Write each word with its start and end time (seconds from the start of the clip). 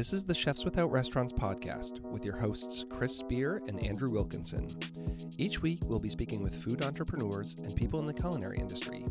This 0.00 0.14
is 0.14 0.24
the 0.24 0.32
Chefs 0.32 0.64
Without 0.64 0.90
Restaurants 0.90 1.34
podcast 1.34 2.00
with 2.00 2.24
your 2.24 2.34
hosts, 2.34 2.86
Chris 2.88 3.14
Spear 3.14 3.60
and 3.68 3.84
Andrew 3.84 4.08
Wilkinson. 4.08 4.66
Each 5.36 5.60
week, 5.60 5.80
we'll 5.84 5.98
be 5.98 6.08
speaking 6.08 6.42
with 6.42 6.54
food 6.54 6.82
entrepreneurs 6.82 7.54
and 7.62 7.76
people 7.76 8.00
in 8.00 8.06
the 8.06 8.14
culinary 8.14 8.56
industry. 8.56 9.04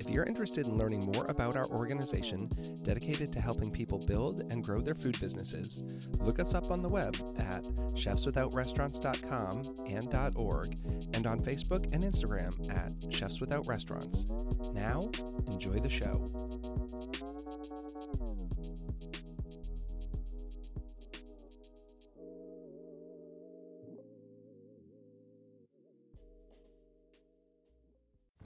If 0.00 0.08
you're 0.08 0.24
interested 0.24 0.68
in 0.68 0.78
learning 0.78 1.04
more 1.14 1.26
about 1.26 1.54
our 1.54 1.66
organization 1.66 2.48
dedicated 2.82 3.30
to 3.34 3.42
helping 3.42 3.70
people 3.70 3.98
build 3.98 4.50
and 4.50 4.64
grow 4.64 4.80
their 4.80 4.94
food 4.94 5.20
businesses, 5.20 5.82
look 6.20 6.40
us 6.40 6.54
up 6.54 6.70
on 6.70 6.80
the 6.80 6.88
web 6.88 7.14
at 7.36 7.64
chefswithoutrestaurants.com 7.92 9.62
and 9.86 10.38
.org 10.38 10.78
and 11.12 11.26
on 11.26 11.40
Facebook 11.40 11.92
and 11.92 12.02
Instagram 12.02 12.70
at 12.74 13.12
Chefs 13.12 13.38
Without 13.38 13.66
Restaurants. 13.66 14.24
Now, 14.72 15.10
enjoy 15.46 15.78
the 15.78 15.90
show. 15.90 16.81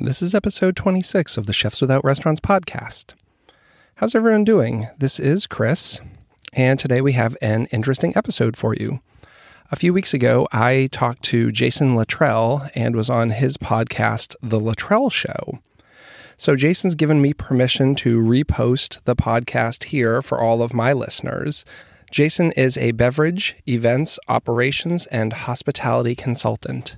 This 0.07 0.23
is 0.23 0.37
episode 0.37 0.77
26 0.77 1.37
of 1.37 1.47
the 1.47 1.53
Chefs 1.53 1.81
Without 1.81 2.05
Restaurants 2.05 2.39
podcast. 2.39 3.15
How's 3.97 4.15
everyone 4.15 4.45
doing? 4.45 4.87
This 4.97 5.19
is 5.19 5.49
Chris, 5.49 6.01
and 6.53 6.79
today 6.79 7.01
we 7.01 7.15
have 7.15 7.37
an 7.43 7.67
interesting 7.73 8.13
episode 8.17 8.57
for 8.57 8.73
you. 8.73 9.01
A 9.73 9.75
few 9.75 9.93
weeks 9.93 10.15
ago, 10.15 10.47
I 10.53 10.91
talked 10.93 11.25
to 11.25 11.51
Jason 11.51 11.97
Luttrell 11.97 12.71
and 12.77 12.95
was 12.95 13.11
on 13.11 13.31
his 13.31 13.57
podcast, 13.57 14.37
The 14.41 14.61
Luttrell 14.61 15.11
Show. 15.11 15.59
So, 16.37 16.55
Jason's 16.55 16.95
given 16.95 17.21
me 17.21 17.33
permission 17.33 17.97
to 17.97 18.21
repost 18.21 19.03
the 19.07 19.17
podcast 19.17 19.87
here 19.87 20.23
for 20.23 20.41
all 20.41 20.63
of 20.63 20.73
my 20.73 20.93
listeners. 20.93 21.65
Jason 22.13 22.53
is 22.53 22.77
a 22.77 22.93
beverage, 22.93 23.57
events, 23.67 24.21
operations, 24.29 25.07
and 25.07 25.33
hospitality 25.33 26.15
consultant. 26.15 26.95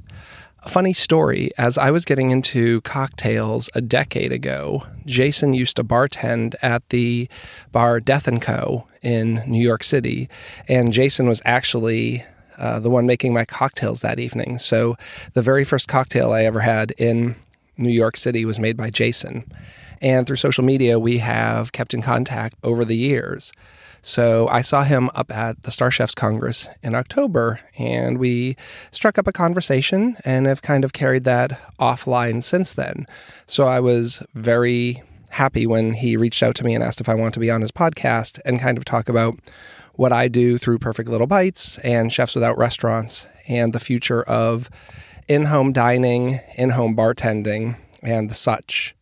Funny 0.69 0.93
story 0.93 1.51
as 1.57 1.79
I 1.79 1.91
was 1.91 2.05
getting 2.05 2.31
into 2.31 2.83
cocktails 2.83 3.71
a 3.75 3.81
decade 3.81 4.33
ago, 4.33 4.85
Jason 5.07 5.55
used 5.55 5.77
to 5.77 5.83
bartend 5.83 6.57
at 6.61 6.87
the 6.91 7.27
bar 7.73 8.01
Death 8.01 8.29
and 8.29 8.41
Co. 8.43 8.87
in 9.01 9.43
New 9.47 9.63
York 9.63 9.83
City, 9.83 10.29
and 10.69 10.93
Jason 10.93 11.27
was 11.27 11.41
actually 11.47 12.23
uh, 12.59 12.81
the 12.81 12.91
one 12.91 13.07
making 13.07 13.33
my 13.33 13.47
cocktails 13.47 14.03
that 14.03 14.21
evening. 14.21 14.59
So 14.59 14.99
the 15.33 15.41
very 15.41 15.65
first 15.65 15.89
cocktail 15.89 16.33
I 16.33 16.45
ever 16.45 16.61
had 16.61 16.91
in 16.99 17.37
New 17.79 17.89
York 17.89 18.19
City 18.19 18.45
was 18.45 18.59
made 18.59 18.77
by 18.77 18.91
Jason. 18.91 19.51
And 20.03 20.27
through 20.27 20.37
social 20.37 20.65
media, 20.65 20.99
we 20.99 21.17
have 21.19 21.73
kept 21.73 21.95
in 21.95 22.03
contact 22.03 22.57
over 22.63 22.85
the 22.85 22.97
years. 22.97 23.55
So 24.03 24.49
I 24.49 24.63
saw 24.63 24.83
him 24.83 25.11
up 25.15 25.31
at 25.31 25.63
the 25.63 25.71
Star 25.71 25.91
Chefs 25.91 26.15
Congress 26.15 26.69
in 26.83 26.95
October, 26.95 27.61
and 27.79 28.19
we 28.19 28.57
struck 28.91 29.19
up 29.19 29.27
a 29.27 29.33
conversation 29.33 30.17
and 30.25 30.47
have 30.47 30.63
kind 30.63 30.85
of 30.85 30.93
carried 30.93 31.25
that 31.25 31.61
offline 31.79 32.43
since 32.43 32.75
then. 32.75 33.07
So 33.47 33.67
I 33.67 33.81
was 33.81 34.23
very 34.35 35.03
happy 35.31 35.67
when 35.67 35.93
he 35.95 36.17
reached 36.17 36.43
out 36.43 36.55
to 36.57 36.65
me 36.65 36.75
and 36.75 36.83
asked 36.83 37.01
if 37.01 37.09
I 37.09 37.15
want 37.15 37.35
to 37.35 37.41
be 37.41 37.51
on 37.51 37.61
his 37.61 37.71
podcast 37.71 38.41
and 38.45 38.61
kind 38.61 38.79
of 38.79 38.85
talk 38.85 39.09
about 39.09 39.39
what 39.95 40.13
I 40.13 40.29
do 40.29 40.59
through 40.59 40.79
Perfect 40.79 41.09
Little 41.09 41.27
Bites 41.27 41.79
and 41.79 42.13
Chefs 42.13 42.35
Without 42.35 42.57
Restaurants 42.57 43.27
and 43.49 43.73
the 43.73 43.81
future 43.81 44.23
of 44.23 44.71
in 45.27 45.47
home 45.47 45.73
dining, 45.73 46.41
in 46.57 46.71
home 46.71 46.97
bartending, 46.97 47.77
and 48.03 48.31
the 48.31 48.35
such. 48.35 48.95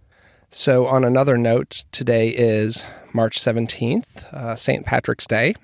So, 0.51 0.87
on 0.87 1.05
another 1.05 1.37
note, 1.37 1.85
today 1.93 2.29
is 2.29 2.85
March 3.13 3.41
17th, 3.41 4.33
uh, 4.33 4.55
St. 4.55 4.87
Patrick's 4.87 5.27
Day. 5.27 5.55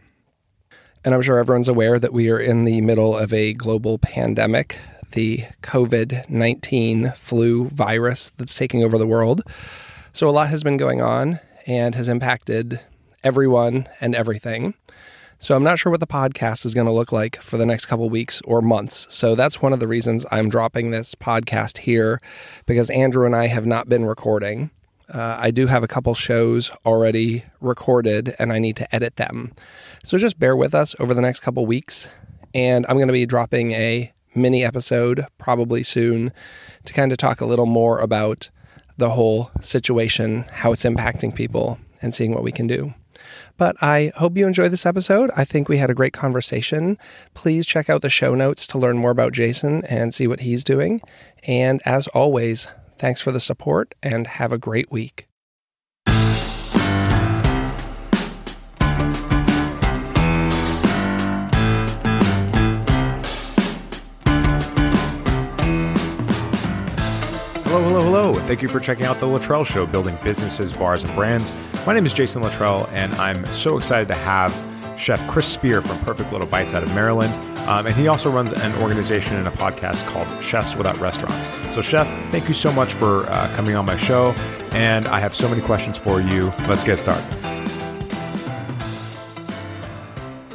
And 1.04 1.14
I'm 1.14 1.22
sure 1.22 1.38
everyone's 1.38 1.68
aware 1.68 1.98
that 1.98 2.12
we 2.12 2.30
are 2.30 2.38
in 2.38 2.64
the 2.64 2.80
middle 2.80 3.16
of 3.16 3.32
a 3.32 3.52
global 3.54 3.98
pandemic, 3.98 4.80
the 5.12 5.44
COVID 5.62 6.28
19 6.28 7.12
flu 7.16 7.66
virus 7.68 8.32
that's 8.36 8.56
taking 8.56 8.82
over 8.82 8.98
the 8.98 9.06
world. 9.06 9.42
So, 10.12 10.28
a 10.28 10.30
lot 10.30 10.48
has 10.48 10.62
been 10.64 10.76
going 10.76 11.00
on 11.00 11.38
and 11.66 11.94
has 11.94 12.08
impacted 12.08 12.80
everyone 13.22 13.88
and 14.00 14.14
everything. 14.16 14.74
So 15.42 15.56
I'm 15.56 15.64
not 15.64 15.76
sure 15.76 15.90
what 15.90 15.98
the 15.98 16.06
podcast 16.06 16.64
is 16.64 16.72
going 16.72 16.86
to 16.86 16.92
look 16.92 17.10
like 17.10 17.34
for 17.42 17.58
the 17.58 17.66
next 17.66 17.86
couple 17.86 18.08
weeks 18.08 18.40
or 18.44 18.62
months. 18.62 19.08
So 19.10 19.34
that's 19.34 19.60
one 19.60 19.72
of 19.72 19.80
the 19.80 19.88
reasons 19.88 20.24
I'm 20.30 20.48
dropping 20.48 20.92
this 20.92 21.16
podcast 21.16 21.78
here 21.78 22.20
because 22.64 22.90
Andrew 22.90 23.26
and 23.26 23.34
I 23.34 23.48
have 23.48 23.66
not 23.66 23.88
been 23.88 24.04
recording. 24.04 24.70
Uh, 25.12 25.38
I 25.40 25.50
do 25.50 25.66
have 25.66 25.82
a 25.82 25.88
couple 25.88 26.14
shows 26.14 26.70
already 26.86 27.44
recorded 27.60 28.36
and 28.38 28.52
I 28.52 28.60
need 28.60 28.76
to 28.76 28.94
edit 28.94 29.16
them. 29.16 29.52
So 30.04 30.16
just 30.16 30.38
bear 30.38 30.54
with 30.54 30.76
us 30.76 30.94
over 31.00 31.12
the 31.12 31.20
next 31.20 31.40
couple 31.40 31.66
weeks. 31.66 32.08
And 32.54 32.86
I'm 32.88 32.94
going 32.94 33.08
to 33.08 33.12
be 33.12 33.26
dropping 33.26 33.72
a 33.72 34.12
mini 34.36 34.62
episode 34.62 35.26
probably 35.38 35.82
soon 35.82 36.32
to 36.84 36.92
kind 36.92 37.10
of 37.10 37.18
talk 37.18 37.40
a 37.40 37.46
little 37.46 37.66
more 37.66 37.98
about 37.98 38.48
the 38.96 39.10
whole 39.10 39.50
situation, 39.60 40.44
how 40.52 40.70
it's 40.70 40.84
impacting 40.84 41.34
people, 41.34 41.80
and 42.00 42.14
seeing 42.14 42.32
what 42.32 42.44
we 42.44 42.52
can 42.52 42.68
do. 42.68 42.94
But 43.56 43.76
I 43.82 44.12
hope 44.16 44.36
you 44.36 44.46
enjoyed 44.46 44.72
this 44.72 44.86
episode. 44.86 45.30
I 45.36 45.44
think 45.44 45.68
we 45.68 45.78
had 45.78 45.90
a 45.90 45.94
great 45.94 46.12
conversation. 46.12 46.98
Please 47.34 47.66
check 47.66 47.88
out 47.88 48.02
the 48.02 48.10
show 48.10 48.34
notes 48.34 48.66
to 48.68 48.78
learn 48.78 48.98
more 48.98 49.10
about 49.10 49.32
Jason 49.32 49.84
and 49.86 50.14
see 50.14 50.26
what 50.26 50.40
he's 50.40 50.64
doing. 50.64 51.00
And 51.46 51.82
as 51.84 52.08
always, 52.08 52.68
thanks 52.98 53.20
for 53.20 53.32
the 53.32 53.40
support 53.40 53.94
and 54.02 54.26
have 54.26 54.52
a 54.52 54.58
great 54.58 54.92
week. 54.92 55.26
Thank 68.46 68.62
you 68.62 68.68
for 68.68 68.80
checking 68.80 69.04
out 69.04 69.20
The 69.20 69.26
Luttrell 69.26 69.64
Show, 69.64 69.86
building 69.86 70.18
businesses, 70.22 70.72
bars, 70.72 71.04
and 71.04 71.14
brands. 71.14 71.54
My 71.86 71.94
name 71.94 72.04
is 72.06 72.12
Jason 72.12 72.42
Luttrell, 72.42 72.88
and 72.92 73.14
I'm 73.14 73.44
so 73.52 73.76
excited 73.76 74.08
to 74.08 74.14
have 74.14 74.52
Chef 74.98 75.26
Chris 75.28 75.46
Spear 75.46 75.80
from 75.82 75.98
Perfect 76.00 76.32
Little 76.32 76.46
Bites 76.46 76.74
out 76.74 76.82
of 76.82 76.94
Maryland. 76.94 77.32
Um, 77.68 77.86
and 77.86 77.94
he 77.94 78.08
also 78.08 78.30
runs 78.30 78.52
an 78.52 78.74
organization 78.82 79.36
and 79.36 79.46
a 79.46 79.50
podcast 79.52 80.06
called 80.08 80.42
Chefs 80.42 80.74
Without 80.74 80.98
Restaurants. 80.98 81.48
So, 81.72 81.80
Chef, 81.80 82.06
thank 82.30 82.48
you 82.48 82.54
so 82.54 82.72
much 82.72 82.92
for 82.94 83.24
uh, 83.30 83.54
coming 83.54 83.76
on 83.76 83.86
my 83.86 83.96
show. 83.96 84.32
And 84.72 85.06
I 85.08 85.20
have 85.20 85.34
so 85.34 85.48
many 85.48 85.62
questions 85.62 85.96
for 85.96 86.20
you. 86.20 86.52
Let's 86.68 86.84
get 86.84 86.98
started. 86.98 87.24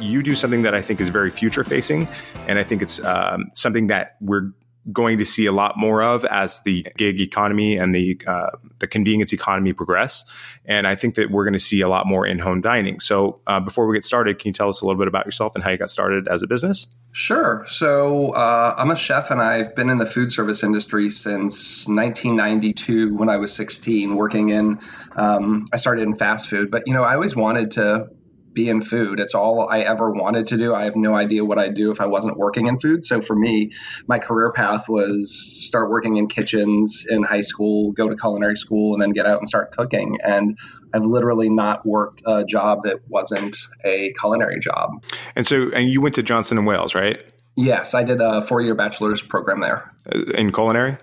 You 0.00 0.22
do 0.22 0.36
something 0.36 0.62
that 0.62 0.74
I 0.74 0.82
think 0.82 1.00
is 1.00 1.08
very 1.08 1.30
future 1.30 1.64
facing. 1.64 2.08
And 2.46 2.58
I 2.58 2.62
think 2.62 2.82
it's 2.82 3.02
um, 3.04 3.50
something 3.54 3.86
that 3.88 4.16
we're 4.20 4.52
going 4.92 5.18
to 5.18 5.24
see 5.24 5.46
a 5.46 5.52
lot 5.52 5.76
more 5.76 6.02
of 6.02 6.24
as 6.24 6.60
the 6.62 6.86
gig 6.96 7.20
economy 7.20 7.76
and 7.76 7.92
the 7.92 8.20
uh, 8.26 8.50
the 8.78 8.86
convenience 8.86 9.32
economy 9.32 9.72
progress. 9.72 10.24
And 10.64 10.86
I 10.86 10.94
think 10.94 11.14
that 11.16 11.30
we're 11.30 11.44
going 11.44 11.54
to 11.54 11.58
see 11.58 11.80
a 11.80 11.88
lot 11.88 12.06
more 12.06 12.26
in 12.26 12.38
home 12.38 12.60
dining. 12.60 13.00
So 13.00 13.40
uh, 13.46 13.60
before 13.60 13.86
we 13.86 13.96
get 13.96 14.04
started, 14.04 14.38
can 14.38 14.50
you 14.50 14.52
tell 14.52 14.68
us 14.68 14.82
a 14.82 14.86
little 14.86 14.98
bit 14.98 15.08
about 15.08 15.24
yourself 15.24 15.54
and 15.54 15.64
how 15.64 15.70
you 15.70 15.78
got 15.78 15.90
started 15.90 16.28
as 16.28 16.42
a 16.42 16.46
business? 16.46 16.86
Sure. 17.12 17.64
So 17.66 18.30
uh, 18.30 18.74
I'm 18.76 18.90
a 18.90 18.96
chef 18.96 19.30
and 19.30 19.40
I've 19.40 19.74
been 19.74 19.90
in 19.90 19.98
the 19.98 20.06
food 20.06 20.30
service 20.30 20.62
industry 20.62 21.08
since 21.08 21.88
1992 21.88 23.14
when 23.14 23.28
I 23.28 23.38
was 23.38 23.52
16, 23.54 24.14
working 24.14 24.50
in. 24.50 24.78
Um, 25.16 25.66
I 25.72 25.78
started 25.78 26.02
in 26.02 26.14
fast 26.14 26.48
food, 26.48 26.70
but 26.70 26.86
you 26.86 26.94
know 26.94 27.02
I 27.02 27.14
always 27.14 27.34
wanted 27.34 27.72
to 27.72 28.10
be 28.52 28.68
in 28.68 28.80
food. 28.80 29.20
It's 29.20 29.34
all 29.34 29.68
I 29.68 29.80
ever 29.80 30.10
wanted 30.10 30.48
to 30.48 30.56
do. 30.56 30.74
I 30.74 30.84
have 30.84 30.96
no 30.96 31.14
idea 31.14 31.44
what 31.44 31.58
I'd 31.58 31.74
do 31.74 31.90
if 31.90 32.00
I 32.00 32.06
wasn't 32.06 32.36
working 32.36 32.66
in 32.66 32.78
food. 32.78 33.04
So 33.04 33.20
for 33.20 33.36
me, 33.36 33.72
my 34.06 34.18
career 34.18 34.52
path 34.52 34.88
was 34.88 35.30
start 35.66 35.90
working 35.90 36.16
in 36.16 36.28
kitchens 36.28 37.06
in 37.08 37.22
high 37.22 37.42
school, 37.42 37.92
go 37.92 38.08
to 38.08 38.16
culinary 38.16 38.56
school, 38.56 38.94
and 38.94 39.02
then 39.02 39.10
get 39.10 39.26
out 39.26 39.38
and 39.38 39.48
start 39.48 39.72
cooking. 39.72 40.18
And 40.24 40.58
I've 40.94 41.04
literally 41.04 41.50
not 41.50 41.86
worked 41.86 42.22
a 42.26 42.44
job 42.44 42.84
that 42.84 43.08
wasn't 43.08 43.56
a 43.84 44.12
culinary 44.18 44.60
job. 44.60 45.04
And 45.36 45.46
so, 45.46 45.70
and 45.70 45.88
you 45.88 46.00
went 46.00 46.14
to 46.16 46.22
Johnson 46.22 46.58
and 46.58 46.66
Wales, 46.66 46.94
right? 46.94 47.20
Yes, 47.56 47.94
I 47.94 48.04
did 48.04 48.20
a 48.20 48.40
four 48.40 48.60
year 48.60 48.74
bachelor's 48.74 49.20
program 49.20 49.60
there. 49.60 49.92
In 50.34 50.52
culinary? 50.52 50.96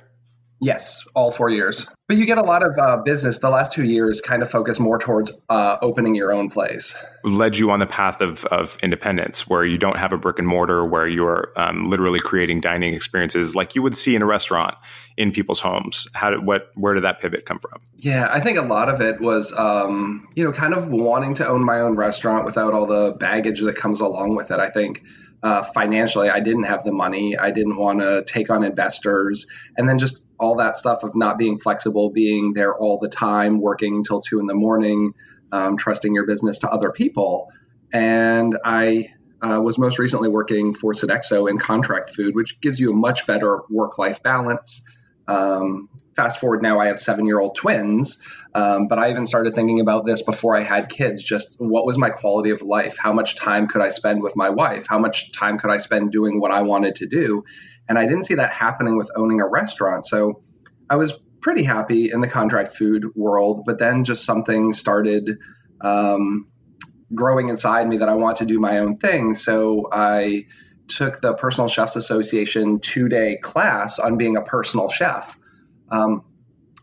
Yes, 0.61 1.05
all 1.13 1.31
four 1.31 1.49
years. 1.49 1.87
But 2.07 2.17
you 2.17 2.25
get 2.25 2.37
a 2.37 2.43
lot 2.43 2.63
of 2.63 2.77
uh, 2.77 2.97
business. 3.03 3.39
The 3.39 3.49
last 3.49 3.73
two 3.73 3.83
years 3.83 4.21
kind 4.21 4.41
of 4.41 4.49
focus 4.49 4.79
more 4.79 4.97
towards 4.97 5.31
uh, 5.49 5.77
opening 5.81 6.15
your 6.15 6.31
own 6.31 6.49
place. 6.49 6.95
Led 7.23 7.57
you 7.57 7.71
on 7.71 7.79
the 7.79 7.87
path 7.87 8.21
of, 8.21 8.45
of 8.45 8.77
independence, 8.81 9.47
where 9.47 9.65
you 9.65 9.77
don't 9.77 9.97
have 9.97 10.13
a 10.13 10.17
brick 10.17 10.39
and 10.39 10.47
mortar, 10.47 10.85
where 10.85 11.07
you're 11.07 11.51
um, 11.57 11.89
literally 11.89 12.19
creating 12.19 12.61
dining 12.61 12.93
experiences 12.93 13.55
like 13.55 13.75
you 13.75 13.81
would 13.81 13.97
see 13.97 14.15
in 14.15 14.21
a 14.21 14.25
restaurant 14.25 14.75
in 15.17 15.31
people's 15.31 15.59
homes. 15.59 16.07
How 16.13 16.29
did 16.29 16.45
what? 16.45 16.69
Where 16.75 16.93
did 16.93 17.03
that 17.03 17.19
pivot 17.19 17.45
come 17.45 17.59
from? 17.59 17.81
Yeah, 17.97 18.27
I 18.31 18.39
think 18.39 18.57
a 18.57 18.61
lot 18.61 18.87
of 18.87 19.01
it 19.01 19.19
was, 19.19 19.51
um, 19.57 20.27
you 20.35 20.43
know, 20.43 20.51
kind 20.53 20.73
of 20.73 20.89
wanting 20.89 21.33
to 21.35 21.47
own 21.47 21.65
my 21.65 21.81
own 21.81 21.95
restaurant 21.95 22.45
without 22.45 22.73
all 22.73 22.85
the 22.85 23.11
baggage 23.19 23.61
that 23.61 23.75
comes 23.75 23.99
along 23.99 24.35
with 24.35 24.51
it. 24.51 24.59
I 24.59 24.69
think 24.69 25.03
uh, 25.45 25.61
financially, 25.61 26.29
I 26.29 26.39
didn't 26.39 26.63
have 26.63 26.83
the 26.83 26.91
money. 26.91 27.37
I 27.37 27.51
didn't 27.51 27.77
want 27.77 27.99
to 27.99 28.23
take 28.23 28.49
on 28.49 28.63
investors. 28.63 29.45
And 29.77 29.87
then 29.87 29.99
just 29.99 30.24
all 30.39 30.55
that 30.55 30.77
stuff 30.77 31.03
of 31.03 31.15
not 31.15 31.37
being 31.37 31.57
flexible, 31.57 32.09
being 32.09 32.53
there 32.53 32.75
all 32.75 32.97
the 32.99 33.09
time, 33.09 33.59
working 33.59 33.95
until 33.95 34.21
two 34.21 34.39
in 34.39 34.47
the 34.47 34.53
morning, 34.55 35.13
um, 35.51 35.77
trusting 35.77 36.13
your 36.13 36.25
business 36.25 36.59
to 36.59 36.69
other 36.69 36.91
people. 36.91 37.51
and 37.93 38.57
I 38.65 39.13
uh, 39.41 39.59
was 39.61 39.77
most 39.77 39.99
recently 39.99 40.29
working 40.29 40.73
for 40.73 40.93
Sodexo 40.93 41.49
in 41.49 41.59
contract 41.59 42.13
food, 42.13 42.35
which 42.35 42.59
gives 42.61 42.79
you 42.79 42.91
a 42.91 42.95
much 42.95 43.27
better 43.27 43.61
work 43.69 43.97
life 43.97 44.23
balance. 44.23 44.83
Um, 45.27 45.89
fast 46.15 46.39
forward 46.39 46.61
now, 46.61 46.79
I 46.79 46.87
have 46.87 46.99
seven 46.99 47.25
year 47.25 47.39
old 47.39 47.55
twins, 47.55 48.21
um, 48.53 48.87
but 48.87 48.99
I 48.99 49.09
even 49.09 49.25
started 49.25 49.55
thinking 49.55 49.79
about 49.79 50.05
this 50.05 50.21
before 50.21 50.55
I 50.55 50.61
had 50.61 50.89
kids. 50.89 51.23
Just 51.23 51.57
what 51.59 51.85
was 51.85 51.97
my 51.97 52.09
quality 52.09 52.51
of 52.51 52.61
life? 52.61 52.97
How 52.97 53.13
much 53.13 53.35
time 53.35 53.67
could 53.67 53.81
I 53.81 53.89
spend 53.89 54.21
with 54.21 54.35
my 54.35 54.49
wife? 54.49 54.85
How 54.87 54.99
much 54.99 55.31
time 55.31 55.57
could 55.57 55.71
I 55.71 55.77
spend 55.77 56.11
doing 56.11 56.39
what 56.39 56.51
I 56.51 56.61
wanted 56.61 56.95
to 56.95 57.07
do? 57.07 57.43
And 57.87 57.97
I 57.97 58.05
didn't 58.05 58.23
see 58.23 58.35
that 58.35 58.51
happening 58.51 58.97
with 58.97 59.09
owning 59.15 59.41
a 59.41 59.47
restaurant. 59.47 60.05
So 60.05 60.41
I 60.89 60.95
was 60.95 61.13
pretty 61.41 61.63
happy 61.63 62.11
in 62.11 62.21
the 62.21 62.27
contract 62.27 62.75
food 62.75 63.05
world, 63.15 63.63
but 63.65 63.77
then 63.77 64.03
just 64.03 64.25
something 64.25 64.73
started 64.73 65.37
um, 65.81 66.47
growing 67.13 67.49
inside 67.49 67.87
me 67.87 67.97
that 67.97 68.09
I 68.09 68.15
want 68.15 68.37
to 68.37 68.45
do 68.45 68.59
my 68.59 68.79
own 68.79 68.93
thing. 68.93 69.33
So 69.33 69.87
I 69.91 70.45
took 70.87 71.21
the 71.21 71.33
Personal 71.33 71.67
Chefs 71.67 71.95
Association 71.95 72.79
two 72.79 73.09
day 73.09 73.37
class 73.37 73.99
on 73.99 74.17
being 74.17 74.37
a 74.37 74.41
personal 74.41 74.89
chef. 74.89 75.37
Um, 75.89 76.23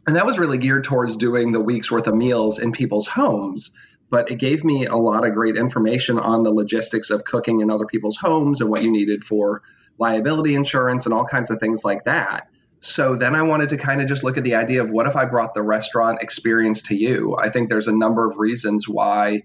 and 0.06 0.16
that 0.16 0.26
was 0.26 0.38
really 0.38 0.58
geared 0.58 0.84
towards 0.84 1.16
doing 1.16 1.52
the 1.52 1.60
week's 1.60 1.90
worth 1.90 2.06
of 2.06 2.14
meals 2.14 2.58
in 2.58 2.72
people's 2.72 3.06
homes. 3.06 3.70
But 4.10 4.30
it 4.30 4.38
gave 4.38 4.62
me 4.64 4.86
a 4.86 4.96
lot 4.96 5.26
of 5.26 5.32
great 5.32 5.56
information 5.56 6.18
on 6.18 6.42
the 6.42 6.52
logistics 6.52 7.10
of 7.10 7.24
cooking 7.24 7.60
in 7.60 7.70
other 7.70 7.86
people's 7.86 8.16
homes 8.16 8.60
and 8.60 8.68
what 8.68 8.82
you 8.82 8.90
needed 8.90 9.24
for 9.24 9.62
liability 9.98 10.54
insurance 10.54 11.06
and 11.06 11.14
all 11.14 11.24
kinds 11.24 11.50
of 11.50 11.60
things 11.60 11.84
like 11.84 12.04
that. 12.04 12.48
So 12.80 13.14
then 13.14 13.36
I 13.36 13.42
wanted 13.42 13.68
to 13.70 13.76
kind 13.76 14.02
of 14.02 14.08
just 14.08 14.24
look 14.24 14.36
at 14.36 14.44
the 14.44 14.56
idea 14.56 14.82
of 14.82 14.90
what 14.90 15.06
if 15.06 15.14
I 15.14 15.24
brought 15.24 15.54
the 15.54 15.62
restaurant 15.62 16.20
experience 16.20 16.82
to 16.84 16.96
you? 16.96 17.36
I 17.38 17.48
think 17.48 17.68
there's 17.68 17.88
a 17.88 17.96
number 17.96 18.26
of 18.26 18.38
reasons 18.38 18.88
why 18.88 19.42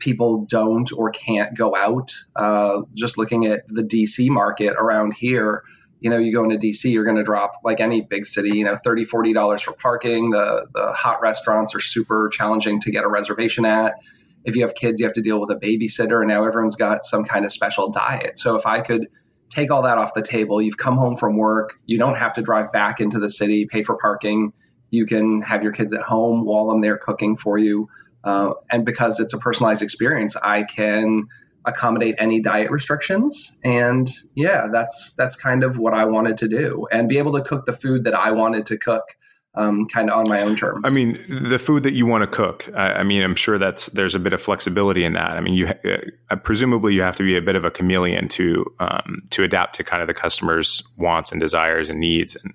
people 0.00 0.46
don't 0.46 0.90
or 0.92 1.10
can't 1.10 1.56
go 1.56 1.76
out. 1.76 2.12
Uh, 2.34 2.82
just 2.94 3.18
looking 3.18 3.46
at 3.46 3.68
the 3.68 3.82
DC 3.82 4.28
market 4.30 4.74
around 4.76 5.14
here, 5.14 5.62
you 6.00 6.10
know, 6.10 6.18
you 6.18 6.32
go 6.32 6.42
into 6.42 6.56
DC, 6.56 6.90
you're 6.90 7.04
going 7.04 7.18
to 7.18 7.22
drop 7.22 7.52
like 7.62 7.80
any 7.80 8.00
big 8.00 8.26
city, 8.26 8.56
you 8.56 8.64
know, 8.64 8.74
30, 8.74 9.04
40 9.04 9.32
dollars 9.34 9.62
for 9.62 9.72
parking. 9.72 10.30
The 10.30 10.66
the 10.74 10.92
hot 10.92 11.20
restaurants 11.20 11.74
are 11.74 11.80
super 11.80 12.30
challenging 12.32 12.80
to 12.80 12.90
get 12.90 13.04
a 13.04 13.08
reservation 13.08 13.64
at. 13.64 13.94
If 14.42 14.56
you 14.56 14.62
have 14.62 14.74
kids, 14.74 14.98
you 14.98 15.06
have 15.06 15.12
to 15.14 15.22
deal 15.22 15.38
with 15.38 15.50
a 15.50 15.56
babysitter, 15.56 16.20
and 16.20 16.28
now 16.28 16.44
everyone's 16.44 16.76
got 16.76 17.04
some 17.04 17.24
kind 17.24 17.44
of 17.44 17.52
special 17.52 17.90
diet. 17.90 18.38
So 18.38 18.56
if 18.56 18.66
I 18.66 18.80
could 18.80 19.08
take 19.50 19.70
all 19.70 19.82
that 19.82 19.98
off 19.98 20.14
the 20.14 20.22
table, 20.22 20.62
you've 20.62 20.78
come 20.78 20.96
home 20.96 21.16
from 21.16 21.36
work, 21.36 21.74
you 21.84 21.98
don't 21.98 22.16
have 22.16 22.32
to 22.34 22.42
drive 22.42 22.72
back 22.72 23.00
into 23.00 23.18
the 23.18 23.28
city, 23.28 23.66
pay 23.66 23.82
for 23.82 23.98
parking. 23.98 24.54
You 24.90 25.04
can 25.04 25.42
have 25.42 25.62
your 25.62 25.72
kids 25.72 25.92
at 25.92 26.00
home 26.00 26.44
while 26.44 26.70
I'm 26.70 26.80
there 26.80 26.96
cooking 26.96 27.36
for 27.36 27.58
you. 27.58 27.88
Uh, 28.22 28.52
and 28.70 28.84
because 28.84 29.20
it's 29.20 29.32
a 29.32 29.38
personalized 29.38 29.82
experience, 29.82 30.36
I 30.36 30.64
can 30.64 31.28
accommodate 31.64 32.16
any 32.18 32.40
diet 32.40 32.70
restrictions. 32.70 33.56
And 33.64 34.08
yeah, 34.34 34.68
that's 34.70 35.14
that's 35.14 35.36
kind 35.36 35.64
of 35.64 35.78
what 35.78 35.94
I 35.94 36.04
wanted 36.06 36.38
to 36.38 36.48
do, 36.48 36.86
and 36.90 37.08
be 37.08 37.18
able 37.18 37.32
to 37.32 37.42
cook 37.42 37.66
the 37.66 37.72
food 37.72 38.04
that 38.04 38.14
I 38.14 38.32
wanted 38.32 38.66
to 38.66 38.78
cook. 38.78 39.04
Um, 39.52 39.86
kind 39.86 40.08
of 40.08 40.16
on 40.16 40.28
my 40.28 40.42
own 40.42 40.54
terms. 40.54 40.82
I 40.84 40.90
mean, 40.90 41.18
the 41.28 41.58
food 41.58 41.82
that 41.82 41.92
you 41.92 42.06
want 42.06 42.22
to 42.22 42.28
cook. 42.28 42.68
I, 42.72 42.92
I, 42.92 43.02
mean, 43.02 43.20
I'm 43.24 43.34
sure 43.34 43.58
that's 43.58 43.86
there's 43.86 44.14
a 44.14 44.20
bit 44.20 44.32
of 44.32 44.40
flexibility 44.40 45.04
in 45.04 45.14
that. 45.14 45.32
I 45.32 45.40
mean, 45.40 45.54
you 45.54 45.66
uh, 45.66 46.36
presumably 46.36 46.94
you 46.94 47.02
have 47.02 47.16
to 47.16 47.24
be 47.24 47.36
a 47.36 47.42
bit 47.42 47.56
of 47.56 47.64
a 47.64 47.70
chameleon 47.72 48.28
to 48.28 48.64
um, 48.78 49.22
to 49.30 49.42
adapt 49.42 49.74
to 49.74 49.82
kind 49.82 50.02
of 50.02 50.06
the 50.06 50.14
customer's 50.14 50.84
wants 50.98 51.32
and 51.32 51.40
desires 51.40 51.90
and 51.90 51.98
needs. 51.98 52.36
And 52.36 52.54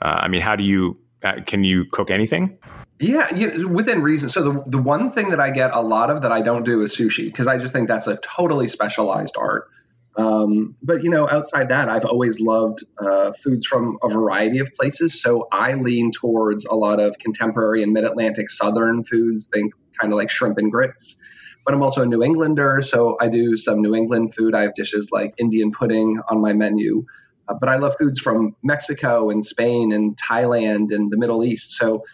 uh, 0.00 0.20
I 0.22 0.28
mean, 0.28 0.40
how 0.40 0.56
do 0.56 0.64
you 0.64 0.96
uh, 1.22 1.40
can 1.44 1.64
you 1.64 1.84
cook 1.90 2.10
anything? 2.10 2.58
Yeah, 2.98 3.64
within 3.64 4.02
reason. 4.02 4.28
So 4.28 4.42
the 4.42 4.62
the 4.66 4.78
one 4.78 5.10
thing 5.10 5.30
that 5.30 5.40
I 5.40 5.50
get 5.50 5.72
a 5.72 5.80
lot 5.80 6.10
of 6.10 6.22
that 6.22 6.30
I 6.30 6.42
don't 6.42 6.64
do 6.64 6.82
is 6.82 6.96
sushi 6.96 7.24
because 7.24 7.48
I 7.48 7.58
just 7.58 7.72
think 7.72 7.88
that's 7.88 8.06
a 8.06 8.16
totally 8.16 8.68
specialized 8.68 9.36
art. 9.36 9.68
Um, 10.14 10.76
but 10.82 11.02
you 11.02 11.10
know, 11.10 11.28
outside 11.28 11.70
that, 11.70 11.88
I've 11.88 12.04
always 12.04 12.38
loved 12.38 12.84
uh, 12.98 13.32
foods 13.32 13.66
from 13.66 13.98
a 14.02 14.08
variety 14.08 14.58
of 14.58 14.72
places. 14.74 15.20
So 15.20 15.48
I 15.50 15.74
lean 15.74 16.10
towards 16.12 16.64
a 16.66 16.74
lot 16.74 17.00
of 17.00 17.18
contemporary 17.18 17.82
and 17.82 17.92
mid-Atlantic 17.92 18.50
Southern 18.50 19.04
foods, 19.04 19.48
think 19.48 19.72
kind 19.98 20.12
of 20.12 20.16
like 20.16 20.30
shrimp 20.30 20.58
and 20.58 20.70
grits. 20.70 21.16
But 21.64 21.74
I'm 21.74 21.82
also 21.82 22.02
a 22.02 22.06
New 22.06 22.22
Englander, 22.22 22.82
so 22.82 23.16
I 23.20 23.28
do 23.28 23.56
some 23.56 23.80
New 23.82 23.94
England 23.94 24.34
food. 24.34 24.54
I 24.54 24.62
have 24.62 24.74
dishes 24.74 25.10
like 25.12 25.34
Indian 25.38 25.70
pudding 25.70 26.20
on 26.28 26.40
my 26.40 26.52
menu. 26.52 27.06
Uh, 27.48 27.54
but 27.58 27.68
I 27.68 27.76
love 27.76 27.96
foods 27.98 28.20
from 28.20 28.56
Mexico 28.62 29.30
and 29.30 29.44
Spain 29.44 29.92
and 29.92 30.16
Thailand 30.16 30.94
and 30.94 31.10
the 31.10 31.18
Middle 31.18 31.44
East. 31.44 31.72
So 31.72 32.04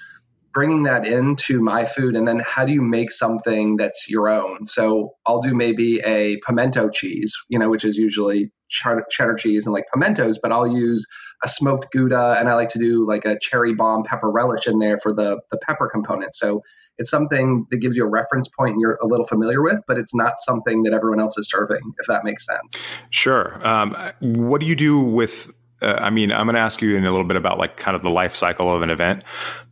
bringing 0.53 0.85
that 0.85 1.07
into 1.07 1.61
my 1.61 1.85
food 1.85 2.17
and 2.17 2.27
then 2.27 2.41
how 2.45 2.65
do 2.65 2.73
you 2.73 2.83
make 2.83 3.13
something 3.13 3.77
that's 3.77 4.09
your 4.09 4.29
own 4.29 4.65
so 4.65 5.15
i'll 5.27 5.41
do 5.41 5.55
maybe 5.55 6.01
a 6.01 6.39
pimento 6.39 6.89
cheese 6.89 7.37
you 7.49 7.59
know 7.59 7.69
which 7.69 7.85
is 7.85 7.97
usually 7.97 8.51
cheddar 8.69 9.35
cheese 9.35 9.67
and 9.67 9.73
like 9.73 9.85
pimentos 9.93 10.39
but 10.39 10.53
i'll 10.53 10.67
use 10.67 11.07
a 11.43 11.49
smoked 11.49 11.91
gouda 11.93 12.37
and 12.39 12.49
i 12.49 12.55
like 12.55 12.69
to 12.69 12.79
do 12.79 13.07
like 13.07 13.25
a 13.25 13.39
cherry 13.39 13.75
bomb 13.75 14.03
pepper 14.05 14.31
relish 14.31 14.67
in 14.67 14.79
there 14.79 14.97
for 14.97 15.13
the 15.13 15.41
the 15.51 15.59
pepper 15.59 15.89
component 15.89 16.35
so 16.35 16.63
it's 16.99 17.11
something 17.11 17.67
that 17.71 17.79
gives 17.79 17.97
you 17.97 18.05
a 18.05 18.09
reference 18.09 18.49
point 18.49 18.73
and 18.73 18.81
you're 18.81 18.99
a 19.03 19.07
little 19.07 19.27
familiar 19.27 19.63
with 19.63 19.81
but 19.87 19.99
it's 19.99 20.15
not 20.15 20.35
something 20.39 20.83
that 20.83 20.93
everyone 20.93 21.21
else 21.21 21.39
is 21.39 21.49
serving 21.49 21.81
if 21.99 22.07
that 22.07 22.25
makes 22.25 22.45
sense 22.45 22.87
sure 23.11 23.67
um, 23.67 23.97
what 24.21 24.61
do 24.61 24.67
you 24.67 24.77
do 24.77 24.99
with 24.99 25.51
uh, 25.81 25.97
I 26.01 26.11
mean, 26.11 26.33
I'm 26.33 26.47
going 26.47 26.55
to 26.55 26.61
ask 26.61 26.83
you 26.83 26.97
in 26.97 27.05
a 27.05 27.11
little 27.11 27.27
bit 27.27 27.37
about 27.37 27.59
like 27.59 27.77
kind 27.77 27.97
of 27.97 28.03
the 28.03 28.11
life 28.11 28.35
cycle 28.35 28.75
of 28.75 28.83
an 28.83 28.91
event, 28.91 29.23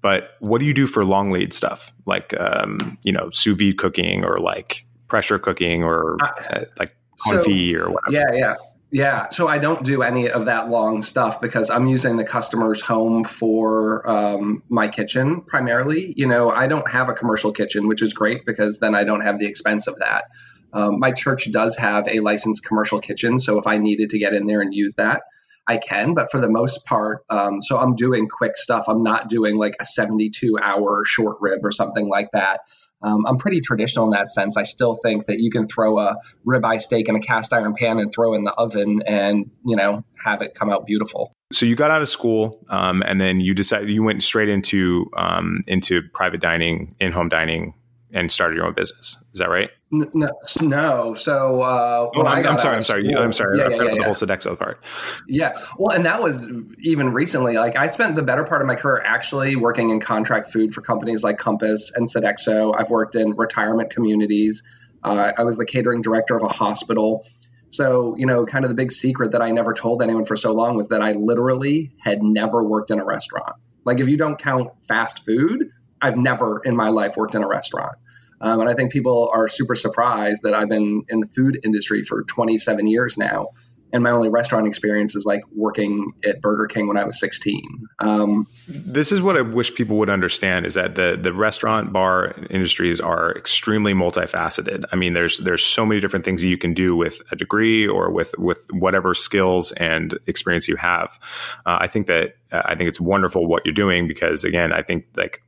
but 0.02 0.36
what 0.38 0.58
do 0.58 0.64
you 0.64 0.74
do 0.74 0.86
for 0.86 1.04
long 1.04 1.30
lead 1.30 1.52
stuff, 1.52 1.92
like 2.06 2.32
um, 2.38 2.96
you 3.02 3.12
know 3.12 3.30
sous 3.30 3.58
vide 3.58 3.78
cooking 3.78 4.24
or 4.24 4.38
like 4.38 4.86
pressure 5.08 5.38
cooking 5.38 5.82
or 5.82 6.16
uh, 6.22 6.28
uh 6.50 6.64
like 6.78 6.96
confit 7.26 7.78
so, 7.78 7.84
or 7.84 7.90
whatever? 7.90 8.12
Yeah, 8.12 8.38
yeah. 8.38 8.54
Yeah, 8.90 9.30
so 9.30 9.48
I 9.48 9.58
don't 9.58 9.82
do 9.82 10.02
any 10.02 10.30
of 10.30 10.44
that 10.44 10.68
long 10.68 11.02
stuff 11.02 11.40
because 11.40 11.70
I'm 11.70 11.86
using 11.86 12.16
the 12.16 12.24
customer's 12.24 12.80
home 12.80 13.24
for 13.24 14.08
um, 14.08 14.62
my 14.68 14.86
kitchen 14.86 15.42
primarily. 15.42 16.14
You 16.16 16.28
know, 16.28 16.50
I 16.50 16.68
don't 16.68 16.88
have 16.88 17.08
a 17.08 17.12
commercial 17.12 17.52
kitchen, 17.52 17.88
which 17.88 18.00
is 18.00 18.12
great 18.12 18.46
because 18.46 18.78
then 18.78 18.94
I 18.94 19.02
don't 19.02 19.22
have 19.22 19.40
the 19.40 19.46
expense 19.46 19.88
of 19.88 19.98
that. 19.98 20.26
Um, 20.72 21.00
my 21.00 21.10
church 21.10 21.50
does 21.50 21.76
have 21.76 22.06
a 22.06 22.20
licensed 22.20 22.64
commercial 22.64 23.00
kitchen, 23.00 23.38
so 23.40 23.58
if 23.58 23.66
I 23.66 23.78
needed 23.78 24.10
to 24.10 24.18
get 24.18 24.34
in 24.34 24.46
there 24.46 24.60
and 24.60 24.72
use 24.72 24.94
that, 24.94 25.22
I 25.66 25.78
can, 25.78 26.14
but 26.14 26.30
for 26.30 26.38
the 26.38 26.48
most 26.48 26.84
part, 26.84 27.24
um, 27.28 27.60
so 27.60 27.78
I'm 27.78 27.96
doing 27.96 28.28
quick 28.28 28.56
stuff. 28.56 28.84
I'm 28.88 29.02
not 29.02 29.28
doing 29.28 29.56
like 29.56 29.74
a 29.80 29.84
72 29.84 30.58
hour 30.62 31.02
short 31.04 31.38
rib 31.40 31.64
or 31.64 31.72
something 31.72 32.08
like 32.08 32.30
that. 32.32 32.60
Um, 33.02 33.26
I'm 33.26 33.38
pretty 33.38 33.60
traditional 33.60 34.06
in 34.06 34.12
that 34.12 34.30
sense. 34.30 34.56
I 34.56 34.62
still 34.62 34.94
think 34.94 35.26
that 35.26 35.38
you 35.38 35.50
can 35.50 35.66
throw 35.66 35.98
a 35.98 36.16
ribeye 36.46 36.80
steak 36.80 37.08
in 37.08 37.16
a 37.16 37.20
cast 37.20 37.52
iron 37.52 37.74
pan 37.74 37.98
and 37.98 38.12
throw 38.12 38.34
in 38.34 38.44
the 38.44 38.52
oven 38.52 39.02
and 39.06 39.50
you 39.64 39.76
know 39.76 40.04
have 40.24 40.42
it 40.42 40.54
come 40.54 40.70
out 40.70 40.86
beautiful. 40.86 41.32
So 41.52 41.64
you 41.64 41.76
got 41.76 41.92
out 41.92 42.02
of 42.02 42.08
school, 42.08 42.64
um, 42.70 43.02
and 43.06 43.20
then 43.20 43.38
you 43.40 43.54
decided 43.54 43.88
you 43.88 44.02
went 44.02 44.22
straight 44.24 44.48
into 44.48 45.08
um, 45.16 45.60
into 45.68 46.02
private 46.12 46.40
dining, 46.40 46.96
in 46.98 47.12
home 47.12 47.28
dining, 47.28 47.74
and 48.12 48.30
started 48.30 48.56
your 48.56 48.66
own 48.66 48.74
business. 48.74 49.22
Is 49.32 49.40
that 49.40 49.48
right? 49.50 49.70
No, 49.90 50.30
no. 50.60 51.14
So 51.14 51.62
uh, 51.62 52.10
oh, 52.14 52.24
I'm, 52.24 52.46
I'm, 52.46 52.58
sorry, 52.58 52.76
I'm, 52.76 52.82
sorry, 52.82 53.14
I'm, 53.14 53.32
sorry. 53.32 53.60
I'm 53.60 53.60
sorry. 53.60 53.60
I 53.60 53.64
forgot 53.64 53.94
yeah, 53.94 53.98
the 53.98 54.04
whole 54.04 54.14
Sodexo 54.14 54.58
part. 54.58 54.84
Yeah. 55.28 55.60
Well, 55.78 55.94
and 55.94 56.06
that 56.06 56.22
was 56.22 56.48
even 56.80 57.12
recently. 57.12 57.54
Like 57.54 57.76
I 57.76 57.88
spent 57.88 58.16
the 58.16 58.22
better 58.22 58.44
part 58.44 58.60
of 58.60 58.66
my 58.66 58.74
career 58.74 59.02
actually 59.04 59.56
working 59.56 59.90
in 59.90 60.00
contract 60.00 60.52
food 60.52 60.74
for 60.74 60.80
companies 60.80 61.22
like 61.22 61.38
Compass 61.38 61.92
and 61.94 62.08
Sodexo. 62.08 62.74
I've 62.78 62.90
worked 62.90 63.14
in 63.14 63.32
retirement 63.32 63.90
communities. 63.90 64.62
Uh, 65.02 65.32
I 65.36 65.44
was 65.44 65.56
the 65.56 65.66
catering 65.66 66.02
director 66.02 66.36
of 66.36 66.42
a 66.42 66.48
hospital. 66.48 67.24
So, 67.70 68.16
you 68.16 68.26
know, 68.26 68.46
kind 68.46 68.64
of 68.64 68.70
the 68.70 68.74
big 68.74 68.92
secret 68.92 69.32
that 69.32 69.42
I 69.42 69.50
never 69.50 69.72
told 69.74 70.02
anyone 70.02 70.24
for 70.24 70.36
so 70.36 70.52
long 70.52 70.76
was 70.76 70.88
that 70.88 71.02
I 71.02 71.12
literally 71.12 71.92
had 72.00 72.22
never 72.22 72.62
worked 72.62 72.90
in 72.90 72.98
a 72.98 73.04
restaurant. 73.04 73.56
Like, 73.84 74.00
if 74.00 74.08
you 74.08 74.16
don't 74.16 74.38
count 74.38 74.70
fast 74.88 75.24
food, 75.24 75.70
I've 76.00 76.16
never 76.16 76.60
in 76.64 76.76
my 76.76 76.88
life 76.88 77.16
worked 77.16 77.34
in 77.34 77.42
a 77.42 77.48
restaurant. 77.48 77.96
Um, 78.40 78.60
and 78.60 78.68
I 78.68 78.74
think 78.74 78.92
people 78.92 79.30
are 79.32 79.48
super 79.48 79.74
surprised 79.74 80.42
that 80.42 80.54
I've 80.54 80.68
been 80.68 81.04
in 81.08 81.20
the 81.20 81.26
food 81.26 81.58
industry 81.64 82.02
for 82.02 82.22
27 82.24 82.86
years 82.86 83.16
now. 83.16 83.48
And 83.92 84.02
my 84.02 84.10
only 84.10 84.28
restaurant 84.28 84.66
experience 84.66 85.14
is 85.14 85.24
like 85.24 85.42
working 85.54 86.12
at 86.24 86.42
Burger 86.42 86.66
King 86.66 86.88
when 86.88 86.98
I 86.98 87.04
was 87.04 87.18
16. 87.20 87.62
Um, 88.00 88.46
this 88.68 89.12
is 89.12 89.22
what 89.22 89.36
I 89.36 89.42
wish 89.42 89.74
people 89.74 89.96
would 89.98 90.10
understand 90.10 90.66
is 90.66 90.74
that 90.74 90.96
the 90.96 91.16
the 91.18 91.32
restaurant 91.32 91.92
bar 91.92 92.34
industries 92.50 93.00
are 93.00 93.30
extremely 93.38 93.94
multifaceted. 93.94 94.84
I 94.90 94.96
mean, 94.96 95.14
there's 95.14 95.38
there's 95.38 95.64
so 95.64 95.86
many 95.86 96.00
different 96.00 96.24
things 96.24 96.42
you 96.42 96.58
can 96.58 96.74
do 96.74 96.96
with 96.96 97.22
a 97.30 97.36
degree 97.36 97.86
or 97.86 98.10
with 98.10 98.34
with 98.38 98.58
whatever 98.72 99.14
skills 99.14 99.70
and 99.72 100.18
experience 100.26 100.66
you 100.66 100.76
have. 100.76 101.18
Uh, 101.64 101.78
I 101.80 101.86
think 101.86 102.08
that 102.08 102.34
I 102.50 102.74
think 102.74 102.88
it's 102.88 103.00
wonderful 103.00 103.46
what 103.46 103.64
you're 103.64 103.72
doing 103.72 104.08
because 104.08 104.42
again, 104.42 104.72
I 104.72 104.82
think 104.82 105.06
like 105.16 105.42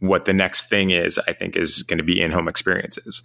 what 0.00 0.24
the 0.24 0.32
next 0.32 0.68
thing 0.68 0.90
is, 0.90 1.18
I 1.26 1.32
think, 1.32 1.56
is 1.56 1.82
going 1.82 1.98
to 1.98 2.04
be 2.04 2.20
in 2.20 2.30
home 2.30 2.48
experiences. 2.48 3.22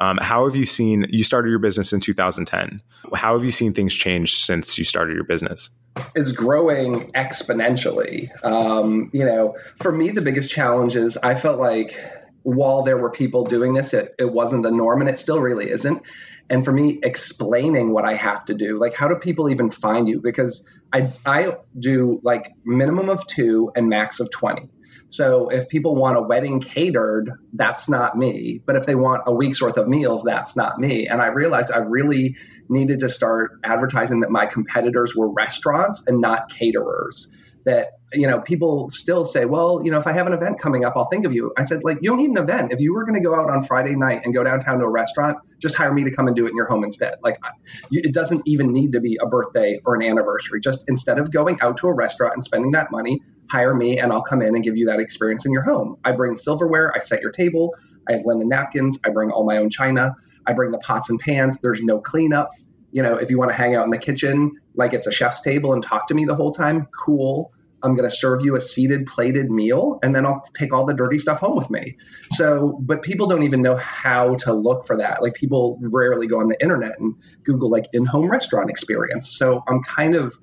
Um, 0.00 0.18
how 0.20 0.46
have 0.46 0.56
you 0.56 0.64
seen? 0.64 1.06
You 1.10 1.24
started 1.24 1.50
your 1.50 1.58
business 1.58 1.92
in 1.92 2.00
2010. 2.00 2.80
How 3.14 3.34
have 3.34 3.44
you 3.44 3.50
seen 3.50 3.72
things 3.72 3.94
change 3.94 4.36
since 4.36 4.78
you 4.78 4.84
started 4.84 5.14
your 5.14 5.24
business? 5.24 5.70
It's 6.14 6.32
growing 6.32 7.10
exponentially. 7.12 8.30
Um, 8.44 9.10
you 9.12 9.24
know, 9.24 9.56
for 9.80 9.92
me, 9.92 10.10
the 10.10 10.22
biggest 10.22 10.50
challenge 10.50 10.96
is 10.96 11.16
I 11.18 11.34
felt 11.34 11.60
like 11.60 11.96
while 12.42 12.82
there 12.82 12.98
were 12.98 13.10
people 13.10 13.44
doing 13.44 13.74
this, 13.74 13.94
it, 13.94 14.14
it 14.18 14.30
wasn't 14.32 14.62
the 14.62 14.70
norm 14.70 15.00
and 15.00 15.08
it 15.08 15.18
still 15.18 15.40
really 15.40 15.70
isn't. 15.70 16.02
And 16.50 16.64
for 16.64 16.72
me, 16.72 16.98
explaining 17.02 17.90
what 17.90 18.04
I 18.04 18.14
have 18.14 18.44
to 18.46 18.54
do, 18.54 18.78
like 18.78 18.94
how 18.94 19.08
do 19.08 19.16
people 19.16 19.48
even 19.48 19.70
find 19.70 20.06
you? 20.06 20.20
Because 20.20 20.68
I, 20.92 21.10
I 21.24 21.56
do 21.78 22.20
like 22.22 22.52
minimum 22.64 23.08
of 23.08 23.26
two 23.26 23.72
and 23.74 23.88
max 23.88 24.20
of 24.20 24.30
20. 24.30 24.68
So 25.16 25.48
if 25.48 25.68
people 25.68 25.94
want 25.94 26.18
a 26.18 26.22
wedding 26.22 26.60
catered, 26.60 27.30
that's 27.52 27.88
not 27.88 28.18
me. 28.18 28.60
But 28.66 28.74
if 28.74 28.84
they 28.84 28.96
want 28.96 29.22
a 29.26 29.32
week's 29.32 29.62
worth 29.62 29.76
of 29.76 29.86
meals, 29.86 30.24
that's 30.24 30.56
not 30.56 30.80
me. 30.80 31.06
And 31.06 31.22
I 31.22 31.26
realized 31.26 31.70
I 31.70 31.78
really 31.78 32.36
needed 32.68 32.98
to 33.00 33.08
start 33.08 33.60
advertising 33.62 34.20
that 34.20 34.30
my 34.30 34.46
competitors 34.46 35.14
were 35.14 35.32
restaurants 35.32 36.04
and 36.08 36.20
not 36.20 36.50
caterers 36.50 37.30
that 37.64 37.92
you 38.12 38.26
know 38.26 38.40
people 38.40 38.90
still 38.90 39.24
say 39.24 39.44
well 39.44 39.80
you 39.84 39.90
know 39.90 39.98
if 39.98 40.06
i 40.06 40.12
have 40.12 40.26
an 40.26 40.32
event 40.32 40.58
coming 40.60 40.84
up 40.84 40.94
i'll 40.96 41.06
think 41.06 41.26
of 41.26 41.34
you. 41.34 41.52
I 41.56 41.64
said 41.64 41.82
like 41.82 41.98
you 42.00 42.10
don't 42.10 42.18
need 42.18 42.30
an 42.30 42.38
event. 42.38 42.72
If 42.72 42.80
you 42.80 42.94
were 42.94 43.04
going 43.04 43.14
to 43.14 43.20
go 43.20 43.34
out 43.34 43.50
on 43.50 43.62
friday 43.62 43.96
night 43.96 44.22
and 44.24 44.32
go 44.34 44.44
downtown 44.44 44.78
to 44.78 44.84
a 44.84 44.90
restaurant 44.90 45.38
just 45.64 45.76
hire 45.76 45.92
me 45.94 46.04
to 46.04 46.10
come 46.10 46.26
and 46.26 46.36
do 46.36 46.46
it 46.46 46.50
in 46.50 46.56
your 46.56 46.66
home 46.66 46.84
instead. 46.84 47.14
Like 47.22 47.38
it 47.90 48.12
doesn't 48.12 48.42
even 48.44 48.70
need 48.70 48.92
to 48.92 49.00
be 49.00 49.18
a 49.20 49.26
birthday 49.26 49.80
or 49.86 49.94
an 49.94 50.02
anniversary. 50.02 50.60
Just 50.60 50.84
instead 50.88 51.18
of 51.18 51.32
going 51.32 51.58
out 51.62 51.78
to 51.78 51.88
a 51.88 51.92
restaurant 51.94 52.34
and 52.34 52.44
spending 52.44 52.72
that 52.72 52.90
money 52.90 53.22
hire 53.50 53.74
me 53.74 53.98
and 53.98 54.12
i'll 54.12 54.22
come 54.22 54.42
in 54.42 54.54
and 54.54 54.62
give 54.62 54.76
you 54.76 54.86
that 54.86 55.00
experience 55.00 55.46
in 55.46 55.52
your 55.52 55.62
home. 55.62 55.96
I 56.04 56.12
bring 56.12 56.36
silverware 56.36 56.92
i 56.94 56.98
set 56.98 57.22
your 57.22 57.30
table 57.30 57.74
i 58.08 58.12
have 58.12 58.22
linen 58.26 58.48
napkins 58.48 58.98
i 59.04 59.08
bring 59.08 59.30
all 59.30 59.44
my 59.44 59.56
own 59.56 59.70
china 59.70 60.14
i 60.46 60.52
bring 60.52 60.70
the 60.70 60.78
pots 60.78 61.10
and 61.10 61.18
pans. 61.18 61.58
There's 61.60 61.82
no 61.82 61.98
cleanup 62.00 62.50
you 62.94 63.02
know 63.02 63.16
if 63.16 63.28
you 63.28 63.38
want 63.38 63.50
to 63.50 63.56
hang 63.56 63.74
out 63.74 63.84
in 63.84 63.90
the 63.90 63.98
kitchen 63.98 64.52
like 64.74 64.94
it's 64.94 65.06
a 65.06 65.12
chef's 65.12 65.42
table 65.42 65.74
and 65.74 65.82
talk 65.82 66.06
to 66.06 66.14
me 66.14 66.24
the 66.24 66.34
whole 66.34 66.52
time 66.52 66.86
cool 66.86 67.52
I'm 67.82 67.94
going 67.96 68.08
to 68.08 68.16
serve 68.16 68.42
you 68.42 68.56
a 68.56 68.60
seated 68.62 69.06
plated 69.06 69.50
meal 69.50 69.98
and 70.02 70.16
then 70.16 70.24
I'll 70.24 70.42
take 70.54 70.72
all 70.72 70.86
the 70.86 70.94
dirty 70.94 71.18
stuff 71.18 71.40
home 71.40 71.54
with 71.54 71.68
me. 71.68 71.98
So, 72.30 72.78
but 72.80 73.02
people 73.02 73.26
don't 73.26 73.42
even 73.42 73.60
know 73.60 73.76
how 73.76 74.36
to 74.36 74.54
look 74.54 74.86
for 74.86 74.96
that. 74.96 75.22
Like 75.22 75.34
people 75.34 75.78
rarely 75.82 76.26
go 76.26 76.40
on 76.40 76.48
the 76.48 76.56
internet 76.62 76.98
and 76.98 77.16
Google 77.42 77.68
like 77.68 77.84
in-home 77.92 78.30
restaurant 78.30 78.70
experience. 78.70 79.36
So, 79.36 79.62
I'm 79.68 79.82
kind 79.82 80.14
of 80.14 80.34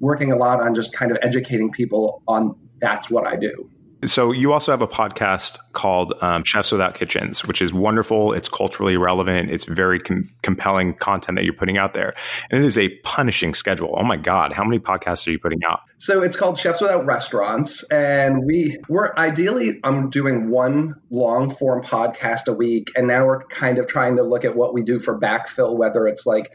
working 0.00 0.32
a 0.32 0.36
lot 0.36 0.60
on 0.60 0.74
just 0.74 0.92
kind 0.92 1.12
of 1.12 1.18
educating 1.22 1.70
people 1.70 2.24
on 2.26 2.56
that's 2.80 3.08
what 3.08 3.24
I 3.24 3.36
do. 3.36 3.70
So 4.06 4.32
you 4.32 4.52
also 4.52 4.72
have 4.72 4.82
a 4.82 4.88
podcast 4.88 5.58
called 5.72 6.14
um, 6.20 6.44
Chefs 6.44 6.72
Without 6.72 6.94
Kitchens, 6.94 7.46
which 7.46 7.62
is 7.62 7.72
wonderful. 7.72 8.32
It's 8.32 8.48
culturally 8.48 8.96
relevant. 8.96 9.50
It's 9.50 9.64
very 9.64 9.98
com- 9.98 10.28
compelling 10.42 10.94
content 10.94 11.36
that 11.36 11.44
you're 11.44 11.54
putting 11.54 11.78
out 11.78 11.94
there, 11.94 12.14
and 12.50 12.62
it 12.62 12.66
is 12.66 12.76
a 12.76 12.90
punishing 12.98 13.54
schedule. 13.54 13.94
Oh 13.98 14.04
my 14.04 14.16
God, 14.16 14.52
how 14.52 14.64
many 14.64 14.78
podcasts 14.78 15.26
are 15.26 15.30
you 15.30 15.38
putting 15.38 15.64
out? 15.64 15.80
So 15.98 16.22
it's 16.22 16.36
called 16.36 16.58
Chefs 16.58 16.80
Without 16.80 17.06
Restaurants, 17.06 17.82
and 17.84 18.44
we 18.44 18.78
we're 18.88 19.14
ideally 19.16 19.80
I'm 19.84 20.10
doing 20.10 20.50
one 20.50 20.94
long 21.10 21.50
form 21.50 21.82
podcast 21.82 22.48
a 22.48 22.52
week, 22.52 22.92
and 22.96 23.06
now 23.06 23.26
we're 23.26 23.44
kind 23.44 23.78
of 23.78 23.86
trying 23.86 24.16
to 24.16 24.22
look 24.22 24.44
at 24.44 24.54
what 24.56 24.74
we 24.74 24.82
do 24.82 24.98
for 24.98 25.18
backfill, 25.18 25.76
whether 25.76 26.06
it's 26.06 26.26
like 26.26 26.52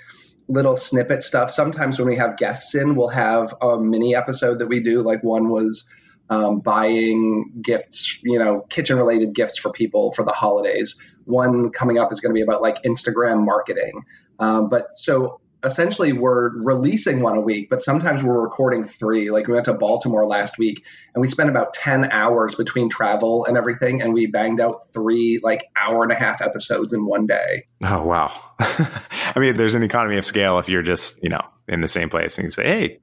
little 0.47 0.75
snippet 0.75 1.23
stuff. 1.23 1.51
Sometimes 1.51 1.99
when 1.99 2.07
we 2.07 2.17
have 2.17 2.37
guests 2.37 2.75
in, 2.75 2.95
we'll 2.95 3.09
have 3.09 3.55
a 3.61 3.77
mini 3.79 4.15
episode 4.15 4.59
that 4.59 4.67
we 4.67 4.81
do. 4.81 5.01
Like 5.01 5.23
one 5.23 5.49
was 5.49 5.87
um, 6.29 6.59
buying 6.59 7.51
gifts, 7.61 8.19
you 8.23 8.37
know, 8.37 8.61
kitchen 8.69 8.97
related 8.97 9.33
gifts 9.33 9.57
for 9.57 9.71
people 9.71 10.11
for 10.11 10.23
the 10.23 10.31
holidays. 10.31 10.95
One 11.25 11.71
coming 11.71 11.97
up 11.97 12.11
is 12.11 12.21
going 12.21 12.31
to 12.31 12.37
be 12.37 12.41
about 12.41 12.61
like 12.61 12.83
Instagram 12.83 13.43
marketing. 13.45 14.03
Um, 14.39 14.69
but 14.69 14.97
so 14.97 15.41
essentially 15.63 16.13
we're 16.13 16.49
releasing 16.63 17.21
one 17.21 17.35
a 17.35 17.41
week, 17.41 17.69
but 17.69 17.81
sometimes 17.81 18.23
we're 18.23 18.39
recording 18.39 18.83
three. 18.83 19.29
Like 19.29 19.47
we 19.47 19.53
went 19.53 19.65
to 19.65 19.73
Baltimore 19.73 20.25
last 20.25 20.57
week 20.57 20.85
and 21.13 21.21
we 21.21 21.27
spent 21.27 21.49
about 21.49 21.73
10 21.73 22.11
hours 22.11 22.55
between 22.55 22.89
travel 22.89 23.45
and 23.45 23.57
everything. 23.57 24.01
And 24.01 24.13
we 24.13 24.27
banged 24.27 24.61
out 24.61 24.87
three 24.93 25.39
like 25.43 25.65
hour 25.75 26.03
and 26.03 26.11
a 26.11 26.15
half 26.15 26.41
episodes 26.41 26.93
in 26.93 27.05
one 27.05 27.27
day. 27.27 27.65
Oh, 27.83 28.03
wow. 28.03 28.48
I 29.35 29.39
mean, 29.39 29.55
there's 29.55 29.75
an 29.75 29.83
economy 29.83 30.17
of 30.17 30.25
scale 30.25 30.59
if 30.59 30.67
you're 30.67 30.81
just, 30.81 31.21
you 31.23 31.29
know, 31.29 31.41
in 31.69 31.79
the 31.79 31.87
same 31.87 32.09
place 32.09 32.37
and 32.37 32.45
you 32.45 32.49
say, 32.49 32.63
hey, 32.63 32.99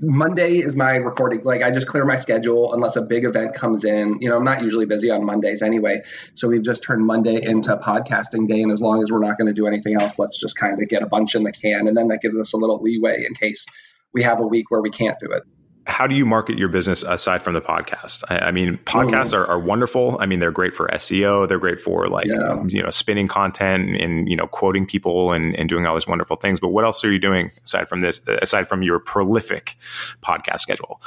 Monday 0.00 0.58
is 0.58 0.74
my 0.74 0.96
recording. 0.96 1.42
Like 1.44 1.62
I 1.62 1.70
just 1.70 1.86
clear 1.86 2.04
my 2.04 2.16
schedule 2.16 2.72
unless 2.72 2.96
a 2.96 3.02
big 3.02 3.24
event 3.24 3.54
comes 3.54 3.84
in. 3.84 4.20
You 4.20 4.30
know, 4.30 4.36
I'm 4.36 4.44
not 4.44 4.62
usually 4.62 4.86
busy 4.86 5.10
on 5.10 5.24
Mondays 5.24 5.62
anyway. 5.62 6.02
So 6.34 6.48
we've 6.48 6.62
just 6.62 6.82
turned 6.82 7.06
Monday 7.06 7.40
into 7.40 7.76
podcasting 7.76 8.48
day. 8.48 8.62
And 8.62 8.72
as 8.72 8.82
long 8.82 9.00
as 9.02 9.12
we're 9.12 9.24
not 9.24 9.38
going 9.38 9.46
to 9.46 9.52
do 9.52 9.68
anything 9.68 10.00
else, 10.00 10.18
let's 10.18 10.40
just 10.40 10.58
kind 10.58 10.82
of 10.82 10.88
get 10.88 11.02
a 11.02 11.06
bunch 11.06 11.36
in 11.36 11.44
the 11.44 11.52
can. 11.52 11.86
And 11.86 11.96
then 11.96 12.08
that 12.08 12.20
gives 12.20 12.36
us 12.36 12.52
a 12.52 12.56
little 12.56 12.82
leeway 12.82 13.24
in 13.24 13.34
case 13.34 13.66
we 14.12 14.22
have 14.22 14.40
a 14.40 14.46
week 14.46 14.72
where 14.72 14.80
we 14.80 14.90
can't 14.90 15.20
do 15.20 15.30
it 15.30 15.44
how 15.90 16.06
do 16.06 16.14
you 16.14 16.24
market 16.24 16.56
your 16.56 16.68
business 16.68 17.02
aside 17.02 17.42
from 17.42 17.54
the 17.54 17.60
podcast? 17.60 18.24
I, 18.28 18.38
I 18.38 18.50
mean, 18.50 18.78
podcasts 18.84 19.36
are, 19.36 19.44
mm. 19.44 19.48
are, 19.48 19.58
wonderful. 19.58 20.16
I 20.20 20.26
mean, 20.26 20.38
they're 20.38 20.50
great 20.50 20.72
for 20.72 20.88
SEO. 20.88 21.48
They're 21.48 21.58
great 21.58 21.80
for 21.80 22.08
like 22.08 22.26
yeah. 22.26 22.62
you 22.66 22.82
know 22.82 22.90
spinning 22.90 23.28
content 23.28 24.00
and 24.00 24.28
you 24.28 24.36
know 24.36 24.46
quoting 24.46 24.86
people 24.86 25.32
and, 25.32 25.54
and 25.56 25.68
doing 25.68 25.86
all 25.86 25.94
these 25.94 26.06
wonderful 26.06 26.36
things. 26.36 26.60
But 26.60 26.68
what 26.68 26.84
else 26.84 27.04
are 27.04 27.12
you 27.12 27.18
doing 27.18 27.50
aside 27.64 27.88
from 27.88 28.00
this? 28.00 28.20
Aside 28.26 28.68
from 28.68 28.82
your 28.82 29.00
prolific 29.00 29.76
podcast 30.22 30.60
schedule? 30.60 31.02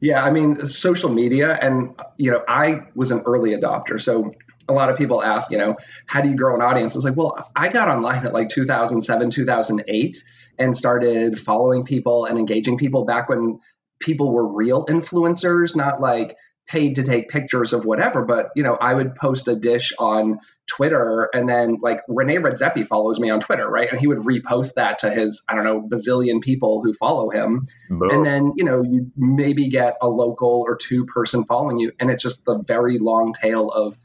Yeah, 0.00 0.24
I 0.24 0.30
mean, 0.30 0.66
social 0.66 1.10
media, 1.10 1.56
and 1.60 1.94
you 2.16 2.30
know, 2.30 2.44
I 2.46 2.86
was 2.94 3.10
an 3.10 3.22
early 3.24 3.50
adopter, 3.50 4.00
so 4.00 4.34
a 4.68 4.72
lot 4.72 4.90
of 4.90 4.96
people 4.96 5.22
ask, 5.22 5.50
you 5.50 5.58
know, 5.58 5.76
how 6.06 6.20
do 6.20 6.28
you 6.28 6.36
grow 6.36 6.54
an 6.54 6.62
audience? 6.62 6.94
It's 6.96 7.04
like, 7.04 7.16
well, 7.16 7.50
I 7.54 7.68
got 7.68 7.88
online 7.88 8.24
at 8.26 8.32
like 8.32 8.48
2007, 8.48 9.30
2008 9.30 10.24
and 10.58 10.76
started 10.76 11.38
following 11.38 11.84
people 11.84 12.24
and 12.24 12.38
engaging 12.38 12.78
people 12.78 13.04
back 13.04 13.28
when 13.28 13.60
people 14.02 14.32
were 14.32 14.54
real 14.54 14.84
influencers, 14.86 15.74
not 15.74 16.00
like 16.00 16.36
paid 16.66 16.94
to 16.94 17.02
take 17.02 17.28
pictures 17.28 17.72
of 17.72 17.84
whatever. 17.84 18.24
But 18.24 18.50
you 18.54 18.62
know, 18.62 18.76
I 18.80 18.94
would 18.94 19.14
post 19.14 19.48
a 19.48 19.56
dish 19.56 19.92
on 19.98 20.40
Twitter, 20.66 21.28
and 21.34 21.48
then 21.48 21.78
like 21.80 22.00
Rene 22.08 22.36
Redzepi 22.36 22.86
follows 22.86 23.18
me 23.18 23.30
on 23.30 23.40
Twitter, 23.40 23.68
right? 23.68 23.90
And 23.90 23.98
he 23.98 24.06
would 24.06 24.18
repost 24.18 24.74
that 24.74 25.00
to 25.00 25.10
his 25.10 25.42
I 25.48 25.54
don't 25.54 25.64
know 25.64 25.82
bazillion 25.82 26.40
people 26.40 26.82
who 26.82 26.92
follow 26.92 27.30
him, 27.30 27.66
Boom. 27.88 28.10
and 28.10 28.24
then 28.24 28.52
you 28.56 28.64
know 28.64 28.82
you 28.82 29.10
maybe 29.16 29.68
get 29.68 29.96
a 30.00 30.08
local 30.08 30.64
or 30.66 30.76
two 30.76 31.06
person 31.06 31.44
following 31.44 31.78
you, 31.78 31.92
and 31.98 32.10
it's 32.10 32.22
just 32.22 32.44
the 32.44 32.58
very 32.58 32.98
long 32.98 33.32
tail 33.32 33.70
of 33.70 33.96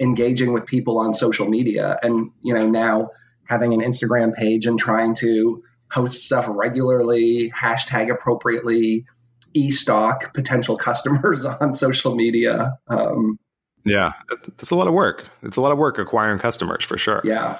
engaging 0.00 0.52
with 0.52 0.66
people 0.66 0.98
on 0.98 1.14
social 1.14 1.48
media, 1.48 1.98
and 2.02 2.30
you 2.42 2.54
know 2.54 2.68
now 2.68 3.10
having 3.46 3.74
an 3.74 3.80
Instagram 3.80 4.34
page 4.34 4.66
and 4.66 4.78
trying 4.78 5.14
to 5.14 5.62
post 5.90 6.24
stuff 6.24 6.46
regularly, 6.48 7.52
hashtag 7.54 8.10
appropriately, 8.10 9.06
e-stock 9.54 10.34
potential 10.34 10.76
customers 10.76 11.44
on 11.60 11.72
social 11.72 12.14
media. 12.14 12.78
Um, 12.88 13.38
yeah, 13.84 14.12
that's, 14.28 14.46
that's 14.46 14.70
a 14.70 14.76
lot 14.76 14.88
of 14.88 14.94
work. 14.94 15.28
It's 15.42 15.56
a 15.56 15.60
lot 15.60 15.72
of 15.72 15.78
work 15.78 15.98
acquiring 15.98 16.38
customers 16.38 16.84
for 16.84 16.98
sure. 16.98 17.20
Yeah. 17.24 17.58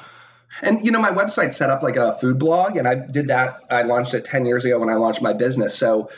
And 0.63 0.85
you 0.85 0.93
know, 0.93 1.01
my 1.01 1.11
website 1.11 1.53
set 1.53 1.71
up 1.71 1.83
like 1.83 1.97
a 1.97 2.13
food 2.13 2.39
blog, 2.39 2.77
and 2.77 2.87
I 2.87 2.95
did 2.95 3.29
that. 3.29 3.61
I 3.71 3.83
launched 3.83 4.15
it 4.15 4.25
ten 4.25 4.47
years 4.47 4.65
ago 4.65 4.79
when 4.79 4.89
I 4.89 4.95
launched 4.95 5.21
my 5.21 5.33
business. 5.33 5.77
So 5.77 6.11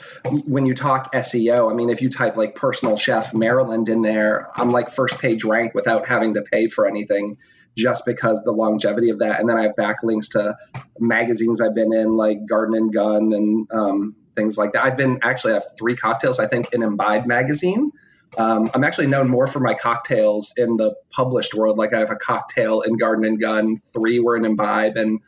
when 0.45 0.67
you 0.67 0.75
talk 0.75 1.13
SEO, 1.15 1.71
I 1.71 1.75
mean, 1.75 1.89
if 1.89 2.03
you 2.03 2.11
type 2.11 2.37
like 2.37 2.55
personal 2.55 2.97
chef 2.97 3.33
Maryland 3.33 3.89
in 3.89 4.03
there, 4.03 4.51
I'm 4.57 4.71
like 4.71 4.91
first 4.91 5.19
page 5.21 5.45
rank 5.45 5.75
without 5.75 6.07
having 6.07 6.35
to 6.35 6.43
pay 6.43 6.67
for 6.67 6.87
anything, 6.87 7.39
just 7.77 8.05
because 8.05 8.43
the 8.43 8.53
longevity 8.53 9.11
of 9.11 9.21
that. 9.21 9.41
And 9.41 9.49
then 9.49 9.57
I 9.57 9.63
have 9.63 9.77
backlinks 9.77 10.33
to 10.33 10.57
magazines 10.99 11.63
I've 11.63 11.75
been 11.75 11.95
in, 11.95 12.17
like 12.17 12.45
Garden 12.47 12.77
and 12.77 12.93
Gun 12.93 13.33
and 13.33 13.71
um, 13.73 14.17
things 14.37 14.57
like 14.57 14.73
that. 14.73 14.85
I've 14.85 14.97
been 14.97 15.19
actually 15.23 15.53
I 15.53 15.55
have 15.55 15.77
three 15.79 15.97
cocktails, 15.97 16.39
I 16.39 16.47
think, 16.47 16.73
in 16.73 16.83
Imbibe 16.83 17.27
magazine. 17.27 17.91
Um, 18.37 18.71
I'm 18.75 18.85
actually 18.85 19.07
known 19.07 19.29
more 19.29 19.47
for 19.47 19.61
my 19.61 19.75
cocktails 19.75 20.53
in 20.57 20.77
the 20.77 20.95
published 21.11 21.55
world. 21.55 21.79
Like 21.79 21.95
I 21.95 22.01
have 22.01 22.11
a 22.11 22.17
cocktail 22.17 22.83
in 22.83 22.97
Garden 22.97 23.25
and 23.25 23.41
Gun, 23.41 23.79
three 23.79 24.21
were 24.21 24.37
in 24.37 24.45
Imbibe, 24.45 24.97
and 24.97 25.21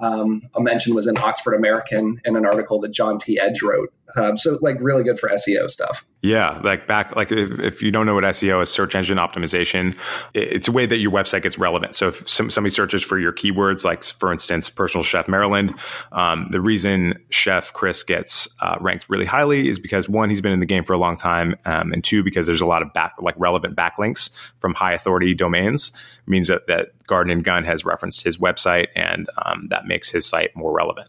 um, 0.00 0.42
a 0.54 0.60
mention 0.60 0.94
was 0.94 1.06
in 1.06 1.18
Oxford 1.18 1.54
American 1.54 2.20
in 2.24 2.36
an 2.36 2.46
article 2.46 2.80
that 2.80 2.90
John 2.90 3.18
T. 3.18 3.38
Edge 3.40 3.62
wrote. 3.62 3.92
Um, 4.16 4.36
so 4.36 4.58
like 4.60 4.76
really 4.80 5.04
good 5.04 5.18
for 5.18 5.28
SEO 5.28 5.68
stuff. 5.68 6.04
Yeah, 6.22 6.60
like 6.62 6.86
back 6.86 7.16
like 7.16 7.32
if, 7.32 7.60
if, 7.60 7.82
you 7.82 7.90
don't 7.90 8.04
know 8.04 8.14
what 8.14 8.24
SEO 8.24 8.62
is, 8.62 8.68
search 8.68 8.94
engine 8.94 9.16
optimization. 9.16 9.96
It's 10.34 10.68
a 10.68 10.72
way 10.72 10.84
that 10.84 10.98
your 10.98 11.10
website 11.10 11.42
gets 11.42 11.58
relevant. 11.58 11.94
So 11.94 12.08
if 12.08 12.28
some, 12.28 12.50
somebody 12.50 12.74
searches 12.74 13.02
for 13.02 13.18
your 13.18 13.32
keywords, 13.32 13.84
like 13.84 14.04
for 14.04 14.30
instance, 14.30 14.68
personal 14.68 15.02
chef 15.02 15.28
Maryland, 15.28 15.74
um, 16.12 16.48
the 16.50 16.60
reason 16.60 17.14
Chef 17.30 17.72
Chris 17.72 18.02
gets 18.02 18.48
uh, 18.60 18.76
ranked 18.80 19.06
really 19.08 19.24
highly 19.24 19.68
is 19.68 19.78
because 19.78 20.08
one, 20.10 20.28
he's 20.28 20.42
been 20.42 20.52
in 20.52 20.60
the 20.60 20.66
game 20.66 20.84
for 20.84 20.92
a 20.92 20.98
long 20.98 21.16
time, 21.16 21.54
um, 21.64 21.92
and 21.92 22.04
two, 22.04 22.22
because 22.22 22.46
there's 22.46 22.60
a 22.60 22.66
lot 22.66 22.82
of 22.82 22.92
back 22.92 23.14
like 23.20 23.34
relevant 23.38 23.74
backlinks 23.74 24.30
from 24.58 24.74
high 24.74 24.92
authority 24.92 25.34
domains. 25.34 25.90
It 26.26 26.30
means 26.30 26.48
that 26.48 26.66
that 26.66 26.90
Garden 27.06 27.32
and 27.32 27.42
Gun 27.42 27.64
has 27.64 27.84
referenced 27.84 28.22
his 28.22 28.36
website, 28.36 28.88
and 28.94 29.28
um, 29.44 29.68
that 29.70 29.86
makes 29.86 30.10
his 30.10 30.26
site 30.26 30.54
more 30.54 30.72
relevant. 30.72 31.08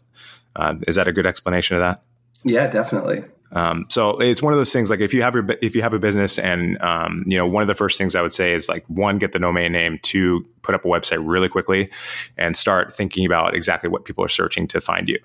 Uh, 0.56 0.74
is 0.86 0.96
that 0.96 1.08
a 1.08 1.12
good 1.12 1.26
explanation 1.26 1.76
of 1.76 1.80
that? 1.80 2.02
Yeah, 2.44 2.66
definitely. 2.66 3.24
Um, 3.54 3.84
so 3.88 4.18
it's 4.18 4.40
one 4.40 4.54
of 4.54 4.58
those 4.58 4.72
things 4.72 4.88
like 4.88 5.00
if 5.00 5.12
you 5.12 5.22
have 5.22 5.34
your 5.34 5.46
if 5.60 5.76
you 5.76 5.82
have 5.82 5.92
a 5.92 5.98
business 5.98 6.38
and 6.38 6.80
um, 6.80 7.22
you 7.26 7.36
know 7.36 7.46
one 7.46 7.62
of 7.62 7.68
the 7.68 7.74
first 7.74 7.98
things 7.98 8.16
I 8.16 8.22
would 8.22 8.32
say 8.32 8.54
is 8.54 8.68
like 8.68 8.84
one 8.86 9.18
get 9.18 9.32
the 9.32 9.38
domain 9.38 9.72
name, 9.72 9.98
two 10.02 10.46
put 10.62 10.74
up 10.74 10.84
a 10.84 10.88
website 10.88 11.22
really 11.26 11.48
quickly, 11.48 11.90
and 12.38 12.56
start 12.56 12.96
thinking 12.96 13.26
about 13.26 13.54
exactly 13.54 13.90
what 13.90 14.04
people 14.06 14.24
are 14.24 14.28
searching 14.28 14.66
to 14.68 14.80
find 14.80 15.08
you. 15.08 15.18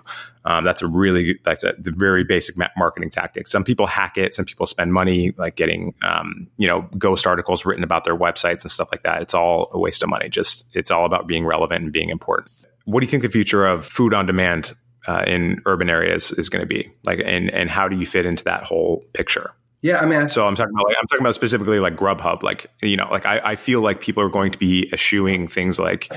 Um, 0.43 0.65
that's 0.65 0.81
a 0.81 0.87
really 0.87 1.39
that's 1.45 1.63
a 1.63 1.73
the 1.79 1.91
very 1.91 2.25
basic 2.25 2.55
marketing 2.75 3.09
tactic. 3.09 3.47
Some 3.47 3.63
people 3.63 3.87
hack 3.87 4.17
it, 4.17 4.33
some 4.33 4.43
people 4.43 4.65
spend 4.65 4.91
money 4.91 5.31
like 5.37 5.55
getting 5.55 5.93
um, 6.01 6.49
you 6.57 6.67
know 6.67 6.81
ghost 6.97 7.25
articles 7.25 7.65
written 7.65 7.83
about 7.83 8.03
their 8.03 8.17
websites 8.17 8.61
and 8.61 8.71
stuff 8.71 8.89
like 8.91 9.03
that. 9.03 9.21
It's 9.21 9.33
all 9.33 9.69
a 9.71 9.79
waste 9.79 10.03
of 10.03 10.09
money. 10.09 10.27
Just 10.27 10.69
it's 10.75 10.91
all 10.91 11.05
about 11.05 11.27
being 11.27 11.45
relevant 11.45 11.81
and 11.81 11.93
being 11.93 12.09
important. 12.09 12.51
What 12.83 12.99
do 12.99 13.05
you 13.05 13.09
think 13.09 13.23
the 13.23 13.29
future 13.29 13.65
of 13.65 13.85
food 13.85 14.13
on 14.13 14.25
demand 14.25 14.75
uh, 15.07 15.23
in 15.25 15.61
urban 15.65 15.89
areas 15.89 16.31
is 16.31 16.49
going 16.49 16.61
to 16.61 16.67
be 16.67 16.91
like, 17.05 17.21
and 17.23 17.49
and 17.51 17.69
how 17.69 17.87
do 17.87 17.97
you 17.97 18.05
fit 18.05 18.25
into 18.25 18.43
that 18.43 18.63
whole 18.63 19.03
picture? 19.13 19.53
Yeah, 19.81 19.99
I 19.99 20.05
mean, 20.05 20.27
so 20.29 20.47
I'm 20.47 20.55
talking 20.55 20.73
about 20.73 20.85
like 20.85 20.95
I'm 20.99 21.07
talking 21.07 21.21
about 21.21 21.35
specifically 21.35 21.79
like 21.79 21.95
Grubhub. 21.95 22.41
Like 22.41 22.67
you 22.81 22.97
know, 22.97 23.07
like 23.11 23.25
I, 23.25 23.39
I 23.43 23.55
feel 23.55 23.81
like 23.81 24.01
people 24.01 24.23
are 24.23 24.29
going 24.29 24.51
to 24.51 24.57
be 24.57 24.89
eschewing 24.91 25.47
things 25.47 25.79
like 25.79 26.11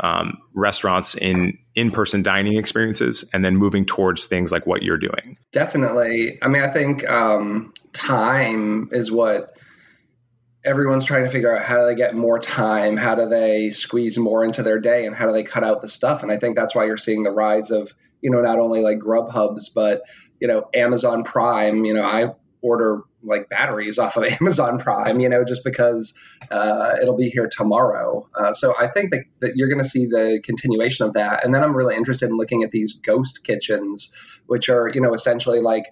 um, 0.00 0.38
restaurants 0.54 1.14
in 1.14 1.58
in-person 1.74 2.22
dining 2.22 2.58
experiences, 2.58 3.24
and 3.32 3.44
then 3.44 3.56
moving 3.56 3.86
towards 3.86 4.26
things 4.26 4.52
like 4.52 4.66
what 4.66 4.82
you're 4.82 4.98
doing. 4.98 5.38
Definitely. 5.52 6.38
I 6.42 6.48
mean, 6.48 6.62
I 6.62 6.68
think 6.68 7.08
um, 7.08 7.72
time 7.92 8.90
is 8.92 9.10
what 9.10 9.56
everyone's 10.64 11.06
trying 11.06 11.24
to 11.24 11.30
figure 11.30 11.54
out 11.56 11.62
how 11.62 11.80
do 11.80 11.86
they 11.86 11.94
get 11.94 12.14
more 12.14 12.38
time 12.38 12.96
how 12.96 13.14
do 13.14 13.28
they 13.28 13.70
squeeze 13.70 14.18
more 14.18 14.44
into 14.44 14.62
their 14.62 14.80
day 14.80 15.06
and 15.06 15.14
how 15.14 15.24
do 15.24 15.32
they 15.32 15.44
cut 15.44 15.62
out 15.62 15.80
the 15.80 15.88
stuff 15.88 16.24
and 16.24 16.32
i 16.32 16.36
think 16.36 16.56
that's 16.56 16.74
why 16.74 16.84
you're 16.84 16.96
seeing 16.96 17.22
the 17.22 17.30
rise 17.30 17.70
of 17.70 17.94
you 18.20 18.30
know, 18.30 18.40
not 18.40 18.58
only 18.58 18.80
like 18.80 18.98
Grubhubs, 18.98 19.72
but, 19.74 20.02
you 20.40 20.48
know, 20.48 20.68
Amazon 20.74 21.24
Prime, 21.24 21.84
you 21.84 21.94
know, 21.94 22.04
I 22.04 22.34
order 22.60 23.02
like 23.22 23.48
batteries 23.48 23.98
off 23.98 24.16
of 24.16 24.24
Amazon 24.40 24.78
Prime, 24.78 25.20
you 25.20 25.28
know, 25.28 25.44
just 25.44 25.64
because 25.64 26.14
uh, 26.50 26.96
it'll 27.00 27.16
be 27.16 27.28
here 27.28 27.48
tomorrow. 27.50 28.28
Uh, 28.34 28.52
so 28.52 28.74
I 28.78 28.88
think 28.88 29.10
that, 29.10 29.24
that 29.40 29.52
you're 29.56 29.68
going 29.68 29.82
to 29.82 29.88
see 29.88 30.06
the 30.06 30.40
continuation 30.42 31.06
of 31.06 31.14
that. 31.14 31.44
And 31.44 31.54
then 31.54 31.62
I'm 31.62 31.76
really 31.76 31.96
interested 31.96 32.28
in 32.28 32.36
looking 32.36 32.62
at 32.62 32.70
these 32.70 32.94
ghost 32.94 33.44
kitchens, 33.44 34.14
which 34.46 34.68
are, 34.68 34.90
you 34.92 35.00
know, 35.00 35.14
essentially 35.14 35.60
like 35.60 35.86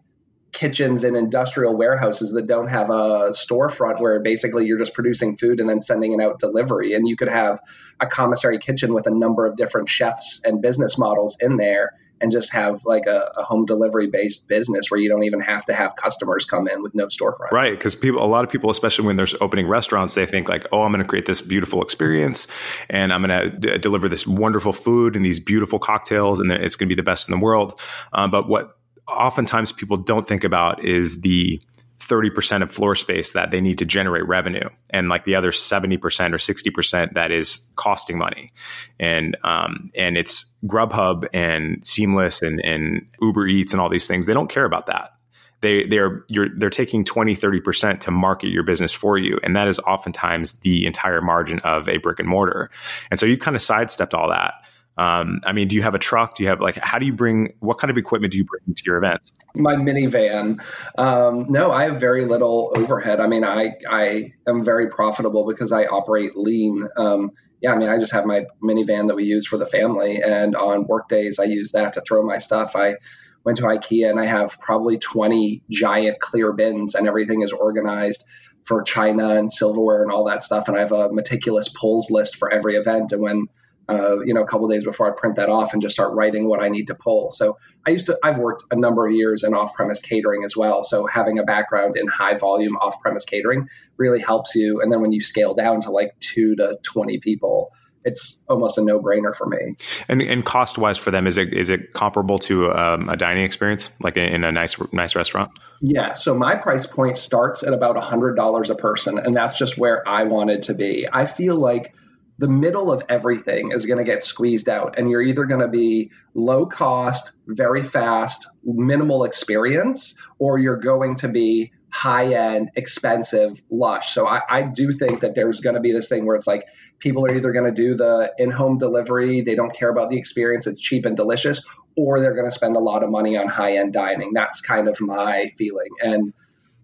kitchens 0.56 1.04
and 1.04 1.18
industrial 1.18 1.76
warehouses 1.76 2.32
that 2.32 2.46
don't 2.46 2.68
have 2.68 2.88
a 2.88 3.30
storefront 3.32 4.00
where 4.00 4.20
basically 4.20 4.64
you're 4.64 4.78
just 4.78 4.94
producing 4.94 5.36
food 5.36 5.60
and 5.60 5.68
then 5.68 5.82
sending 5.82 6.12
it 6.12 6.20
out 6.20 6.38
delivery. 6.38 6.94
And 6.94 7.06
you 7.06 7.14
could 7.14 7.28
have 7.28 7.60
a 8.00 8.06
commissary 8.06 8.58
kitchen 8.58 8.94
with 8.94 9.06
a 9.06 9.10
number 9.10 9.44
of 9.44 9.58
different 9.58 9.90
chefs 9.90 10.40
and 10.46 10.62
business 10.62 10.96
models 10.96 11.36
in 11.40 11.58
there 11.58 11.92
and 12.22 12.32
just 12.32 12.54
have 12.54 12.86
like 12.86 13.04
a, 13.04 13.30
a, 13.36 13.42
home 13.42 13.66
delivery 13.66 14.06
based 14.06 14.48
business 14.48 14.90
where 14.90 14.98
you 14.98 15.10
don't 15.10 15.25
even 15.25 15.40
have 15.40 15.66
to 15.66 15.75
have 15.75 15.94
customers 15.96 16.46
come 16.46 16.66
in 16.66 16.82
with 16.82 16.94
no 16.94 17.08
storefront. 17.08 17.50
Right. 17.52 17.72
Because 17.72 17.94
people, 17.94 18.25
a 18.25 18.26
lot 18.26 18.42
of 18.42 18.50
people, 18.50 18.70
especially 18.70 19.04
when 19.04 19.16
they're 19.16 19.26
opening 19.42 19.68
restaurants, 19.68 20.14
they 20.14 20.25
think 20.25 20.48
like, 20.48 20.66
oh, 20.72 20.84
I'm 20.84 20.92
going 20.92 21.02
to 21.02 21.08
create 21.08 21.26
this 21.26 21.42
beautiful 21.42 21.82
experience 21.82 22.46
and 22.88 23.12
I'm 23.12 23.22
going 23.22 23.38
to 23.38 23.58
d- 23.58 23.78
deliver 23.78 24.08
this 24.08 24.26
wonderful 24.26 24.72
food 24.72 25.16
and 25.16 25.22
these 25.22 25.38
beautiful 25.38 25.78
cocktails 25.78 26.40
and 26.40 26.50
it's 26.50 26.76
going 26.76 26.88
to 26.88 26.94
be 26.94 26.98
the 26.98 27.04
best 27.04 27.28
in 27.28 27.38
the 27.38 27.44
world. 27.44 27.78
Um, 28.14 28.30
but 28.30 28.48
what 28.48 28.75
oftentimes 29.08 29.72
people 29.72 29.96
don't 29.96 30.26
think 30.26 30.44
about 30.44 30.84
is 30.84 31.20
the 31.20 31.60
30% 32.00 32.62
of 32.62 32.70
floor 32.70 32.94
space 32.94 33.32
that 33.32 33.50
they 33.50 33.60
need 33.60 33.78
to 33.78 33.84
generate 33.84 34.26
revenue 34.26 34.68
and 34.90 35.08
like 35.08 35.25
the 35.25 35.34
other 35.34 35.50
70% 35.50 35.94
or 35.94 36.38
60% 36.38 37.14
that 37.14 37.32
is 37.32 37.66
costing 37.76 38.18
money. 38.18 38.52
And 39.00 39.36
um, 39.42 39.90
and 39.94 40.16
it's 40.16 40.54
grubhub 40.66 41.26
and 41.32 41.84
seamless 41.84 42.42
and, 42.42 42.64
and 42.64 43.06
uber 43.20 43.46
eats 43.46 43.72
and 43.72 43.80
all 43.80 43.88
these 43.88 44.06
things. 44.06 44.26
They 44.26 44.34
don't 44.34 44.50
care 44.50 44.64
about 44.64 44.86
that. 44.86 45.14
They 45.62 45.86
they're 45.86 46.25
you're 46.28 46.48
they're 46.56 46.70
taking 46.70 47.02
20 47.02 47.34
30% 47.34 48.00
to 48.00 48.10
market 48.10 48.48
your 48.48 48.62
business 48.62 48.92
for 48.92 49.16
you. 49.18 49.38
And 49.42 49.56
that 49.56 49.66
is 49.66 49.78
oftentimes 49.80 50.52
the 50.60 50.86
entire 50.86 51.22
margin 51.22 51.60
of 51.60 51.88
a 51.88 51.96
brick 51.96 52.20
and 52.20 52.28
mortar. 52.28 52.70
And 53.10 53.18
so 53.18 53.26
you've 53.26 53.40
kind 53.40 53.56
of 53.56 53.62
sidestepped 53.62 54.14
all 54.14 54.28
that 54.28 54.54
um, 54.99 55.41
I 55.45 55.53
mean, 55.53 55.69
do 55.69 55.76
you 55.76 55.83
have 55.83 55.95
a 55.95 55.99
truck? 55.99 56.37
Do 56.37 56.43
you 56.43 56.49
have 56.49 56.61
like, 56.61 56.76
how 56.76 56.99
do 56.99 57.05
you 57.05 57.12
bring, 57.12 57.55
what 57.61 57.79
kind 57.79 57.91
of 57.91 57.99
equipment 57.99 58.33
do 58.33 58.38
you 58.38 58.45
bring 58.45 58.75
to 58.75 58.83
your 58.87 58.97
events? 58.97 59.33
My 59.55 59.76
minivan. 59.76 60.61
Um, 60.97 61.47
no, 61.50 61.71
I 61.71 61.85
have 61.85 62.00
very 62.00 62.25
little 62.25 62.73
overhead. 62.75 63.21
I 63.21 63.26
mean, 63.26 63.45
I, 63.45 63.75
I 63.88 64.33
am 64.49 64.65
very 64.65 64.88
profitable 64.88 65.47
because 65.47 65.71
I 65.71 65.85
operate 65.85 66.37
lean. 66.37 66.88
Um, 66.97 67.33
yeah, 67.61 67.73
I 67.73 67.76
mean, 67.76 67.91
I 67.91 67.99
just 67.99 68.12
have 68.12 68.25
my 68.25 68.47
minivan 68.62 69.09
that 69.09 69.17
we 69.17 69.25
use 69.25 69.47
for 69.47 69.59
the 69.59 69.67
family. 69.67 70.23
And 70.23 70.57
on 70.57 70.87
work 70.87 71.09
days, 71.09 71.38
I 71.38 71.45
use 71.45 71.73
that 71.73 71.95
to 71.95 72.00
throw 72.00 72.23
my 72.23 72.38
stuff. 72.38 72.75
I 72.75 72.97
went 73.45 73.59
to 73.59 73.65
IKEA 73.65 74.09
and 74.11 74.19
I 74.19 74.25
have 74.25 74.59
probably 74.61 74.99
20 74.99 75.63
giant 75.71 76.21
clear 76.21 76.52
bins 76.52 76.95
and 76.95 77.06
everything 77.06 77.43
is 77.43 77.52
organized 77.52 78.25
for 78.65 78.82
China 78.82 79.30
and 79.30 79.52
silverware 79.52 80.02
and 80.02 80.11
all 80.11 80.25
that 80.25 80.43
stuff. 80.43 80.69
And 80.69 80.76
I 80.76 80.80
have 80.80 80.93
a 80.93 81.13
meticulous 81.13 81.69
pulls 81.69 82.11
list 82.11 82.37
for 82.37 82.50
every 82.50 82.76
event. 82.76 83.13
And 83.13 83.23
when 83.23 83.47
uh, 83.88 84.20
you 84.20 84.34
know, 84.34 84.42
a 84.42 84.46
couple 84.46 84.66
days 84.68 84.84
before 84.84 85.08
I 85.08 85.16
print 85.16 85.36
that 85.36 85.49
off 85.49 85.72
and 85.72 85.80
just 85.80 85.94
start 85.94 86.14
writing 86.14 86.49
what 86.49 86.60
I 86.60 86.68
need 86.68 86.88
to 86.88 86.94
pull. 86.94 87.30
So 87.30 87.58
I 87.86 87.90
used 87.90 88.06
to, 88.06 88.18
I've 88.22 88.38
worked 88.38 88.64
a 88.70 88.76
number 88.76 89.06
of 89.06 89.12
years 89.12 89.44
in 89.44 89.54
off 89.54 89.75
premise 89.75 90.00
catering 90.00 90.44
as 90.44 90.56
well. 90.56 90.82
So 90.82 91.06
having 91.06 91.38
a 91.38 91.44
background 91.44 91.96
in 91.96 92.08
high 92.08 92.36
volume 92.36 92.76
off 92.76 93.00
premise 93.00 93.25
catering 93.25 93.68
really 93.96 94.20
helps 94.20 94.54
you. 94.56 94.80
And 94.80 94.90
then 94.90 95.00
when 95.02 95.12
you 95.12 95.22
scale 95.22 95.54
down 95.54 95.82
to 95.82 95.90
like 95.90 96.18
two 96.18 96.56
to 96.56 96.78
20 96.82 97.20
people, 97.20 97.70
it's 98.06 98.44
almost 98.49 98.78
a 98.78 98.82
no 98.82 99.00
brainer 99.00 99.34
for 99.34 99.46
me. 99.46 99.76
And, 100.08 100.22
and 100.22 100.44
cost 100.44 100.78
wise 100.78 100.96
for 100.96 101.10
them, 101.10 101.26
is 101.26 101.38
it 101.38 101.52
is 101.52 101.70
it 101.70 101.92
comparable 101.92 102.38
to 102.40 102.70
um, 102.72 103.08
a 103.08 103.16
dining 103.16 103.44
experience, 103.44 103.90
like 104.00 104.16
in 104.16 104.44
a 104.44 104.52
nice 104.52 104.76
nice 104.92 105.16
restaurant? 105.16 105.50
Yeah. 105.80 106.12
So 106.12 106.32
my 106.32 106.54
price 106.54 106.86
point 106.86 107.16
starts 107.16 107.64
at 107.64 107.72
about 107.72 107.96
a 107.96 108.00
hundred 108.00 108.36
dollars 108.36 108.70
a 108.70 108.76
person, 108.76 109.18
and 109.18 109.34
that's 109.34 109.58
just 109.58 109.76
where 109.76 110.08
I 110.08 110.22
wanted 110.22 110.62
to 110.62 110.75
be. 110.75 111.08
I 111.12 111.26
feel 111.26 111.56
like 111.56 111.94
the 112.38 112.49
middle 112.49 112.92
of 112.92 113.02
everything 113.08 113.72
is 113.72 113.86
going 113.86 113.99
to 113.99 114.04
get 114.04 114.22
squeezed 114.22 114.68
out 114.68 114.99
and 114.99 115.10
you're 115.10 115.22
either 115.22 115.44
going 115.44 115.60
to 115.60 115.68
be 115.68 116.10
low 116.34 116.66
cost 116.66 117.32
very 117.46 117.82
fast 117.82 118.46
minimal 118.62 119.25
experience 119.25 120.20
or 120.38 120.58
you're 120.58 120.78
going 120.78 121.16
to 121.16 121.28
be 121.28 121.72
high 121.88 122.34
end 122.34 122.70
expensive 122.76 123.62
lush. 123.70 124.12
So 124.12 124.26
I, 124.26 124.42
I 124.49 124.62
do 124.62 124.92
think 124.92 125.20
that 125.20 125.34
there's 125.34 125.60
going 125.60 125.76
to 125.76 125.80
be 125.80 125.92
this 125.92 126.08
thing 126.08 126.26
where 126.26 126.36
it's 126.36 126.46
like 126.46 126.66
people 126.99 127.25
are 127.25 127.34
either 127.34 127.52
going 127.52 127.64
to 127.64 127.72
do 127.72 127.94
the 127.94 128.34
in-home 128.38 128.76
delivery 128.76 129.40
they 129.40 129.54
don't 129.54 129.75
care 129.75 129.88
about 129.88 130.10
the 130.10 130.18
experience 130.18 130.66
it's 130.66 130.80
cheap 130.80 131.06
and 131.06 131.16
delicious 131.16 131.64
or 131.96 132.20
they're 132.20 132.34
going 132.34 132.46
to 132.46 132.52
spend 132.52 132.76
a 132.76 132.80
lot 132.80 133.02
of 133.02 133.10
money 133.10 133.36
on 133.36 133.49
high 133.49 133.78
end 133.78 133.92
dining. 133.92 134.32
That's 134.34 134.60
kind 134.60 134.88
of 134.88 135.00
my 135.00 135.49
feeling. 135.56 135.88
And 136.00 136.34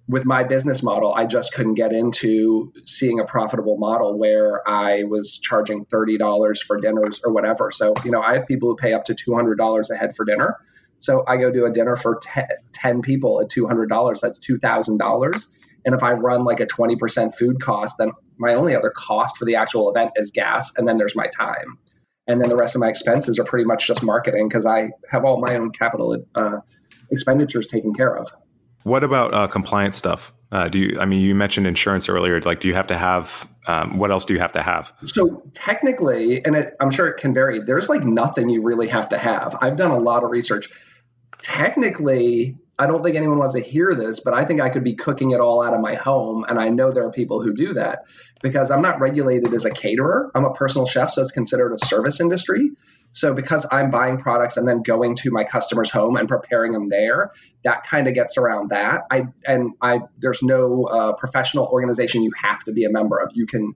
with 0.08 0.24
my 0.24 0.44
business 0.44 0.82
model, 0.82 1.14
I 1.14 1.26
just 1.26 1.54
couldn't 1.54 1.74
get 1.74 1.92
into 1.92 2.72
seeing 2.84 3.20
a 3.20 3.24
profitable 3.24 3.78
model 3.78 4.18
where 4.18 4.66
I 4.68 5.04
was 5.04 5.38
charging 5.38 5.84
$30 5.86 6.58
for 6.58 6.80
dinners 6.80 7.20
or 7.24 7.32
whatever. 7.32 7.70
So, 7.70 7.94
you 8.04 8.10
know, 8.10 8.20
I 8.20 8.34
have 8.34 8.46
people 8.46 8.70
who 8.70 8.76
pay 8.76 8.92
up 8.94 9.04
to 9.04 9.14
$200 9.14 9.90
a 9.90 9.96
head 9.96 10.14
for 10.16 10.24
dinner. 10.24 10.58
So 10.98 11.24
I 11.26 11.36
go 11.36 11.50
do 11.50 11.66
a 11.66 11.70
dinner 11.70 11.96
for 11.96 12.20
10 12.72 13.02
people 13.02 13.40
at 13.40 13.48
$200. 13.48 14.20
That's 14.20 14.38
$2,000. 14.38 15.46
And 15.84 15.94
if 15.94 16.02
I 16.02 16.12
run 16.12 16.44
like 16.44 16.60
a 16.60 16.66
20% 16.66 17.36
food 17.36 17.60
cost, 17.60 17.96
then 17.98 18.12
my 18.38 18.54
only 18.54 18.76
other 18.76 18.90
cost 18.90 19.36
for 19.36 19.44
the 19.44 19.56
actual 19.56 19.90
event 19.90 20.12
is 20.16 20.30
gas. 20.30 20.72
And 20.76 20.86
then 20.86 20.98
there's 20.98 21.16
my 21.16 21.26
time. 21.26 21.78
And 22.26 22.40
then 22.40 22.48
the 22.48 22.56
rest 22.56 22.76
of 22.76 22.80
my 22.80 22.88
expenses 22.88 23.38
are 23.38 23.44
pretty 23.44 23.64
much 23.64 23.86
just 23.86 24.02
marketing 24.02 24.48
because 24.48 24.64
I 24.64 24.90
have 25.10 25.24
all 25.24 25.40
my 25.40 25.56
own 25.56 25.70
capital 25.70 26.24
uh, 26.34 26.58
expenditures 27.10 27.66
taken 27.66 27.94
care 27.94 28.16
of. 28.16 28.28
What 28.84 29.04
about 29.04 29.34
uh, 29.34 29.46
compliance 29.48 29.96
stuff? 29.96 30.32
Uh, 30.50 30.68
do 30.68 30.78
you? 30.78 30.98
I 31.00 31.06
mean, 31.06 31.20
you 31.20 31.34
mentioned 31.34 31.66
insurance 31.66 32.08
earlier. 32.08 32.40
Like, 32.40 32.60
do 32.60 32.68
you 32.68 32.74
have 32.74 32.88
to 32.88 32.98
have? 32.98 33.48
Um, 33.66 33.98
what 33.98 34.10
else 34.10 34.24
do 34.24 34.34
you 34.34 34.40
have 34.40 34.52
to 34.52 34.62
have? 34.62 34.92
So 35.06 35.42
technically, 35.54 36.44
and 36.44 36.56
it, 36.56 36.76
I'm 36.80 36.90
sure 36.90 37.08
it 37.08 37.18
can 37.18 37.32
vary. 37.32 37.60
There's 37.60 37.88
like 37.88 38.04
nothing 38.04 38.50
you 38.50 38.62
really 38.62 38.88
have 38.88 39.10
to 39.10 39.18
have. 39.18 39.56
I've 39.60 39.76
done 39.76 39.92
a 39.92 39.98
lot 39.98 40.24
of 40.24 40.30
research. 40.30 40.68
Technically, 41.40 42.56
I 42.78 42.86
don't 42.86 43.02
think 43.02 43.16
anyone 43.16 43.38
wants 43.38 43.54
to 43.54 43.60
hear 43.60 43.94
this, 43.94 44.20
but 44.20 44.34
I 44.34 44.44
think 44.44 44.60
I 44.60 44.68
could 44.68 44.84
be 44.84 44.94
cooking 44.94 45.30
it 45.30 45.40
all 45.40 45.64
out 45.64 45.72
of 45.72 45.80
my 45.80 45.94
home, 45.94 46.44
and 46.48 46.58
I 46.58 46.68
know 46.68 46.90
there 46.90 47.06
are 47.06 47.12
people 47.12 47.40
who 47.40 47.54
do 47.54 47.74
that 47.74 48.04
because 48.42 48.70
I'm 48.70 48.82
not 48.82 49.00
regulated 49.00 49.54
as 49.54 49.64
a 49.64 49.70
caterer. 49.70 50.30
I'm 50.34 50.44
a 50.44 50.52
personal 50.52 50.86
chef, 50.86 51.12
so 51.12 51.22
it's 51.22 51.30
considered 51.30 51.72
a 51.72 51.78
service 51.78 52.20
industry. 52.20 52.72
So 53.12 53.34
because 53.34 53.66
I'm 53.70 53.90
buying 53.90 54.18
products 54.18 54.56
and 54.56 54.66
then 54.66 54.82
going 54.82 55.16
to 55.16 55.30
my 55.30 55.44
customer's 55.44 55.90
home 55.90 56.16
and 56.16 56.28
preparing 56.28 56.72
them 56.72 56.88
there, 56.88 57.32
that 57.62 57.84
kind 57.84 58.08
of 58.08 58.14
gets 58.14 58.38
around 58.38 58.70
that. 58.70 59.02
I 59.10 59.26
and 59.46 59.72
I 59.80 60.00
there's 60.18 60.42
no 60.42 60.84
uh, 60.84 61.12
professional 61.12 61.66
organization 61.66 62.22
you 62.22 62.32
have 62.36 62.64
to 62.64 62.72
be 62.72 62.84
a 62.84 62.90
member 62.90 63.18
of. 63.18 63.32
You 63.34 63.46
can 63.46 63.74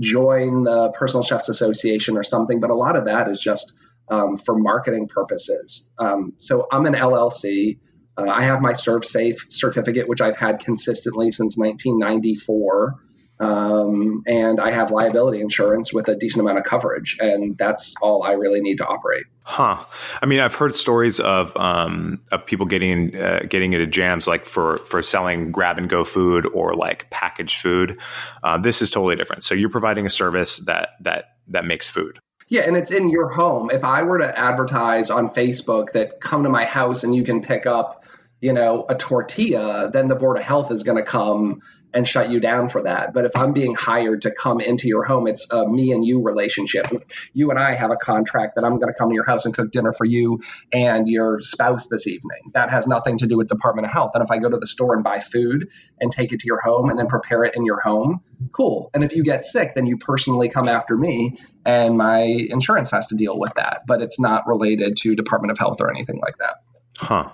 join 0.00 0.64
the 0.64 0.90
Personal 0.92 1.22
Chefs 1.22 1.48
Association 1.48 2.16
or 2.16 2.22
something, 2.22 2.58
but 2.58 2.70
a 2.70 2.74
lot 2.74 2.96
of 2.96 3.04
that 3.04 3.28
is 3.28 3.38
just 3.38 3.74
um, 4.10 4.38
for 4.38 4.58
marketing 4.58 5.08
purposes. 5.08 5.90
Um, 5.98 6.32
so 6.38 6.66
I'm 6.72 6.86
an 6.86 6.94
LLC. 6.94 7.78
Uh, 8.16 8.28
I 8.28 8.42
have 8.42 8.60
my 8.60 8.72
ServSafe 8.72 9.52
certificate, 9.52 10.08
which 10.08 10.20
I've 10.20 10.36
had 10.36 10.60
consistently 10.60 11.30
since 11.30 11.56
1994. 11.56 12.96
Um, 13.40 14.22
and 14.26 14.60
I 14.60 14.70
have 14.70 14.90
liability 14.90 15.40
insurance 15.40 15.94
with 15.94 16.08
a 16.08 16.14
decent 16.14 16.42
amount 16.42 16.58
of 16.58 16.64
coverage, 16.64 17.16
and 17.20 17.56
that's 17.56 17.94
all 18.02 18.22
I 18.22 18.32
really 18.32 18.60
need 18.60 18.76
to 18.76 18.86
operate. 18.86 19.24
Huh. 19.44 19.82
I 20.20 20.26
mean, 20.26 20.40
I've 20.40 20.54
heard 20.54 20.76
stories 20.76 21.18
of 21.20 21.56
um, 21.56 22.20
of 22.30 22.44
people 22.44 22.66
getting 22.66 23.16
uh, 23.16 23.40
getting 23.48 23.72
into 23.72 23.86
jams 23.86 24.26
like 24.26 24.44
for 24.44 24.76
for 24.76 25.02
selling 25.02 25.52
grab 25.52 25.78
and 25.78 25.88
go 25.88 26.04
food 26.04 26.46
or 26.52 26.74
like 26.74 27.08
packaged 27.10 27.60
food. 27.60 27.98
Uh, 28.42 28.58
this 28.58 28.82
is 28.82 28.90
totally 28.90 29.16
different. 29.16 29.42
So 29.42 29.54
you're 29.54 29.70
providing 29.70 30.04
a 30.04 30.10
service 30.10 30.58
that 30.66 30.90
that 31.00 31.36
that 31.48 31.64
makes 31.64 31.88
food. 31.88 32.18
Yeah, 32.48 32.62
and 32.62 32.76
it's 32.76 32.90
in 32.90 33.08
your 33.08 33.30
home. 33.30 33.70
If 33.70 33.84
I 33.84 34.02
were 34.02 34.18
to 34.18 34.38
advertise 34.38 35.08
on 35.08 35.30
Facebook 35.30 35.92
that 35.92 36.20
come 36.20 36.42
to 36.42 36.50
my 36.50 36.66
house 36.66 37.04
and 37.04 37.14
you 37.14 37.22
can 37.22 37.42
pick 37.42 37.64
up, 37.64 38.04
you 38.40 38.52
know, 38.52 38.84
a 38.88 38.96
tortilla, 38.96 39.88
then 39.90 40.08
the 40.08 40.16
board 40.16 40.36
of 40.36 40.42
health 40.42 40.72
is 40.72 40.82
going 40.82 40.98
to 40.98 41.04
come 41.04 41.62
and 41.92 42.06
shut 42.06 42.30
you 42.30 42.40
down 42.40 42.68
for 42.68 42.82
that. 42.82 43.12
But 43.12 43.24
if 43.24 43.36
I'm 43.36 43.52
being 43.52 43.74
hired 43.74 44.22
to 44.22 44.30
come 44.30 44.60
into 44.60 44.88
your 44.88 45.04
home, 45.04 45.26
it's 45.26 45.50
a 45.52 45.68
me 45.68 45.92
and 45.92 46.04
you 46.04 46.22
relationship. 46.22 46.86
You 47.32 47.50
and 47.50 47.58
I 47.58 47.74
have 47.74 47.90
a 47.90 47.96
contract 47.96 48.56
that 48.56 48.64
I'm 48.64 48.78
going 48.78 48.92
to 48.92 48.98
come 48.98 49.08
to 49.08 49.14
your 49.14 49.24
house 49.24 49.44
and 49.44 49.54
cook 49.54 49.70
dinner 49.70 49.92
for 49.92 50.04
you 50.04 50.40
and 50.72 51.08
your 51.08 51.40
spouse 51.42 51.88
this 51.88 52.06
evening. 52.06 52.52
That 52.54 52.70
has 52.70 52.86
nothing 52.86 53.18
to 53.18 53.26
do 53.26 53.36
with 53.36 53.48
Department 53.48 53.86
of 53.86 53.92
Health. 53.92 54.12
And 54.14 54.22
if 54.22 54.30
I 54.30 54.38
go 54.38 54.48
to 54.48 54.56
the 54.56 54.66
store 54.66 54.94
and 54.94 55.02
buy 55.02 55.20
food 55.20 55.70
and 56.00 56.12
take 56.12 56.32
it 56.32 56.40
to 56.40 56.46
your 56.46 56.60
home 56.60 56.90
and 56.90 56.98
then 56.98 57.08
prepare 57.08 57.44
it 57.44 57.54
in 57.56 57.64
your 57.64 57.80
home, 57.80 58.20
cool. 58.52 58.90
And 58.94 59.04
if 59.04 59.14
you 59.14 59.24
get 59.24 59.44
sick, 59.44 59.74
then 59.74 59.86
you 59.86 59.98
personally 59.98 60.48
come 60.48 60.68
after 60.68 60.96
me 60.96 61.38
and 61.64 61.96
my 61.96 62.20
insurance 62.20 62.90
has 62.92 63.08
to 63.08 63.16
deal 63.16 63.38
with 63.38 63.54
that. 63.54 63.82
But 63.86 64.02
it's 64.02 64.20
not 64.20 64.46
related 64.46 64.96
to 64.98 65.14
Department 65.14 65.50
of 65.50 65.58
Health 65.58 65.80
or 65.80 65.90
anything 65.90 66.20
like 66.20 66.38
that. 66.38 66.54
Huh. 66.98 67.30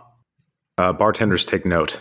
Uh, 0.79 0.92
bartenders 0.92 1.45
take 1.45 1.64
note 1.64 2.01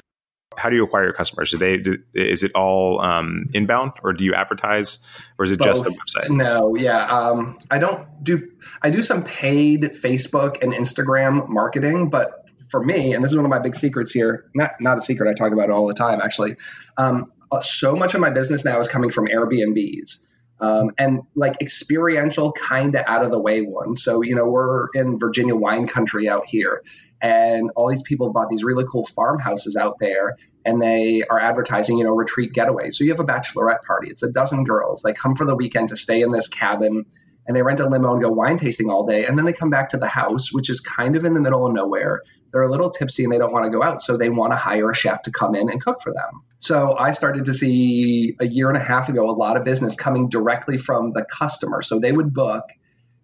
how 0.58 0.70
do 0.70 0.76
you 0.76 0.84
acquire 0.84 1.04
your 1.04 1.14
customers? 1.14 1.52
Do 1.52 1.58
they 1.58 1.78
do, 1.78 1.98
is 2.14 2.44
it 2.44 2.52
all 2.54 3.02
um, 3.02 3.50
inbound, 3.54 3.94
or 4.04 4.14
do 4.14 4.24
you 4.24 4.34
advertise, 4.34 5.00
or 5.38 5.46
is 5.46 5.52
it 5.52 5.60
Both. 5.60 5.68
just 5.68 5.84
the 5.84 5.92
website? 5.92 6.30
No, 6.30 6.76
yeah, 6.76 7.06
um, 7.06 7.58
I 7.70 7.80
don't 7.80 8.08
do. 8.24 8.52
I 8.82 8.90
do 8.90 9.04
some 9.04 9.24
paid 9.24 9.82
Facebook 9.82 10.62
and 10.62 10.74
Instagram 10.74 11.48
marketing, 11.48 12.10
but 12.10 12.46
for 12.70 12.84
me, 12.84 13.14
and 13.14 13.24
this 13.24 13.32
is 13.32 13.38
one 13.38 13.46
of 13.46 13.52
my 13.52 13.60
big 13.60 13.76
secrets 13.76 14.12
here. 14.12 14.46
Not 14.54 14.82
not 14.82 14.98
a 14.98 15.02
secret. 15.02 15.30
I 15.30 15.34
talk 15.34 15.54
about 15.54 15.66
it 15.66 15.72
all 15.72 15.88
the 15.88 15.94
time, 15.94 16.22
actually. 16.22 16.56
Um, 16.98 17.32
uh, 17.52 17.62
so 17.62 17.96
much 17.96 18.14
of 18.16 18.22
my 18.22 18.32
business 18.32 18.66
now 18.66 18.80
is 18.80 18.88
coming 18.88 19.12
from 19.12 19.28
Airbnbs. 19.28 20.26
Um, 20.58 20.92
and 20.98 21.24
like 21.36 21.62
experiential 21.62 22.54
kind 22.54 22.96
of 22.96 23.04
out 23.06 23.24
of 23.24 23.30
the 23.30 23.40
way 23.40 23.62
ones. 23.62 24.02
So, 24.02 24.22
you 24.22 24.36
know, 24.36 24.48
we're 24.48 24.88
in 24.94 25.20
Virginia 25.20 25.54
wine 25.54 25.86
country 25.86 26.30
out 26.30 26.48
here 26.48 26.82
and 27.22 27.72
all 27.76 27.90
these 27.90 28.02
people 28.02 28.32
bought 28.32 28.50
these 28.50 28.64
really 28.64 28.86
cool 28.92 29.06
farmhouses 29.06 29.76
out 29.76 29.98
there 30.00 30.38
and 30.66 30.82
they 30.82 31.24
are 31.30 31.40
advertising 31.40 31.98
you 31.98 32.04
know 32.04 32.16
retreat 32.16 32.54
getaway 32.54 32.90
so 32.90 33.04
you 33.04 33.12
have 33.12 33.20
a 33.20 33.26
bachelorette 33.26 33.84
party. 33.84 34.10
It's 34.10 34.24
a 34.24 34.32
dozen 34.32 34.64
girls. 34.64 35.02
They 35.02 35.14
come 35.14 35.36
for 35.36 35.46
the 35.46 35.56
weekend 35.56 35.90
to 35.90 35.96
stay 35.96 36.22
in 36.22 36.32
this 36.32 36.48
cabin 36.48 37.06
and 37.48 37.56
they 37.56 37.62
rent 37.62 37.80
a 37.80 37.88
limo 37.88 38.14
and 38.14 38.22
go 38.22 38.32
wine 38.32 38.58
tasting 38.58 38.90
all 38.90 39.06
day 39.06 39.26
and 39.26 39.38
then 39.38 39.46
they 39.46 39.54
come 39.54 39.70
back 39.70 39.90
to 39.90 39.98
the 39.98 40.08
house 40.08 40.52
which 40.52 40.70
is 40.70 40.80
kind 40.80 41.16
of 41.16 41.26
in 41.26 41.34
the 41.34 41.40
middle 41.40 41.66
of 41.66 41.74
nowhere. 41.74 42.22
They're 42.52 42.64
a 42.64 42.72
little 42.72 42.90
tipsy 42.90 43.24
and 43.24 43.32
they 43.32 43.38
don't 43.38 43.54
want 43.54 43.66
to 43.66 43.72
go 43.72 43.84
out 43.84 44.02
so 44.02 44.18
they 44.18 44.30
want 44.30 44.52
to 44.52 44.58
hire 44.58 44.90
a 44.90 44.96
chef 44.96 45.24
to 45.24 45.32
come 45.32 45.56
in 45.56 45.70
and 45.70 45.82
cook 45.82 46.02
for 46.02 46.14
them. 46.14 46.42
So 46.58 46.96
i 46.98 47.12
started 47.12 47.46
to 47.46 47.54
see 47.54 48.36
a 48.40 48.48
year 48.48 48.70
and 48.70 48.78
a 48.78 48.84
half 48.84 49.10
ago 49.10 49.30
a 49.30 49.36
lot 49.36 49.58
of 49.58 49.64
business 49.64 49.96
coming 49.96 50.30
directly 50.30 50.78
from 50.78 51.12
the 51.12 51.24
customer. 51.24 51.82
So 51.82 52.00
they 52.00 52.12
would 52.12 52.34
book 52.34 52.64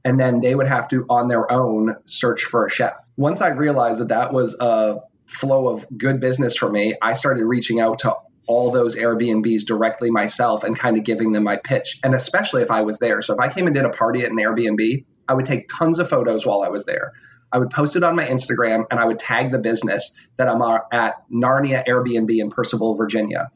and 0.04 0.20
then 0.20 0.42
they 0.42 0.56
would 0.56 0.68
have 0.68 0.88
to 0.90 1.06
on 1.10 1.28
their 1.28 1.52
own 1.52 1.96
search 2.06 2.44
for 2.44 2.66
a 2.66 2.70
chef. 2.70 2.96
Once 3.18 3.42
I 3.42 3.50
realized 3.50 4.00
that 4.02 4.10
that 4.10 4.34
was 4.34 4.56
a 4.60 4.98
flow 5.26 5.70
of 5.70 5.86
good 5.98 6.20
business 6.20 6.56
for 6.56 6.72
me, 6.72 6.96
I 7.02 7.14
started 7.14 7.46
reaching 7.46 7.80
out 7.80 8.00
to 8.00 8.16
all 8.48 8.72
those 8.72 8.96
Airbnbs 8.96 9.66
directly 9.66 10.10
myself 10.10 10.64
and 10.64 10.78
kind 10.78 10.98
of 10.98 11.04
giving 11.04 11.32
them 11.32 11.44
my 11.44 11.58
pitch. 11.58 12.00
And 12.04 12.14
especially 12.14 12.64
if 12.64 12.72
I 12.72 12.82
was 12.82 12.98
there. 12.98 13.22
So 13.22 13.34
if 13.34 13.40
I 13.40 13.48
came 13.48 13.68
and 13.68 13.76
did 13.76 13.86
a 13.86 13.90
party 13.90 14.24
at 14.24 14.32
an 14.32 14.38
Airbnb, 14.38 15.06
I 15.28 15.34
would 15.34 15.46
take 15.46 15.70
tons 15.70 16.00
of 16.00 16.10
photos 16.10 16.46
while 16.46 16.62
I 16.62 16.70
was 16.70 16.86
there. 16.86 17.14
I 17.54 17.60
would 17.60 17.70
post 17.70 17.96
it 17.96 18.04
on 18.04 18.16
my 18.16 18.26
Instagram 18.26 18.86
and 18.90 19.00
I 19.00 19.06
would 19.06 19.20
tag 19.20 19.52
the 19.52 19.60
business 19.60 20.18
that 20.38 20.48
I'm 20.48 20.62
at 20.92 21.16
Narnia 21.30 21.86
Airbnb 21.88 22.30
in 22.30 22.50
Purcellville, 22.50 22.98
Virginia. 22.98 23.52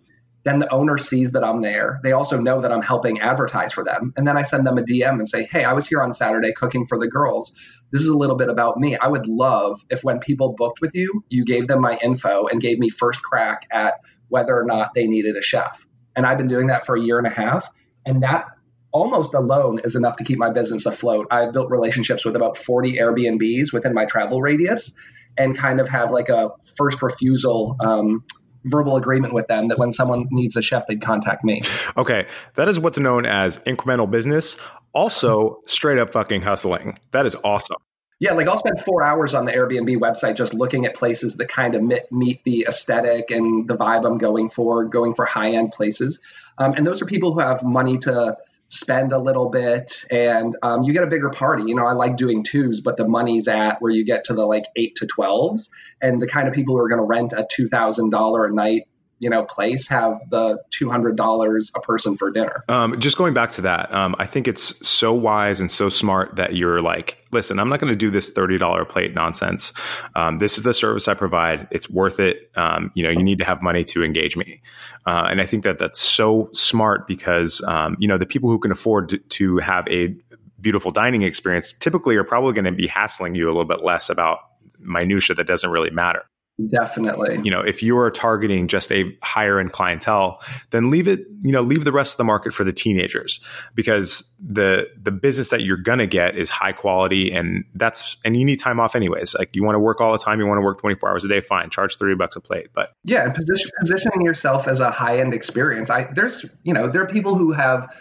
Then 0.45 0.59
the 0.59 0.71
owner 0.71 0.99
sees 0.99 1.31
that 1.31 1.43
I'm 1.43 1.61
there. 1.61 1.99
They 2.03 2.11
also 2.11 2.39
know 2.39 2.61
that 2.61 2.71
I'm 2.71 2.83
helping 2.83 3.19
advertise 3.19 3.73
for 3.73 3.83
them. 3.83 4.13
And 4.15 4.27
then 4.27 4.37
I 4.37 4.43
send 4.43 4.65
them 4.65 4.77
a 4.77 4.83
DM 4.83 5.19
and 5.19 5.27
say, 5.27 5.43
Hey, 5.43 5.65
I 5.65 5.73
was 5.73 5.87
here 5.87 6.01
on 6.01 6.13
Saturday 6.13 6.53
cooking 6.53 6.85
for 6.85 6.99
the 6.99 7.09
girls. 7.09 7.55
This 7.91 8.03
is 8.03 8.07
a 8.07 8.15
little 8.15 8.35
bit 8.35 8.49
about 8.49 8.77
me. 8.77 8.95
I 8.95 9.07
would 9.07 9.27
love 9.27 9.81
if 9.89 10.03
when 10.03 10.19
people 10.19 10.53
booked 10.55 10.81
with 10.81 10.93
you, 10.93 11.23
you 11.29 11.45
gave 11.45 11.67
them 11.67 11.81
my 11.81 11.97
info 12.01 12.45
and 12.45 12.61
gave 12.61 12.77
me 12.77 12.89
first 12.89 13.23
crack 13.23 13.67
at 13.71 13.95
whether 14.29 14.55
or 14.55 14.65
not 14.65 14.93
they 14.93 15.07
needed 15.07 15.35
a 15.35 15.41
chef. 15.41 15.85
And 16.15 16.27
I've 16.27 16.37
been 16.37 16.47
doing 16.47 16.67
that 16.67 16.85
for 16.85 16.95
a 16.95 17.01
year 17.01 17.17
and 17.17 17.27
a 17.27 17.31
half. 17.31 17.67
And 18.05 18.21
that 18.21 18.45
almost 18.91 19.33
alone 19.33 19.81
is 19.83 19.95
enough 19.95 20.17
to 20.17 20.23
keep 20.23 20.37
my 20.37 20.51
business 20.51 20.85
afloat. 20.85 21.27
I've 21.31 21.53
built 21.53 21.71
relationships 21.71 22.23
with 22.23 22.35
about 22.35 22.55
40 22.55 22.97
Airbnbs 22.97 23.73
within 23.73 23.93
my 23.93 24.05
travel 24.05 24.41
radius 24.41 24.93
and 25.37 25.57
kind 25.57 25.81
of 25.81 25.89
have 25.89 26.11
like 26.11 26.29
a 26.29 26.51
first 26.77 27.01
refusal 27.01 27.75
um, 27.79 28.23
verbal 28.65 28.97
agreement 28.97 29.33
with 29.33 29.47
them 29.47 29.67
that 29.69 29.77
when 29.77 29.91
someone 29.91 30.27
needs 30.31 30.55
a 30.55 30.61
chef, 30.61 30.87
they'd 30.87 31.01
contact 31.01 31.43
me. 31.43 31.61
Okay. 31.97 32.27
That 32.55 32.67
is 32.67 32.79
what's 32.79 32.99
known 32.99 33.25
as 33.25 33.59
incremental 33.59 34.09
business. 34.09 34.57
Also, 34.93 35.61
straight 35.67 35.97
up 35.97 36.11
fucking 36.11 36.41
hustling. 36.41 36.99
That 37.11 37.25
is 37.25 37.35
awesome. 37.43 37.77
Yeah, 38.19 38.31
like 38.31 38.47
I'll 38.47 38.57
spend 38.57 38.79
four 38.79 39.03
hours 39.03 39.33
on 39.33 39.43
the 39.43 39.51
Airbnb 39.51 39.97
website 39.97 40.37
just 40.37 40.53
looking 40.53 40.85
at 40.85 40.95
places 40.95 41.35
that 41.35 41.49
kind 41.49 41.75
of 41.75 41.83
meet 42.11 42.43
the 42.45 42.65
aesthetic 42.67 43.29
and 43.29 43.67
the 43.67 43.75
vibe 43.75 44.05
I'm 44.05 44.17
going 44.17 44.47
for, 44.49 44.85
going 44.85 45.13
for 45.13 45.25
high 45.25 45.51
end 45.51 45.71
places. 45.73 46.21
Um, 46.57 46.73
and 46.73 46.87
those 46.87 47.01
are 47.01 47.05
people 47.05 47.33
who 47.33 47.41
have 47.41 47.61
money 47.63 47.97
to 47.99 48.37
spend 48.67 49.13
a 49.13 49.19
little 49.19 49.49
bit 49.49 50.05
and 50.09 50.55
um, 50.63 50.83
you 50.83 50.93
get 50.93 51.03
a 51.03 51.07
bigger 51.07 51.29
party. 51.29 51.63
You 51.67 51.75
know 51.75 51.85
i 51.85 51.93
like 51.93 52.17
doing 52.17 52.43
twos 52.43 52.81
but 52.81 52.97
the 52.97 53.07
money's 53.07 53.47
at 53.47 53.81
where 53.81 53.91
you 53.91 54.05
get 54.05 54.25
to 54.25 54.33
the 54.33 54.45
like 54.45 54.65
eight 54.75 54.95
to 54.97 55.07
12s 55.07 55.69
and 56.01 56.21
the 56.21 56.27
kind 56.27 56.47
of 56.47 56.53
people 56.53 56.75
who 56.75 56.83
are 56.83 56.89
going 56.89 57.01
to 57.01 57.05
rent 57.05 57.33
a 57.33 57.47
$2000 57.59 58.49
a 58.49 58.53
night 58.53 58.83
you 59.19 59.29
know 59.29 59.43
place 59.43 59.87
have 59.87 60.19
the 60.29 60.57
$200 60.71 61.71
a 61.75 61.79
person 61.81 62.17
for 62.17 62.31
dinner. 62.31 62.63
Um, 62.67 62.99
just 62.99 63.17
going 63.17 63.33
back 63.33 63.51
to 63.51 63.61
that 63.61 63.93
um, 63.93 64.15
i 64.19 64.25
think 64.25 64.47
it's 64.47 64.87
so 64.87 65.13
wise 65.13 65.59
and 65.59 65.69
so 65.69 65.89
smart 65.89 66.35
that 66.35 66.55
you're 66.55 66.79
like 66.79 67.23
listen 67.31 67.59
i'm 67.59 67.69
not 67.69 67.79
going 67.79 67.91
to 67.91 67.97
do 67.97 68.09
this 68.09 68.31
$30 68.31 68.87
plate 68.87 69.13
nonsense. 69.13 69.73
Um, 70.15 70.37
this 70.39 70.57
is 70.57 70.63
the 70.63 70.73
service 70.73 71.07
i 71.07 71.13
provide. 71.13 71.67
It's 71.71 71.89
worth 71.89 72.19
it. 72.19 72.51
Um, 72.55 72.91
you 72.95 73.03
know 73.03 73.09
you 73.09 73.23
need 73.23 73.39
to 73.39 73.45
have 73.45 73.61
money 73.61 73.83
to 73.85 74.03
engage 74.03 74.35
me. 74.35 74.61
Uh, 75.05 75.27
and 75.29 75.41
i 75.41 75.45
think 75.45 75.63
that 75.63 75.79
that's 75.79 75.99
so 75.99 76.49
smart 76.53 77.07
because 77.07 77.61
um, 77.63 77.95
you 77.99 78.07
know 78.07 78.17
the 78.17 78.25
people 78.25 78.49
who 78.49 78.59
can 78.59 78.71
afford 78.71 79.21
to, 79.29 79.57
have 79.57 79.87
a 79.87 80.13
beautiful 80.59 80.91
dining 80.91 81.21
experience 81.21 81.73
typically 81.73 82.15
are 82.15 82.23
probably 82.23 82.51
going 82.51 82.65
to 82.65 82.71
be 82.71 82.87
hassling 82.87 83.35
you 83.35 83.45
a 83.45 83.51
little 83.51 83.65
bit 83.65 83.83
less 83.83 84.09
about 84.09 84.39
minutia 84.79 85.35
that 85.35 85.47
doesn't 85.47 85.69
really 85.69 85.89
matter 85.89 86.23
Definitely. 86.69 87.41
You 87.43 87.51
know, 87.51 87.59
if 87.59 87.83
you 87.83 87.97
are 87.97 88.09
targeting 88.09 88.69
just 88.69 88.89
a 88.89 89.13
higher 89.21 89.59
end 89.59 89.73
clientele, 89.73 90.41
then 90.69 90.89
leave 90.89 91.05
it, 91.05 91.19
you 91.41 91.51
know, 91.51 91.61
leave 91.61 91.83
the 91.83 91.91
rest 91.91 92.13
of 92.13 92.17
the 92.17 92.23
market 92.23 92.53
for 92.53 92.63
the 92.63 92.71
teenagers 92.71 93.41
because 93.73 94.23
the 94.39 94.87
the 95.01 95.11
business 95.11 95.49
that 95.49 95.63
you're 95.63 95.75
going 95.75 95.99
to 95.99 96.07
get 96.07 96.37
is 96.37 96.47
high 96.47 96.71
quality 96.71 97.29
and 97.33 97.65
that's 97.75 98.15
and 98.23 98.37
you 98.37 98.45
need 98.45 98.57
time 98.57 98.79
off 98.79 98.95
anyways. 98.95 99.35
Like 99.37 99.53
you 99.53 99.65
want 99.65 99.75
to 99.75 99.79
work 99.79 99.99
all 99.99 100.13
the 100.13 100.17
time, 100.17 100.39
you 100.39 100.45
want 100.45 100.57
to 100.57 100.63
work 100.63 100.79
24 100.79 101.09
hours 101.09 101.25
a 101.25 101.27
day, 101.27 101.41
fine, 101.41 101.69
charge 101.69 101.97
30 101.97 102.15
bucks 102.15 102.37
a 102.37 102.39
plate, 102.39 102.67
but 102.73 102.93
Yeah, 103.03 103.25
and 103.25 103.35
position, 103.35 103.71
positioning 103.77 104.21
yourself 104.21 104.69
as 104.69 104.79
a 104.79 104.91
high 104.91 105.19
end 105.19 105.33
experience. 105.33 105.89
I 105.89 106.05
there's, 106.05 106.45
you 106.63 106.73
know, 106.73 106.87
there 106.87 107.01
are 107.01 107.07
people 107.07 107.35
who 107.35 107.51
have 107.51 107.93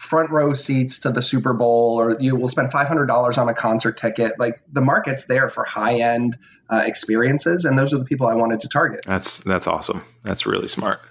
front 0.00 0.30
row 0.30 0.54
seats 0.54 1.00
to 1.00 1.10
the 1.10 1.20
Super 1.20 1.52
Bowl, 1.52 2.00
or 2.00 2.16
you 2.18 2.34
will 2.34 2.48
spend 2.48 2.72
five 2.72 2.88
hundred 2.88 3.04
dollars 3.04 3.36
on 3.36 3.50
a 3.50 3.54
concert 3.54 3.98
ticket. 3.98 4.38
Like 4.38 4.62
the 4.72 4.80
market's 4.80 5.26
there 5.26 5.50
for 5.50 5.62
high 5.62 6.00
end 6.00 6.38
uh, 6.70 6.82
experiences, 6.86 7.66
and 7.66 7.78
those 7.78 7.92
are 7.92 7.98
the 7.98 8.06
people 8.06 8.26
I 8.26 8.34
wanted 8.34 8.60
to 8.60 8.68
target. 8.68 9.04
That's 9.04 9.40
that's 9.40 9.66
awesome. 9.66 10.02
That's 10.22 10.46
really 10.46 10.68
smart. 10.68 11.02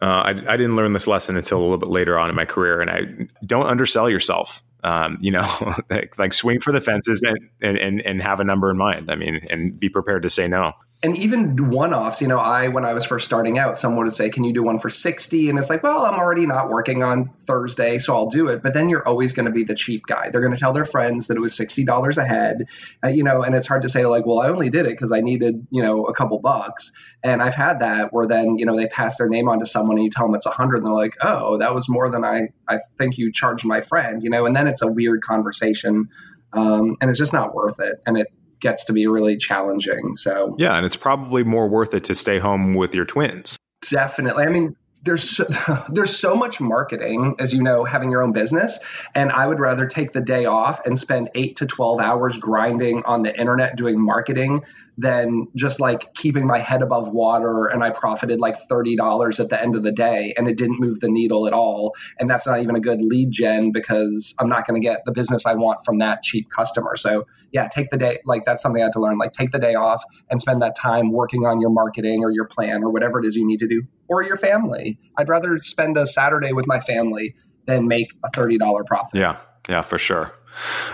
Uh, 0.00 0.06
I, 0.06 0.30
I 0.30 0.56
didn't 0.56 0.76
learn 0.76 0.92
this 0.92 1.08
lesson 1.08 1.36
until 1.36 1.58
a 1.58 1.62
little 1.62 1.76
bit 1.76 1.88
later 1.88 2.16
on 2.16 2.30
in 2.30 2.36
my 2.36 2.44
career, 2.44 2.80
and 2.80 2.88
I 2.88 3.44
don't 3.44 3.66
undersell 3.66 4.08
yourself. 4.08 4.62
Um, 4.84 5.18
you 5.20 5.32
know, 5.32 5.74
like, 5.90 6.16
like, 6.16 6.32
swing 6.32 6.60
for 6.60 6.70
the 6.70 6.80
fences 6.80 7.20
and, 7.60 7.78
and 7.78 8.00
and 8.00 8.22
have 8.22 8.38
a 8.38 8.44
number 8.44 8.70
in 8.70 8.76
mind. 8.76 9.10
I 9.10 9.16
mean, 9.16 9.40
and 9.50 9.78
be 9.78 9.88
prepared 9.88 10.22
to 10.22 10.30
say 10.30 10.46
no 10.46 10.72
and 11.04 11.18
even 11.18 11.70
one-offs 11.70 12.22
you 12.22 12.28
know 12.28 12.38
i 12.38 12.68
when 12.68 12.84
i 12.84 12.94
was 12.94 13.04
first 13.04 13.26
starting 13.26 13.58
out 13.58 13.76
someone 13.76 14.04
would 14.04 14.12
say 14.12 14.30
can 14.30 14.42
you 14.42 14.54
do 14.54 14.62
one 14.62 14.78
for 14.78 14.88
60 14.88 15.50
and 15.50 15.58
it's 15.58 15.68
like 15.68 15.82
well 15.82 16.04
i'm 16.06 16.18
already 16.18 16.46
not 16.46 16.68
working 16.68 17.02
on 17.02 17.26
thursday 17.26 17.98
so 17.98 18.14
i'll 18.14 18.30
do 18.30 18.48
it. 18.48 18.62
But 18.62 18.72
then 18.72 18.88
you're 18.88 19.06
always 19.06 19.34
going 19.34 19.46
to 19.46 19.52
be 19.52 19.64
the 19.64 19.74
cheap 19.74 20.06
guy. 20.06 20.30
They're 20.30 20.40
going 20.40 20.54
to 20.54 20.58
tell 20.58 20.72
their 20.72 20.86
friends 20.86 21.26
that 21.26 21.36
it 21.36 21.40
was 21.40 21.56
$60 21.56 22.16
a 22.16 22.24
head 22.24 22.68
uh, 23.04 23.08
you 23.08 23.22
know 23.22 23.42
and 23.42 23.54
it's 23.54 23.66
hard 23.66 23.82
to 23.82 23.88
say 23.88 24.06
like 24.06 24.24
well 24.24 24.40
i 24.40 24.48
only 24.48 24.70
did 24.70 24.86
it 24.86 24.92
because 24.92 25.12
i 25.12 25.20
needed 25.20 25.66
you 25.70 25.82
know 25.82 26.06
a 26.06 26.14
couple 26.14 26.38
bucks. 26.40 26.92
And 27.22 27.42
i've 27.42 27.54
had 27.54 27.80
that 27.80 28.12
where 28.12 28.26
then 28.26 28.58
you 28.58 28.64
know 28.64 28.76
they 28.76 28.86
pass 28.86 29.18
their 29.18 29.28
name 29.28 29.48
on 29.48 29.58
to 29.60 29.66
someone 29.66 29.98
and 29.98 30.04
you 30.04 30.10
tell 30.10 30.26
them 30.26 30.34
it's 30.34 30.46
100 30.46 30.76
and 30.76 30.86
they're 30.86 30.92
like 30.92 31.16
oh 31.22 31.58
that 31.58 31.74
was 31.74 31.88
more 31.88 32.10
than 32.10 32.24
i 32.24 32.48
i 32.66 32.78
think 32.98 33.18
you 33.18 33.30
charged 33.30 33.66
my 33.66 33.82
friend 33.82 34.22
you 34.22 34.30
know 34.30 34.46
and 34.46 34.56
then 34.56 34.66
it's 34.66 34.82
a 34.82 34.88
weird 34.88 35.22
conversation 35.22 36.08
um, 36.54 36.96
and 37.00 37.10
it's 37.10 37.18
just 37.18 37.32
not 37.32 37.54
worth 37.54 37.80
it. 37.80 38.00
And 38.06 38.16
it 38.16 38.28
gets 38.64 38.86
to 38.86 38.92
be 38.92 39.06
really 39.06 39.36
challenging. 39.36 40.16
So 40.16 40.56
yeah, 40.58 40.74
and 40.74 40.84
it's 40.84 40.96
probably 40.96 41.44
more 41.44 41.68
worth 41.68 41.94
it 41.94 42.04
to 42.04 42.14
stay 42.16 42.40
home 42.40 42.74
with 42.74 42.94
your 42.94 43.04
twins. 43.04 43.58
Definitely. 43.88 44.44
I 44.44 44.48
mean, 44.48 44.74
there's 45.04 45.36
so, 45.36 45.44
there's 45.88 46.16
so 46.16 46.34
much 46.34 46.60
marketing 46.60 47.36
as 47.38 47.52
you 47.52 47.62
know 47.62 47.84
having 47.84 48.10
your 48.10 48.22
own 48.22 48.32
business 48.32 48.80
and 49.14 49.30
i 49.30 49.46
would 49.46 49.60
rather 49.60 49.86
take 49.86 50.12
the 50.12 50.20
day 50.20 50.46
off 50.46 50.84
and 50.86 50.98
spend 50.98 51.30
8 51.34 51.56
to 51.56 51.66
12 51.66 52.00
hours 52.00 52.38
grinding 52.38 53.04
on 53.04 53.22
the 53.22 53.38
internet 53.38 53.76
doing 53.76 54.00
marketing 54.00 54.64
than 54.96 55.48
just 55.56 55.80
like 55.80 56.14
keeping 56.14 56.46
my 56.46 56.58
head 56.58 56.82
above 56.82 57.08
water 57.08 57.66
and 57.66 57.82
i 57.84 57.90
profited 57.90 58.38
like 58.38 58.56
$30 58.70 59.40
at 59.40 59.48
the 59.48 59.60
end 59.60 59.76
of 59.76 59.82
the 59.82 59.92
day 59.92 60.34
and 60.36 60.48
it 60.48 60.56
didn't 60.56 60.80
move 60.80 61.00
the 61.00 61.10
needle 61.10 61.46
at 61.46 61.52
all 61.52 61.94
and 62.18 62.30
that's 62.30 62.46
not 62.46 62.60
even 62.60 62.76
a 62.76 62.80
good 62.80 63.02
lead 63.02 63.30
gen 63.30 63.72
because 63.72 64.34
i'm 64.38 64.48
not 64.48 64.66
going 64.66 64.80
to 64.80 64.84
get 64.86 65.04
the 65.04 65.12
business 65.12 65.46
i 65.46 65.54
want 65.54 65.84
from 65.84 65.98
that 65.98 66.22
cheap 66.22 66.48
customer. 66.50 66.96
So 66.96 67.26
yeah 67.52 67.68
take 67.68 67.90
the 67.90 67.96
day 67.96 68.18
like 68.24 68.44
that's 68.44 68.62
something 68.62 68.82
i 68.82 68.84
had 68.84 68.92
to 68.94 69.00
learn 69.00 69.18
like 69.18 69.32
take 69.32 69.50
the 69.50 69.58
day 69.58 69.74
off 69.74 70.02
and 70.30 70.40
spend 70.40 70.62
that 70.62 70.76
time 70.76 71.12
working 71.12 71.44
on 71.44 71.60
your 71.60 71.70
marketing 71.70 72.22
or 72.22 72.30
your 72.30 72.46
plan 72.46 72.82
or 72.84 72.90
whatever 72.90 73.18
it 73.18 73.26
is 73.26 73.36
you 73.36 73.46
need 73.46 73.58
to 73.58 73.68
do 73.68 73.82
or 74.08 74.22
your 74.22 74.36
family. 74.36 74.98
I'd 75.16 75.28
rather 75.28 75.58
spend 75.60 75.96
a 75.96 76.06
Saturday 76.06 76.52
with 76.52 76.66
my 76.66 76.80
family 76.80 77.34
than 77.66 77.88
make 77.88 78.12
a 78.24 78.30
$30 78.30 78.86
profit. 78.86 79.18
Yeah, 79.18 79.36
yeah, 79.68 79.82
for 79.82 79.98
sure. 79.98 80.32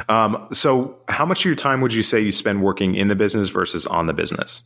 Um, 0.09 0.49
so, 0.53 0.99
how 1.09 1.27
much 1.27 1.41
of 1.41 1.45
your 1.45 1.55
time 1.55 1.81
would 1.81 1.93
you 1.93 2.03
say 2.03 2.21
you 2.21 2.33
spend 2.33 2.63
working 2.63 2.95
in 2.95 3.09
the 3.09 3.17
business 3.17 3.49
versus 3.51 3.87
on 3.87 4.07
the 4.07 4.15
business? 4.15 4.63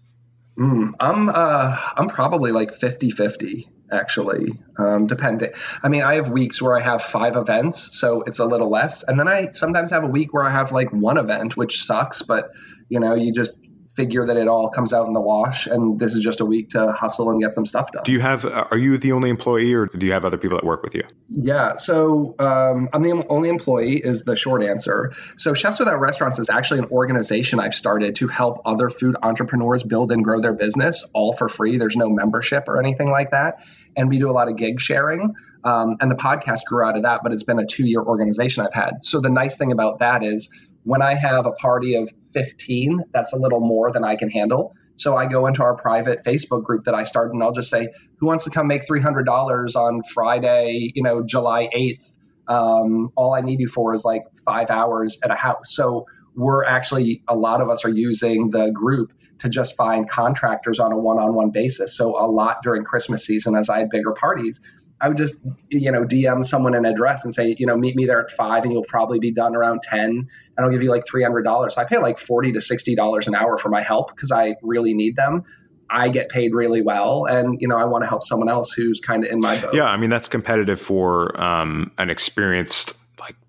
Mm, 0.58 0.92
I'm 1.00 1.28
uh, 1.28 1.76
I'm 1.96 2.08
probably 2.08 2.52
like 2.52 2.72
50 2.72 3.10
50 3.10 3.68
actually, 3.90 4.52
um, 4.78 5.06
depending. 5.06 5.50
I 5.82 5.88
mean, 5.88 6.02
I 6.02 6.14
have 6.14 6.28
weeks 6.28 6.62
where 6.62 6.76
I 6.76 6.80
have 6.80 7.02
five 7.02 7.36
events, 7.36 7.98
so 7.98 8.22
it's 8.22 8.38
a 8.38 8.44
little 8.44 8.70
less, 8.70 9.02
and 9.02 9.18
then 9.18 9.26
I 9.26 9.50
sometimes 9.50 9.90
have 9.90 10.04
a 10.04 10.08
week 10.08 10.32
where 10.32 10.44
I 10.44 10.50
have 10.50 10.70
like 10.70 10.92
one 10.92 11.18
event, 11.18 11.56
which 11.56 11.82
sucks, 11.84 12.22
but 12.22 12.50
you 12.88 13.00
know, 13.00 13.14
you 13.14 13.32
just 13.32 13.58
figure 13.94 14.26
that 14.26 14.36
it 14.36 14.48
all 14.48 14.68
comes 14.68 14.92
out 14.92 15.06
in 15.06 15.12
the 15.12 15.20
wash 15.20 15.66
and 15.66 16.00
this 16.00 16.14
is 16.14 16.22
just 16.22 16.40
a 16.40 16.44
week 16.44 16.70
to 16.70 16.92
hustle 16.92 17.30
and 17.30 17.40
get 17.40 17.54
some 17.54 17.64
stuff 17.64 17.92
done. 17.92 18.02
Do 18.04 18.12
you 18.12 18.20
have, 18.20 18.44
are 18.44 18.76
you 18.76 18.98
the 18.98 19.12
only 19.12 19.30
employee 19.30 19.72
or 19.72 19.86
do 19.86 20.06
you 20.06 20.12
have 20.12 20.24
other 20.24 20.36
people 20.36 20.56
that 20.56 20.64
work 20.64 20.82
with 20.82 20.94
you? 20.94 21.04
Yeah. 21.28 21.76
So 21.76 22.34
um, 22.38 22.88
I'm 22.92 23.02
the 23.02 23.24
only 23.28 23.48
employee 23.48 23.96
is 23.96 24.24
the 24.24 24.34
short 24.34 24.62
answer. 24.62 25.12
So 25.36 25.54
Chefs 25.54 25.78
Without 25.78 26.00
Restaurants 26.00 26.38
is 26.38 26.50
actually 26.50 26.80
an 26.80 26.86
organization 26.86 27.60
I've 27.60 27.74
started 27.74 28.16
to 28.16 28.28
help 28.28 28.62
other 28.64 28.90
food 28.90 29.16
entrepreneurs 29.22 29.84
build 29.84 30.10
and 30.10 30.24
grow 30.24 30.40
their 30.40 30.54
business 30.54 31.04
all 31.12 31.32
for 31.32 31.48
free. 31.48 31.76
There's 31.76 31.96
no 31.96 32.08
membership 32.08 32.64
or 32.68 32.80
anything 32.80 33.10
like 33.10 33.30
that. 33.30 33.64
And 33.96 34.08
we 34.08 34.18
do 34.18 34.28
a 34.28 34.32
lot 34.32 34.48
of 34.48 34.56
gig 34.56 34.80
sharing. 34.80 35.34
Um, 35.62 35.96
and 36.00 36.10
the 36.10 36.16
podcast 36.16 36.64
grew 36.66 36.84
out 36.84 36.96
of 36.96 37.04
that, 37.04 37.20
but 37.22 37.32
it's 37.32 37.44
been 37.44 37.58
a 37.58 37.66
two 37.66 37.86
year 37.86 38.00
organization 38.00 38.66
I've 38.66 38.74
had. 38.74 39.04
So 39.04 39.20
the 39.20 39.30
nice 39.30 39.56
thing 39.56 39.72
about 39.72 40.00
that 40.00 40.24
is 40.24 40.50
when 40.84 41.02
I 41.02 41.14
have 41.14 41.46
a 41.46 41.52
party 41.52 41.96
of 41.96 42.10
15, 42.32 43.04
that's 43.12 43.32
a 43.32 43.36
little 43.36 43.60
more 43.60 43.90
than 43.90 44.04
I 44.04 44.16
can 44.16 44.30
handle. 44.30 44.74
So 44.96 45.16
I 45.16 45.26
go 45.26 45.46
into 45.46 45.62
our 45.62 45.74
private 45.74 46.24
Facebook 46.24 46.62
group 46.62 46.84
that 46.84 46.94
I 46.94 47.02
started 47.04 47.34
and 47.34 47.42
I'll 47.42 47.52
just 47.52 47.70
say, 47.70 47.88
who 48.18 48.26
wants 48.26 48.44
to 48.44 48.50
come 48.50 48.68
make 48.68 48.86
$300 48.86 49.76
on 49.76 50.02
Friday, 50.02 50.92
you 50.94 51.02
know, 51.02 51.24
July 51.24 51.68
8th? 51.74 52.16
Um, 52.46 53.10
all 53.16 53.34
I 53.34 53.40
need 53.40 53.60
you 53.60 53.68
for 53.68 53.94
is 53.94 54.04
like 54.04 54.22
five 54.44 54.70
hours 54.70 55.18
at 55.24 55.30
a 55.30 55.34
house. 55.34 55.74
So 55.74 56.06
we're 56.36 56.64
actually, 56.64 57.22
a 57.26 57.34
lot 57.34 57.60
of 57.60 57.70
us 57.70 57.84
are 57.84 57.90
using 57.90 58.50
the 58.50 58.70
group 58.70 59.12
to 59.38 59.48
just 59.48 59.76
find 59.76 60.08
contractors 60.08 60.78
on 60.78 60.92
a 60.92 60.98
one 60.98 61.18
on 61.18 61.34
one 61.34 61.50
basis. 61.50 61.96
So 61.96 62.18
a 62.18 62.28
lot 62.30 62.62
during 62.62 62.84
Christmas 62.84 63.24
season, 63.24 63.56
as 63.56 63.68
I 63.68 63.80
had 63.80 63.90
bigger 63.90 64.12
parties, 64.12 64.60
I 65.04 65.08
would 65.08 65.18
just, 65.18 65.36
you 65.68 65.92
know, 65.92 66.04
DM 66.04 66.46
someone 66.46 66.74
an 66.74 66.86
address 66.86 67.26
and 67.26 67.34
say, 67.34 67.54
you 67.58 67.66
know, 67.66 67.76
meet 67.76 67.94
me 67.94 68.06
there 68.06 68.22
at 68.22 68.30
five 68.30 68.62
and 68.62 68.72
you'll 68.72 68.84
probably 68.84 69.18
be 69.18 69.32
done 69.32 69.54
around 69.54 69.82
10 69.82 70.00
and 70.00 70.28
I'll 70.56 70.70
give 70.70 70.82
you 70.82 70.88
like 70.88 71.04
$300. 71.04 71.72
So 71.72 71.82
I 71.82 71.84
pay 71.84 71.98
like 71.98 72.18
40 72.18 72.52
to 72.52 72.58
$60 72.58 73.26
an 73.26 73.34
hour 73.34 73.58
for 73.58 73.68
my 73.68 73.82
help 73.82 74.08
because 74.08 74.32
I 74.32 74.56
really 74.62 74.94
need 74.94 75.14
them. 75.14 75.44
I 75.90 76.08
get 76.08 76.30
paid 76.30 76.54
really 76.54 76.80
well, 76.80 77.26
and 77.26 77.60
you 77.60 77.68
know 77.68 77.76
I 77.76 77.84
want 77.84 78.04
to 78.04 78.08
help 78.08 78.24
someone 78.24 78.48
else 78.48 78.72
who's 78.72 79.00
kind 79.00 79.22
of 79.22 79.30
in 79.30 79.38
my 79.38 79.60
boat. 79.60 79.74
Yeah, 79.74 79.84
I 79.84 79.98
mean 79.98 80.08
that's 80.08 80.28
competitive 80.28 80.80
for 80.80 81.38
um, 81.38 81.92
an 81.98 82.08
experienced 82.08 82.96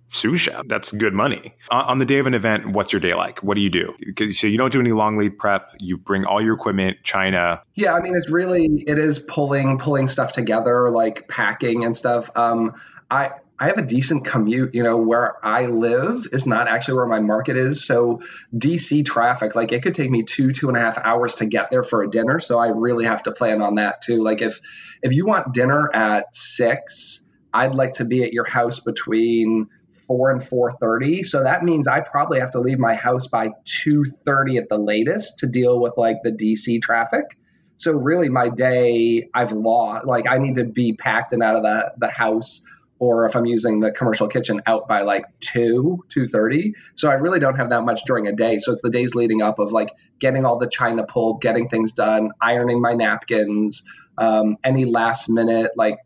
sous 0.10 0.40
chef. 0.40 0.68
That's 0.68 0.92
good 0.92 1.14
money. 1.14 1.56
On 1.70 2.00
the 2.00 2.06
day 2.06 2.20
of 2.20 2.28
an 2.28 2.34
event, 2.34 2.68
what's 2.68 2.94
your 2.94 3.00
day 3.00 3.14
like? 3.14 3.44
What 3.44 3.56
do 3.56 3.62
you 3.62 3.70
do? 3.70 3.94
So 4.32 4.48
you 4.48 4.58
don't 4.58 4.72
do 4.72 4.80
any 4.80 4.92
long 4.92 5.18
lead 5.18 5.38
prep. 5.38 5.70
You 5.80 5.98
bring 5.98 6.26
all 6.26 6.42
your 6.42 6.56
equipment, 6.56 6.98
China. 7.04 7.62
Yeah, 7.74 7.94
I 7.94 8.02
mean, 8.02 8.16
it's 8.16 8.30
really 8.30 8.84
it 8.88 8.98
is 8.98 9.20
pulling 9.20 9.78
pulling 9.78 10.08
stuff 10.08 10.32
together, 10.32 10.90
like 10.90 11.28
packing 11.28 11.84
and 11.84 11.96
stuff. 11.96 12.30
Um, 12.36 12.74
I 13.10 13.32
I 13.58 13.68
have 13.68 13.78
a 13.78 13.86
decent 13.86 14.26
commute. 14.26 14.76
You 14.76 14.84
know, 14.84 14.98
where 14.98 15.46
I 15.46 15.66
live 15.66 16.28
is 16.32 16.46
not 16.46 16.68
actually 16.68 16.96
where 16.96 17.08
my 17.08 17.20
market 17.20 17.58
is. 17.58 17.86
So 17.86 18.22
DC 18.56 19.06
traffic, 19.06 19.56
like 19.56 19.72
it 19.72 19.84
could 19.84 19.96
take 19.96 20.10
me 20.10 20.24
two 20.24 20.52
two 20.52 20.68
and 20.68 20.78
a 20.78 20.80
half 20.80 20.98
hours 20.98 21.36
to 21.36 21.46
get 21.46 21.72
there 21.72 21.84
for 21.84 22.04
a 22.04 22.10
dinner. 22.10 22.40
So 22.40 22.60
I 22.60 22.68
really 22.68 23.06
have 23.06 23.24
to 23.24 23.32
plan 23.32 23.62
on 23.62 23.76
that 23.76 24.02
too. 24.02 24.24
Like 24.24 24.42
if 24.42 24.60
if 25.02 25.14
you 25.14 25.26
want 25.26 25.54
dinner 25.54 25.90
at 25.94 26.34
six, 26.34 27.28
I'd 27.54 27.76
like 27.76 27.94
to 27.94 28.06
be 28.06 28.24
at 28.24 28.34
your 28.34 28.46
house 28.46 28.80
between 28.82 29.68
4 30.08 30.32
and 30.32 30.42
4.30 30.42 31.26
so 31.26 31.44
that 31.44 31.64
means 31.64 31.88
i 31.88 32.00
probably 32.00 32.40
have 32.40 32.52
to 32.52 32.60
leave 32.60 32.80
my 32.80 32.96
house 32.96 33.28
by 33.28 33.50
2.30 33.66 34.62
at 34.62 34.70
the 34.70 34.78
latest 34.78 35.40
to 35.40 35.48
deal 35.48 35.80
with 35.80 35.94
like 35.98 36.18
the 36.24 36.32
dc 36.32 36.82
traffic. 36.82 37.38
So 37.78 37.92
really 37.92 38.30
my 38.30 38.50
day 38.50 39.30
i've 39.34 39.52
lost 39.52 40.08
like 40.08 40.30
i 40.30 40.38
need 40.38 40.56
to 40.56 40.66
be 40.66 40.94
packed 40.94 41.34
and 41.34 41.44
out 41.44 41.56
of 41.56 41.64
the, 41.64 41.94
the 41.98 42.10
house 42.10 42.62
or 43.00 43.26
if 43.26 43.36
i'm 43.36 43.46
using 43.46 43.82
the 43.82 43.92
commercial 43.92 44.28
kitchen 44.28 44.62
out 44.66 44.88
by 44.88 45.02
like 45.02 45.26
2 45.42 46.06
2.30 46.10 46.72
so 46.96 47.10
i 47.10 47.14
really 47.14 47.40
don't 47.40 47.56
have 47.56 47.70
that 47.70 47.84
much 47.84 48.02
during 48.06 48.28
a 48.28 48.34
day. 48.34 48.60
So 48.60 48.74
it's 48.74 48.82
the 48.82 48.90
days 48.90 49.16
leading 49.16 49.42
up 49.42 49.60
of 49.60 49.72
like 49.72 49.92
getting 50.20 50.46
all 50.46 50.58
the 50.58 50.68
china 50.68 51.06
pulled 51.06 51.42
getting 51.42 51.68
things 51.68 51.92
done 51.92 52.32
ironing 52.42 52.82
my 52.82 52.94
napkins 52.94 53.84
um, 54.18 54.56
any 54.64 54.86
last 54.86 55.30
minute 55.30 55.72
like 55.76 55.98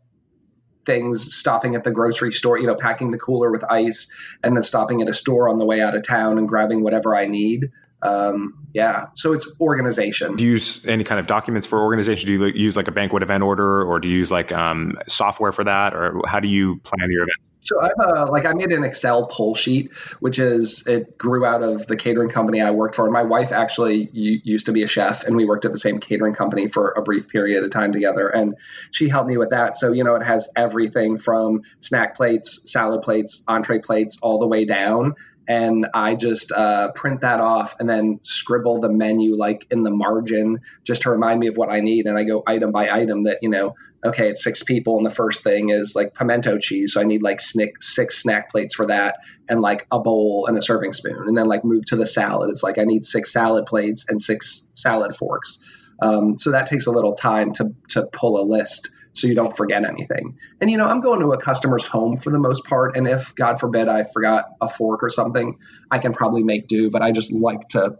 things 0.86 1.34
stopping 1.34 1.74
at 1.74 1.84
the 1.84 1.90
grocery 1.90 2.32
store 2.32 2.58
you 2.58 2.66
know 2.66 2.74
packing 2.74 3.10
the 3.10 3.18
cooler 3.18 3.50
with 3.50 3.64
ice 3.70 4.10
and 4.42 4.56
then 4.56 4.62
stopping 4.62 5.02
at 5.02 5.08
a 5.08 5.12
store 5.12 5.48
on 5.48 5.58
the 5.58 5.64
way 5.64 5.80
out 5.80 5.94
of 5.94 6.02
town 6.02 6.38
and 6.38 6.48
grabbing 6.48 6.82
whatever 6.82 7.14
i 7.14 7.26
need 7.26 7.70
um, 8.02 8.66
yeah 8.72 9.06
so 9.14 9.32
it's 9.32 9.60
organization. 9.60 10.36
Do 10.36 10.44
you 10.44 10.52
use 10.52 10.86
any 10.86 11.04
kind 11.04 11.18
of 11.18 11.26
documents 11.26 11.66
for 11.66 11.80
organization? 11.80 12.26
Do 12.26 12.32
you 12.32 12.52
use 12.54 12.76
like 12.76 12.88
a 12.88 12.92
banquet 12.92 13.22
event 13.22 13.42
order 13.42 13.82
or 13.82 14.00
do 14.00 14.08
you 14.08 14.18
use 14.18 14.30
like 14.30 14.52
um, 14.52 14.98
software 15.06 15.52
for 15.52 15.64
that 15.64 15.94
or 15.94 16.20
how 16.26 16.40
do 16.40 16.48
you 16.48 16.78
plan 16.78 17.10
your 17.10 17.22
events? 17.22 17.50
So 17.62 17.78
i 17.80 17.88
have 17.88 18.16
a 18.16 18.32
like 18.32 18.46
i 18.46 18.54
made 18.54 18.72
an 18.72 18.84
excel 18.84 19.26
pull 19.26 19.54
sheet 19.54 19.92
which 20.20 20.38
is 20.38 20.86
it 20.86 21.18
grew 21.18 21.44
out 21.44 21.62
of 21.62 21.86
the 21.86 21.96
catering 21.96 22.30
company 22.30 22.62
i 22.62 22.70
worked 22.70 22.94
for. 22.94 23.04
And 23.04 23.12
my 23.12 23.22
wife 23.22 23.52
actually 23.52 24.08
used 24.12 24.66
to 24.66 24.72
be 24.72 24.82
a 24.82 24.86
chef 24.86 25.24
and 25.24 25.36
we 25.36 25.44
worked 25.44 25.66
at 25.66 25.72
the 25.72 25.78
same 25.78 25.98
catering 26.00 26.34
company 26.34 26.68
for 26.68 26.92
a 26.92 27.02
brief 27.02 27.28
period 27.28 27.62
of 27.62 27.70
time 27.70 27.92
together 27.92 28.28
and 28.28 28.56
she 28.90 29.08
helped 29.08 29.28
me 29.28 29.36
with 29.36 29.50
that. 29.50 29.76
So 29.76 29.92
you 29.92 30.04
know 30.04 30.14
it 30.14 30.22
has 30.22 30.48
everything 30.56 31.18
from 31.18 31.62
snack 31.80 32.16
plates 32.16 32.70
salad 32.70 33.02
plates 33.02 33.44
entree 33.46 33.80
plates 33.80 34.18
all 34.22 34.38
the 34.38 34.48
way 34.48 34.64
down 34.64 35.14
and 35.50 35.88
I 35.92 36.14
just 36.14 36.52
uh, 36.52 36.92
print 36.92 37.22
that 37.22 37.40
off 37.40 37.74
and 37.80 37.88
then 37.88 38.20
scribble 38.22 38.80
the 38.80 38.88
menu 38.88 39.34
like 39.36 39.66
in 39.72 39.82
the 39.82 39.90
margin 39.90 40.60
just 40.84 41.02
to 41.02 41.10
remind 41.10 41.40
me 41.40 41.48
of 41.48 41.56
what 41.56 41.70
I 41.70 41.80
need. 41.80 42.06
And 42.06 42.16
I 42.16 42.22
go 42.22 42.44
item 42.46 42.70
by 42.70 42.88
item 42.88 43.24
that, 43.24 43.38
you 43.42 43.48
know, 43.48 43.74
okay, 44.04 44.28
it's 44.28 44.44
six 44.44 44.62
people. 44.62 44.98
And 44.98 45.04
the 45.04 45.12
first 45.12 45.42
thing 45.42 45.70
is 45.70 45.96
like 45.96 46.14
pimento 46.14 46.58
cheese. 46.58 46.92
So 46.92 47.00
I 47.00 47.04
need 47.04 47.22
like 47.22 47.40
snick, 47.40 47.82
six 47.82 48.22
snack 48.22 48.52
plates 48.52 48.76
for 48.76 48.86
that 48.86 49.16
and 49.48 49.60
like 49.60 49.88
a 49.90 49.98
bowl 49.98 50.46
and 50.46 50.56
a 50.56 50.62
serving 50.62 50.92
spoon. 50.92 51.24
And 51.26 51.36
then 51.36 51.46
like 51.46 51.64
move 51.64 51.84
to 51.86 51.96
the 51.96 52.06
salad. 52.06 52.50
It's 52.50 52.62
like 52.62 52.78
I 52.78 52.84
need 52.84 53.04
six 53.04 53.32
salad 53.32 53.66
plates 53.66 54.08
and 54.08 54.22
six 54.22 54.68
salad 54.74 55.16
forks. 55.16 55.60
Um, 56.00 56.36
so 56.36 56.52
that 56.52 56.68
takes 56.68 56.86
a 56.86 56.92
little 56.92 57.14
time 57.14 57.54
to, 57.54 57.74
to 57.88 58.06
pull 58.06 58.40
a 58.40 58.46
list 58.46 58.90
so 59.12 59.26
you 59.26 59.34
don't 59.34 59.56
forget 59.56 59.84
anything. 59.84 60.38
And 60.60 60.70
you 60.70 60.76
know, 60.76 60.86
I'm 60.86 61.00
going 61.00 61.20
to 61.20 61.32
a 61.32 61.38
customer's 61.38 61.84
home 61.84 62.16
for 62.16 62.30
the 62.30 62.38
most 62.38 62.64
part, 62.64 62.96
and 62.96 63.08
if 63.08 63.34
God 63.34 63.60
forbid 63.60 63.88
I 63.88 64.04
forgot 64.04 64.46
a 64.60 64.68
fork 64.68 65.02
or 65.02 65.10
something, 65.10 65.58
I 65.90 65.98
can 65.98 66.12
probably 66.12 66.42
make 66.42 66.66
do. 66.66 66.90
But 66.90 67.02
I 67.02 67.12
just 67.12 67.32
like 67.32 67.68
to 67.70 67.96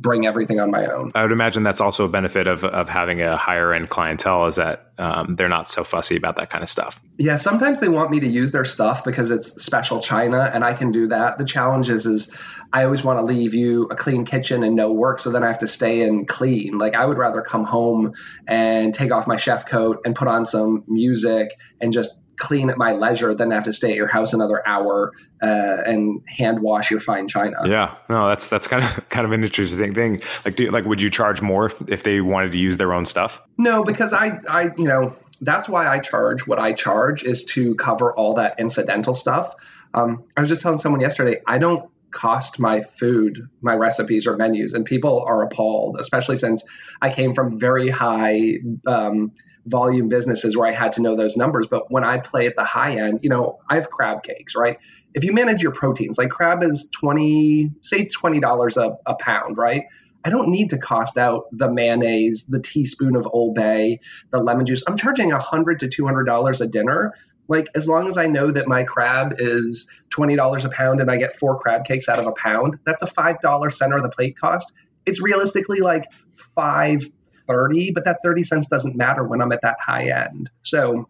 bring 0.00 0.26
everything 0.26 0.60
on 0.60 0.70
my 0.70 0.86
own. 0.86 1.12
I 1.14 1.22
would 1.22 1.32
imagine 1.32 1.62
that's 1.62 1.80
also 1.80 2.04
a 2.04 2.08
benefit 2.08 2.46
of, 2.46 2.64
of 2.64 2.88
having 2.88 3.22
a 3.22 3.36
higher 3.36 3.72
end 3.72 3.88
clientele 3.88 4.46
is 4.46 4.56
that 4.56 4.92
um, 4.98 5.36
they're 5.36 5.48
not 5.48 5.68
so 5.68 5.84
fussy 5.84 6.16
about 6.16 6.36
that 6.36 6.50
kind 6.50 6.62
of 6.62 6.68
stuff. 6.68 7.00
Yeah, 7.18 7.36
sometimes 7.36 7.80
they 7.80 7.88
want 7.88 8.10
me 8.10 8.20
to 8.20 8.26
use 8.26 8.52
their 8.52 8.64
stuff 8.64 9.04
because 9.04 9.30
it's 9.30 9.62
special 9.62 10.00
china 10.00 10.50
and 10.52 10.64
I 10.64 10.74
can 10.74 10.92
do 10.92 11.08
that. 11.08 11.38
The 11.38 11.44
challenge 11.44 11.90
is, 11.90 12.06
is 12.06 12.30
I 12.72 12.84
always 12.84 13.02
want 13.02 13.18
to 13.18 13.24
leave 13.24 13.54
you 13.54 13.84
a 13.84 13.96
clean 13.96 14.24
kitchen 14.24 14.62
and 14.62 14.76
no 14.76 14.92
work, 14.92 15.20
so 15.20 15.30
then 15.30 15.42
I 15.42 15.48
have 15.48 15.58
to 15.58 15.68
stay 15.68 16.02
in 16.02 16.26
clean. 16.26 16.78
Like 16.78 16.94
I 16.94 17.04
would 17.04 17.18
rather 17.18 17.42
come 17.42 17.64
home 17.64 18.14
and 18.46 18.94
take 18.94 19.12
off 19.12 19.26
my 19.26 19.36
chef 19.36 19.66
coat 19.66 20.02
and 20.04 20.14
put 20.14 20.28
on 20.28 20.44
some 20.44 20.84
music 20.86 21.58
and 21.80 21.92
just 21.92 22.14
clean 22.36 22.70
at 22.70 22.78
my 22.78 22.92
leisure 22.92 23.34
than 23.34 23.50
have 23.50 23.64
to 23.64 23.72
stay 23.72 23.90
at 23.90 23.96
your 23.96 24.06
house 24.06 24.32
another 24.32 24.66
hour 24.66 25.12
uh, 25.42 25.46
and 25.86 26.22
hand 26.26 26.60
wash 26.60 26.90
your 26.90 27.00
fine 27.00 27.28
china. 27.28 27.56
Yeah, 27.64 27.94
no, 28.08 28.28
that's 28.28 28.48
that's 28.48 28.66
kind 28.66 28.82
of 28.82 29.08
kind 29.08 29.26
of 29.26 29.32
an 29.32 29.42
interesting 29.42 29.94
thing. 29.94 30.20
Like, 30.44 30.56
do, 30.56 30.70
like, 30.70 30.84
would 30.84 31.00
you 31.00 31.10
charge 31.10 31.40
more 31.42 31.72
if 31.88 32.02
they 32.02 32.20
wanted 32.20 32.52
to 32.52 32.58
use 32.58 32.76
their 32.76 32.92
own 32.92 33.04
stuff? 33.04 33.42
No, 33.58 33.84
because 33.84 34.12
I, 34.12 34.40
I, 34.48 34.70
you 34.76 34.84
know, 34.84 35.16
that's 35.40 35.68
why 35.68 35.86
I 35.86 35.98
charge 35.98 36.46
what 36.46 36.58
I 36.58 36.72
charge 36.72 37.24
is 37.24 37.44
to 37.46 37.74
cover 37.74 38.12
all 38.12 38.34
that 38.34 38.58
incidental 38.58 39.14
stuff. 39.14 39.54
Um, 39.92 40.24
I 40.36 40.40
was 40.40 40.48
just 40.48 40.62
telling 40.62 40.78
someone 40.78 41.00
yesterday, 41.00 41.40
I 41.46 41.58
don't 41.58 41.88
cost 42.10 42.58
my 42.58 42.80
food, 42.80 43.48
my 43.60 43.74
recipes 43.74 44.26
or 44.26 44.36
menus, 44.36 44.72
and 44.72 44.84
people 44.84 45.22
are 45.26 45.42
appalled, 45.42 45.98
especially 45.98 46.36
since 46.36 46.64
I 47.02 47.10
came 47.10 47.34
from 47.34 47.58
very 47.58 47.90
high. 47.90 48.58
Um, 48.86 49.32
volume 49.66 50.08
businesses 50.08 50.56
where 50.56 50.68
I 50.68 50.72
had 50.72 50.92
to 50.92 51.02
know 51.02 51.16
those 51.16 51.36
numbers. 51.36 51.66
But 51.68 51.90
when 51.90 52.04
I 52.04 52.18
play 52.18 52.46
at 52.46 52.56
the 52.56 52.64
high 52.64 52.96
end, 52.96 53.20
you 53.22 53.30
know, 53.30 53.58
I 53.68 53.76
have 53.76 53.90
crab 53.90 54.22
cakes, 54.22 54.54
right? 54.54 54.78
If 55.14 55.24
you 55.24 55.32
manage 55.32 55.62
your 55.62 55.72
proteins, 55.72 56.18
like 56.18 56.30
crab 56.30 56.62
is 56.62 56.88
20, 56.92 57.70
say 57.80 58.06
$20 58.06 58.76
a, 58.76 58.96
a 59.06 59.14
pound, 59.16 59.56
right? 59.56 59.84
I 60.24 60.30
don't 60.30 60.48
need 60.48 60.70
to 60.70 60.78
cost 60.78 61.18
out 61.18 61.44
the 61.52 61.70
mayonnaise, 61.70 62.46
the 62.46 62.60
teaspoon 62.60 63.14
of 63.14 63.28
Old 63.30 63.54
Bay, 63.54 64.00
the 64.30 64.40
lemon 64.40 64.64
juice. 64.64 64.82
I'm 64.86 64.96
charging 64.96 65.30
100 65.30 65.80
to 65.80 65.88
$200 65.88 66.60
a 66.60 66.66
dinner. 66.66 67.12
Like, 67.46 67.68
as 67.74 67.86
long 67.86 68.08
as 68.08 68.16
I 68.16 68.26
know 68.26 68.50
that 68.50 68.66
my 68.66 68.84
crab 68.84 69.34
is 69.38 69.86
$20 70.16 70.64
a 70.64 70.68
pound 70.70 71.00
and 71.00 71.10
I 71.10 71.18
get 71.18 71.36
four 71.36 71.58
crab 71.58 71.84
cakes 71.84 72.08
out 72.08 72.18
of 72.18 72.26
a 72.26 72.32
pound, 72.32 72.78
that's 72.86 73.02
a 73.02 73.06
$5 73.06 73.72
center 73.72 73.96
of 73.96 74.02
the 74.02 74.08
plate 74.08 74.38
cost. 74.38 74.72
It's 75.04 75.20
realistically 75.20 75.80
like 75.80 76.10
five 76.54 77.06
30, 77.48 77.92
but 77.92 78.04
that 78.04 78.18
30 78.22 78.44
cents 78.44 78.66
doesn't 78.68 78.96
matter 78.96 79.24
when 79.24 79.40
I'm 79.40 79.52
at 79.52 79.62
that 79.62 79.76
high 79.80 80.08
end. 80.08 80.50
So 80.62 81.08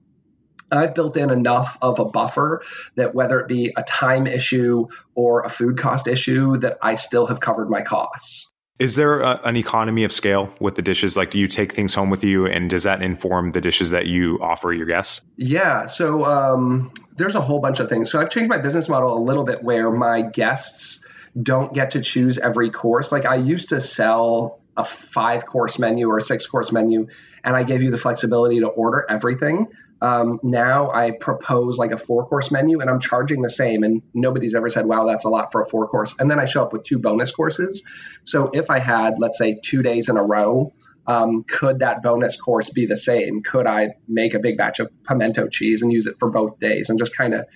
I've 0.70 0.94
built 0.94 1.16
in 1.16 1.30
enough 1.30 1.78
of 1.82 1.98
a 1.98 2.04
buffer 2.04 2.62
that 2.96 3.14
whether 3.14 3.40
it 3.40 3.48
be 3.48 3.72
a 3.76 3.82
time 3.82 4.26
issue 4.26 4.86
or 5.14 5.42
a 5.44 5.48
food 5.48 5.78
cost 5.78 6.06
issue, 6.06 6.58
that 6.58 6.78
I 6.82 6.94
still 6.94 7.26
have 7.26 7.40
covered 7.40 7.70
my 7.70 7.82
costs. 7.82 8.50
Is 8.80 8.96
there 8.96 9.20
a, 9.20 9.40
an 9.44 9.56
economy 9.56 10.02
of 10.02 10.12
scale 10.12 10.52
with 10.58 10.74
the 10.74 10.82
dishes? 10.82 11.16
Like, 11.16 11.30
do 11.30 11.38
you 11.38 11.46
take 11.46 11.72
things 11.72 11.94
home 11.94 12.10
with 12.10 12.24
you, 12.24 12.46
and 12.46 12.68
does 12.68 12.82
that 12.82 13.02
inform 13.02 13.52
the 13.52 13.60
dishes 13.60 13.90
that 13.90 14.06
you 14.06 14.38
offer 14.42 14.72
your 14.72 14.86
guests? 14.86 15.20
Yeah. 15.36 15.86
So 15.86 16.24
um, 16.24 16.92
there's 17.16 17.36
a 17.36 17.40
whole 17.40 17.60
bunch 17.60 17.78
of 17.78 17.88
things. 17.88 18.10
So 18.10 18.20
I've 18.20 18.30
changed 18.30 18.50
my 18.50 18.58
business 18.58 18.88
model 18.88 19.16
a 19.16 19.22
little 19.22 19.44
bit 19.44 19.62
where 19.62 19.92
my 19.92 20.22
guests 20.22 21.04
don't 21.40 21.72
get 21.72 21.90
to 21.90 22.00
choose 22.00 22.38
every 22.38 22.70
course. 22.70 23.12
Like 23.12 23.26
I 23.26 23.36
used 23.36 23.68
to 23.68 23.80
sell 23.80 24.60
a 24.76 24.84
five 24.84 25.46
course 25.46 25.78
menu 25.78 26.08
or 26.08 26.18
a 26.18 26.22
six 26.22 26.46
course 26.46 26.72
menu, 26.72 27.08
and 27.42 27.56
I 27.56 27.62
gave 27.62 27.82
you 27.82 27.90
the 27.90 27.98
flexibility 27.98 28.60
to 28.60 28.68
order 28.68 29.04
everything. 29.08 29.68
Um, 30.00 30.38
now 30.42 30.90
I 30.90 31.12
propose 31.12 31.78
like 31.78 31.92
a 31.92 31.96
four 31.96 32.26
course 32.26 32.50
menu 32.50 32.80
and 32.80 32.90
I'm 32.90 33.00
charging 33.00 33.40
the 33.40 33.48
same. 33.48 33.84
And 33.84 34.02
nobody's 34.12 34.54
ever 34.54 34.68
said, 34.68 34.84
wow, 34.84 35.06
that's 35.06 35.24
a 35.24 35.30
lot 35.30 35.50
for 35.50 35.62
a 35.62 35.64
four 35.64 35.88
course. 35.88 36.16
And 36.18 36.30
then 36.30 36.38
I 36.38 36.44
show 36.44 36.62
up 36.62 36.74
with 36.74 36.82
two 36.82 36.98
bonus 36.98 37.32
courses. 37.32 37.86
So 38.22 38.50
if 38.52 38.68
I 38.68 38.80
had, 38.80 39.14
let's 39.18 39.38
say, 39.38 39.58
two 39.62 39.82
days 39.82 40.10
in 40.10 40.18
a 40.18 40.22
row, 40.22 40.74
um, 41.06 41.44
could 41.44 41.78
that 41.78 42.02
bonus 42.02 42.38
course 42.38 42.70
be 42.70 42.86
the 42.86 42.96
same? 42.96 43.42
Could 43.42 43.66
I 43.66 43.94
make 44.06 44.34
a 44.34 44.38
big 44.40 44.58
batch 44.58 44.80
of 44.80 44.90
pimento 45.04 45.48
cheese 45.48 45.80
and 45.80 45.92
use 45.92 46.06
it 46.06 46.18
for 46.18 46.30
both 46.30 46.58
days 46.58 46.90
and 46.90 46.98
just 46.98 47.16
kind 47.16 47.32
of 47.32 47.46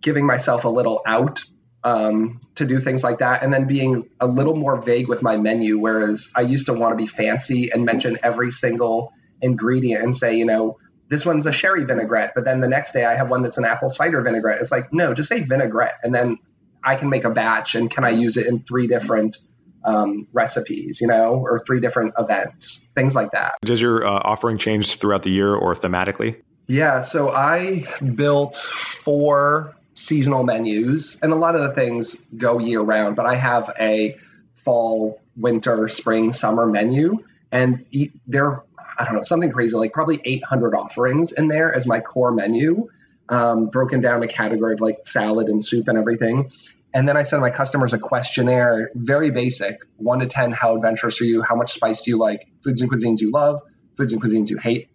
giving 0.00 0.26
myself 0.26 0.64
a 0.64 0.68
little 0.68 1.00
out 1.04 1.44
um, 1.84 2.40
to 2.56 2.64
do 2.64 2.80
things 2.80 3.04
like 3.04 3.18
that, 3.18 3.42
and 3.42 3.52
then 3.52 3.66
being 3.66 4.08
a 4.20 4.26
little 4.26 4.56
more 4.56 4.80
vague 4.80 5.08
with 5.08 5.22
my 5.22 5.36
menu. 5.36 5.78
Whereas 5.78 6.30
I 6.34 6.42
used 6.42 6.66
to 6.66 6.74
want 6.74 6.92
to 6.92 6.96
be 6.96 7.06
fancy 7.06 7.70
and 7.70 7.84
mention 7.84 8.18
every 8.22 8.50
single 8.50 9.12
ingredient 9.40 10.02
and 10.02 10.14
say, 10.14 10.36
you 10.36 10.44
know, 10.44 10.78
this 11.08 11.24
one's 11.24 11.46
a 11.46 11.52
sherry 11.52 11.84
vinaigrette, 11.84 12.32
but 12.34 12.44
then 12.44 12.60
the 12.60 12.68
next 12.68 12.92
day 12.92 13.04
I 13.04 13.14
have 13.16 13.30
one 13.30 13.42
that's 13.42 13.56
an 13.56 13.64
apple 13.64 13.88
cider 13.88 14.20
vinaigrette. 14.22 14.60
It's 14.60 14.70
like, 14.70 14.92
no, 14.92 15.14
just 15.14 15.28
say 15.28 15.40
vinaigrette, 15.40 15.94
and 16.02 16.14
then 16.14 16.38
I 16.84 16.96
can 16.96 17.08
make 17.08 17.24
a 17.24 17.30
batch, 17.30 17.74
and 17.74 17.90
can 17.90 18.04
I 18.04 18.10
use 18.10 18.36
it 18.36 18.46
in 18.46 18.62
three 18.62 18.86
different 18.86 19.36
um, 19.84 20.28
recipes, 20.32 21.00
you 21.00 21.06
know, 21.06 21.34
or 21.34 21.60
three 21.60 21.80
different 21.80 22.14
events, 22.18 22.86
things 22.94 23.14
like 23.14 23.30
that. 23.32 23.54
Does 23.62 23.80
your 23.80 24.06
uh, 24.06 24.20
offering 24.22 24.58
change 24.58 24.96
throughout 24.96 25.22
the 25.22 25.30
year 25.30 25.54
or 25.54 25.74
thematically? 25.74 26.42
Yeah, 26.66 27.00
so 27.00 27.30
I 27.30 27.86
built 28.14 28.56
four 28.56 29.74
seasonal 29.98 30.44
menus, 30.44 31.18
and 31.22 31.32
a 31.32 31.36
lot 31.36 31.56
of 31.56 31.62
the 31.62 31.70
things 31.70 32.16
go 32.36 32.58
year 32.58 32.80
round. 32.80 33.16
But 33.16 33.26
I 33.26 33.34
have 33.34 33.70
a 33.78 34.16
fall, 34.54 35.20
winter, 35.36 35.88
spring, 35.88 36.32
summer 36.32 36.66
menu, 36.66 37.24
and 37.50 37.84
there, 38.26 38.62
I 38.98 39.04
don't 39.04 39.14
know, 39.14 39.22
something 39.22 39.50
crazy 39.50 39.76
like 39.76 39.92
probably 39.92 40.20
800 40.24 40.74
offerings 40.74 41.32
in 41.32 41.48
there 41.48 41.74
as 41.74 41.86
my 41.86 42.00
core 42.00 42.32
menu, 42.32 42.88
um, 43.28 43.66
broken 43.66 44.00
down 44.00 44.22
a 44.22 44.28
category 44.28 44.74
of 44.74 44.80
like 44.80 45.04
salad 45.04 45.48
and 45.48 45.64
soup 45.64 45.88
and 45.88 45.98
everything. 45.98 46.50
And 46.94 47.08
then 47.08 47.16
I 47.16 47.22
send 47.22 47.42
my 47.42 47.50
customers 47.50 47.92
a 47.92 47.98
questionnaire, 47.98 48.90
very 48.94 49.30
basic, 49.30 49.80
one 49.96 50.20
to 50.20 50.26
10, 50.26 50.52
how 50.52 50.76
adventurous 50.76 51.20
are 51.20 51.24
you? 51.24 51.42
How 51.42 51.56
much 51.56 51.72
spice 51.72 52.02
do 52.02 52.12
you 52.12 52.18
like? 52.18 52.48
Foods 52.62 52.80
and 52.80 52.90
cuisines 52.90 53.20
you 53.20 53.30
love, 53.30 53.60
foods 53.96 54.12
and 54.12 54.22
cuisines 54.22 54.48
you 54.48 54.58
hate, 54.58 54.90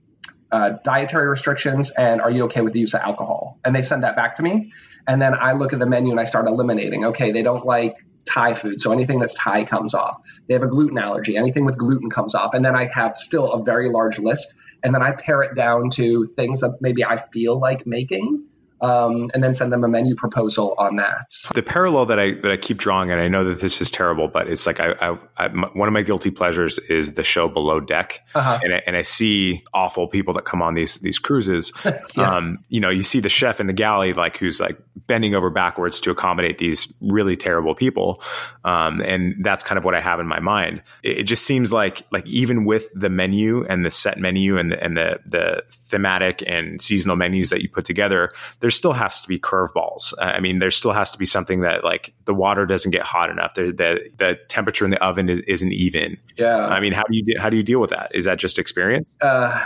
uh, 0.54 0.78
dietary 0.84 1.28
restrictions, 1.28 1.90
and 1.90 2.22
are 2.22 2.30
you 2.30 2.44
okay 2.44 2.62
with 2.62 2.74
the 2.74 2.80
use 2.80 2.94
of 2.94 3.02
alcohol? 3.02 3.60
And 3.66 3.76
they 3.76 3.82
send 3.82 4.04
that 4.04 4.16
back 4.16 4.36
to 4.36 4.44
me. 4.44 4.72
And 5.08 5.20
then 5.20 5.34
I 5.34 5.54
look 5.54 5.74
at 5.74 5.80
the 5.80 5.88
menu 5.88 6.12
and 6.12 6.20
I 6.20 6.26
start 6.26 6.48
eliminating. 6.48 7.06
Okay, 7.06 7.32
they 7.32 7.42
don't 7.42 7.66
like 7.66 7.96
Thai 8.26 8.54
food, 8.54 8.80
so 8.80 8.92
anything 8.92 9.20
that's 9.20 9.34
Thai 9.34 9.64
comes 9.64 9.96
off. 9.96 10.16
They 10.48 10.54
have 10.54 10.62
a 10.62 10.68
gluten 10.68 11.00
allergy, 11.00 11.38
anything 11.38 11.66
with 11.66 11.76
gluten 11.76 12.12
comes 12.12 12.36
off. 12.36 12.54
And 12.54 12.64
then 12.64 12.76
I 12.76 12.86
have 12.86 13.16
still 13.16 13.52
a 13.52 13.64
very 13.64 13.90
large 13.90 14.20
list. 14.20 14.54
And 14.84 14.94
then 14.94 15.02
I 15.02 15.14
pare 15.14 15.42
it 15.42 15.56
down 15.56 15.90
to 15.94 16.24
things 16.24 16.60
that 16.60 16.78
maybe 16.82 17.04
I 17.04 17.18
feel 17.18 17.60
like 17.60 17.88
making 17.88 18.46
um, 18.84 19.32
and 19.34 19.42
then 19.42 19.54
send 19.54 19.72
them 19.72 19.84
a 19.84 19.88
menu 19.88 20.14
proposal 20.14 20.76
on 20.78 20.98
that. 20.98 21.34
The 21.56 21.64
parallel 21.64 22.06
that 22.08 22.20
I 22.20 22.34
that 22.34 22.52
I 22.52 22.58
keep 22.58 22.78
drawing, 22.78 23.12
and 23.12 23.22
I 23.22 23.30
know 23.30 23.46
that 23.46 23.62
this 23.62 23.82
is 23.82 23.90
terrible, 23.90 24.28
but 24.28 24.50
it's 24.50 24.68
like 24.68 24.82
I, 24.82 24.92
I, 25.02 25.18
I 25.38 25.48
one 25.48 25.88
of 25.88 25.94
my 25.94 26.02
guilty 26.02 26.30
pleasures 26.30 26.80
is 26.80 27.14
the 27.14 27.24
show 27.24 27.48
Below 27.48 27.80
Deck, 27.80 28.20
uh-huh. 28.36 28.60
and, 28.62 28.74
I, 28.74 28.82
and 28.86 28.98
I 28.98 29.02
see 29.02 29.64
awful 29.74 30.08
people 30.08 30.34
that 30.34 30.44
come 30.44 30.62
on 30.62 30.74
these 30.74 30.96
these 30.96 31.18
cruises. 31.18 31.72
yeah. 31.86 32.36
um, 32.36 32.60
you 32.68 32.82
know, 32.82 32.90
you 32.90 33.04
see 33.04 33.22
the 33.22 33.30
chef 33.30 33.62
in 33.62 33.68
the 33.68 33.74
galley, 33.74 34.14
like 34.14 34.38
who's 34.38 34.60
like 34.60 34.78
bending 35.08 35.34
over 35.34 35.50
backwards 35.50 36.02
to 36.02 36.12
accommodate 36.12 36.58
these 36.58 36.94
really 37.02 37.38
terrible 37.38 37.76
people, 37.76 38.22
um, 38.66 39.00
and 39.02 39.36
that's 39.46 39.64
kind 39.64 39.78
of 39.78 39.86
what 39.86 39.96
I 39.96 40.02
have 40.02 40.20
in 40.20 40.28
my 40.28 40.42
mind. 40.42 40.82
It, 41.04 41.20
it 41.20 41.24
just 41.24 41.46
seems 41.46 41.72
like 41.72 42.06
like 42.12 42.28
even 42.28 42.66
with 42.66 42.90
the 42.94 43.10
menu 43.10 43.66
and 43.66 43.86
the 43.86 43.92
set 43.92 44.18
menu 44.18 44.58
and 44.58 44.70
the 44.70 44.84
and 44.84 44.98
the 44.98 45.20
the 45.26 45.64
thematic 45.94 46.44
and 46.48 46.82
seasonal 46.82 47.16
menus 47.16 47.52
that 47.52 47.62
you 47.62 47.70
put 47.70 47.86
together, 47.86 48.32
there 48.62 48.72
still 48.72 48.94
has 48.94 49.22
to 49.22 49.28
be 49.28 49.38
curveballs. 49.38 50.12
I 50.20 50.40
mean, 50.40 50.58
there 50.58 50.72
still 50.72 50.92
has 50.92 51.12
to 51.12 51.20
be 51.20 51.26
something 51.26 51.62
that 51.62 51.84
like 51.84 52.16
the 52.26 52.34
water 52.34 52.66
doesn't 52.66 52.90
get 52.90 53.04
hot 53.04 53.30
enough. 53.30 53.54
The 53.54 53.72
the, 53.72 54.10
the 54.18 54.40
temperature 54.50 54.86
in 54.86 54.92
the 54.92 55.02
oven 55.04 55.30
is, 55.30 55.62
not 55.62 55.72
even. 55.72 56.18
Yeah. 56.36 56.66
I 56.66 56.80
mean, 56.80 56.94
how 56.94 57.04
do 57.04 57.16
you 57.16 57.40
how 57.40 57.52
do 57.52 57.58
you 57.58 57.64
deal 57.64 57.80
with 57.80 57.92
that? 57.92 58.12
Is 58.16 58.26
that 58.26 58.40
just 58.40 58.58
experience? 58.58 59.16
Uh, 59.22 59.64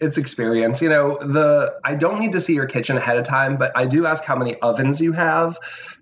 it's 0.00 0.18
experience. 0.18 0.82
You 0.82 0.88
know, 0.88 1.16
the 1.18 1.72
I 1.84 1.94
don't 1.94 2.18
need 2.18 2.32
to 2.32 2.40
see 2.40 2.54
your 2.54 2.66
kitchen 2.66 2.96
ahead 2.96 3.16
of 3.16 3.24
time, 3.24 3.56
but 3.56 3.70
I 3.76 3.86
do 3.86 4.04
ask 4.04 4.24
how 4.24 4.34
many 4.34 4.56
ovens 4.56 5.00
you 5.00 5.12
have 5.12 5.58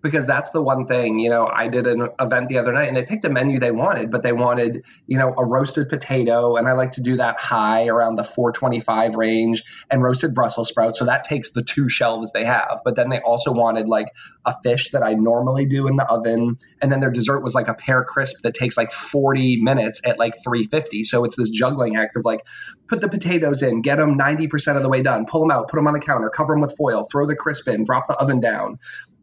because 0.06 0.26
that's 0.26 0.50
the 0.50 0.62
one 0.62 0.86
thing. 0.86 1.18
You 1.18 1.30
know, 1.30 1.50
I 1.52 1.68
did 1.68 1.86
an 1.86 2.08
event 2.20 2.48
the 2.48 2.58
other 2.58 2.72
night 2.72 2.88
and 2.88 2.96
they 2.96 3.04
picked 3.04 3.24
a 3.24 3.28
menu 3.28 3.58
they 3.58 3.72
wanted, 3.72 4.10
but 4.10 4.22
they 4.22 4.32
wanted, 4.32 4.84
you 5.06 5.18
know, 5.18 5.34
a 5.36 5.44
roasted 5.44 5.88
potato 5.88 6.56
and 6.56 6.68
I 6.68 6.72
like 6.72 6.92
to 6.92 7.02
do 7.02 7.16
that 7.16 7.38
high 7.38 7.88
around 7.88 8.16
the 8.16 8.24
425 8.24 9.16
range 9.16 9.64
and 9.90 10.02
roasted 10.02 10.34
Brussels 10.34 10.68
sprouts. 10.68 10.98
So 10.98 11.06
that 11.06 11.24
takes 11.24 11.50
the 11.50 11.62
two 11.62 11.88
shelves 11.88 12.32
they 12.32 12.44
have. 12.44 12.80
But 12.84 12.96
then 12.96 13.10
they 13.10 13.20
also 13.20 13.52
wanted 13.52 13.88
like 13.88 14.08
a 14.44 14.54
fish 14.62 14.90
that 14.92 15.02
I 15.02 15.14
normally 15.14 15.66
do 15.66 15.88
in 15.88 15.96
the 15.96 16.06
oven 16.06 16.58
and 16.80 16.92
then 16.92 17.00
their 17.00 17.10
dessert 17.10 17.42
was 17.42 17.54
like 17.54 17.68
a 17.68 17.74
pear 17.74 18.04
crisp 18.04 18.42
that 18.42 18.54
takes 18.54 18.76
like 18.76 18.92
40 18.92 19.62
minutes 19.62 20.00
at 20.04 20.18
like 20.18 20.34
350. 20.44 21.02
So 21.02 21.24
it's 21.24 21.36
this 21.36 21.50
juggling 21.50 21.96
act 21.96 22.16
of 22.16 22.24
like 22.24 22.46
put 22.88 23.00
the 23.00 23.08
potatoes 23.08 23.62
in, 23.62 23.82
get 23.82 23.96
them 23.96 24.18
90% 24.18 24.76
of 24.76 24.82
the 24.82 24.88
way 24.88 25.02
done, 25.02 25.26
pull 25.26 25.40
them 25.40 25.50
out, 25.50 25.68
put 25.68 25.76
them 25.76 25.86
on 25.86 25.94
the 25.94 26.00
counter, 26.00 26.30
cover 26.30 26.54
them 26.54 26.60
with 26.60 26.76
foil, 26.76 27.02
throw 27.02 27.26
the 27.26 27.34
crisp 27.36 27.68
in, 27.68 27.84
drop 27.84 28.06
the 28.08 28.14
oven 28.14 28.40
down, 28.40 28.78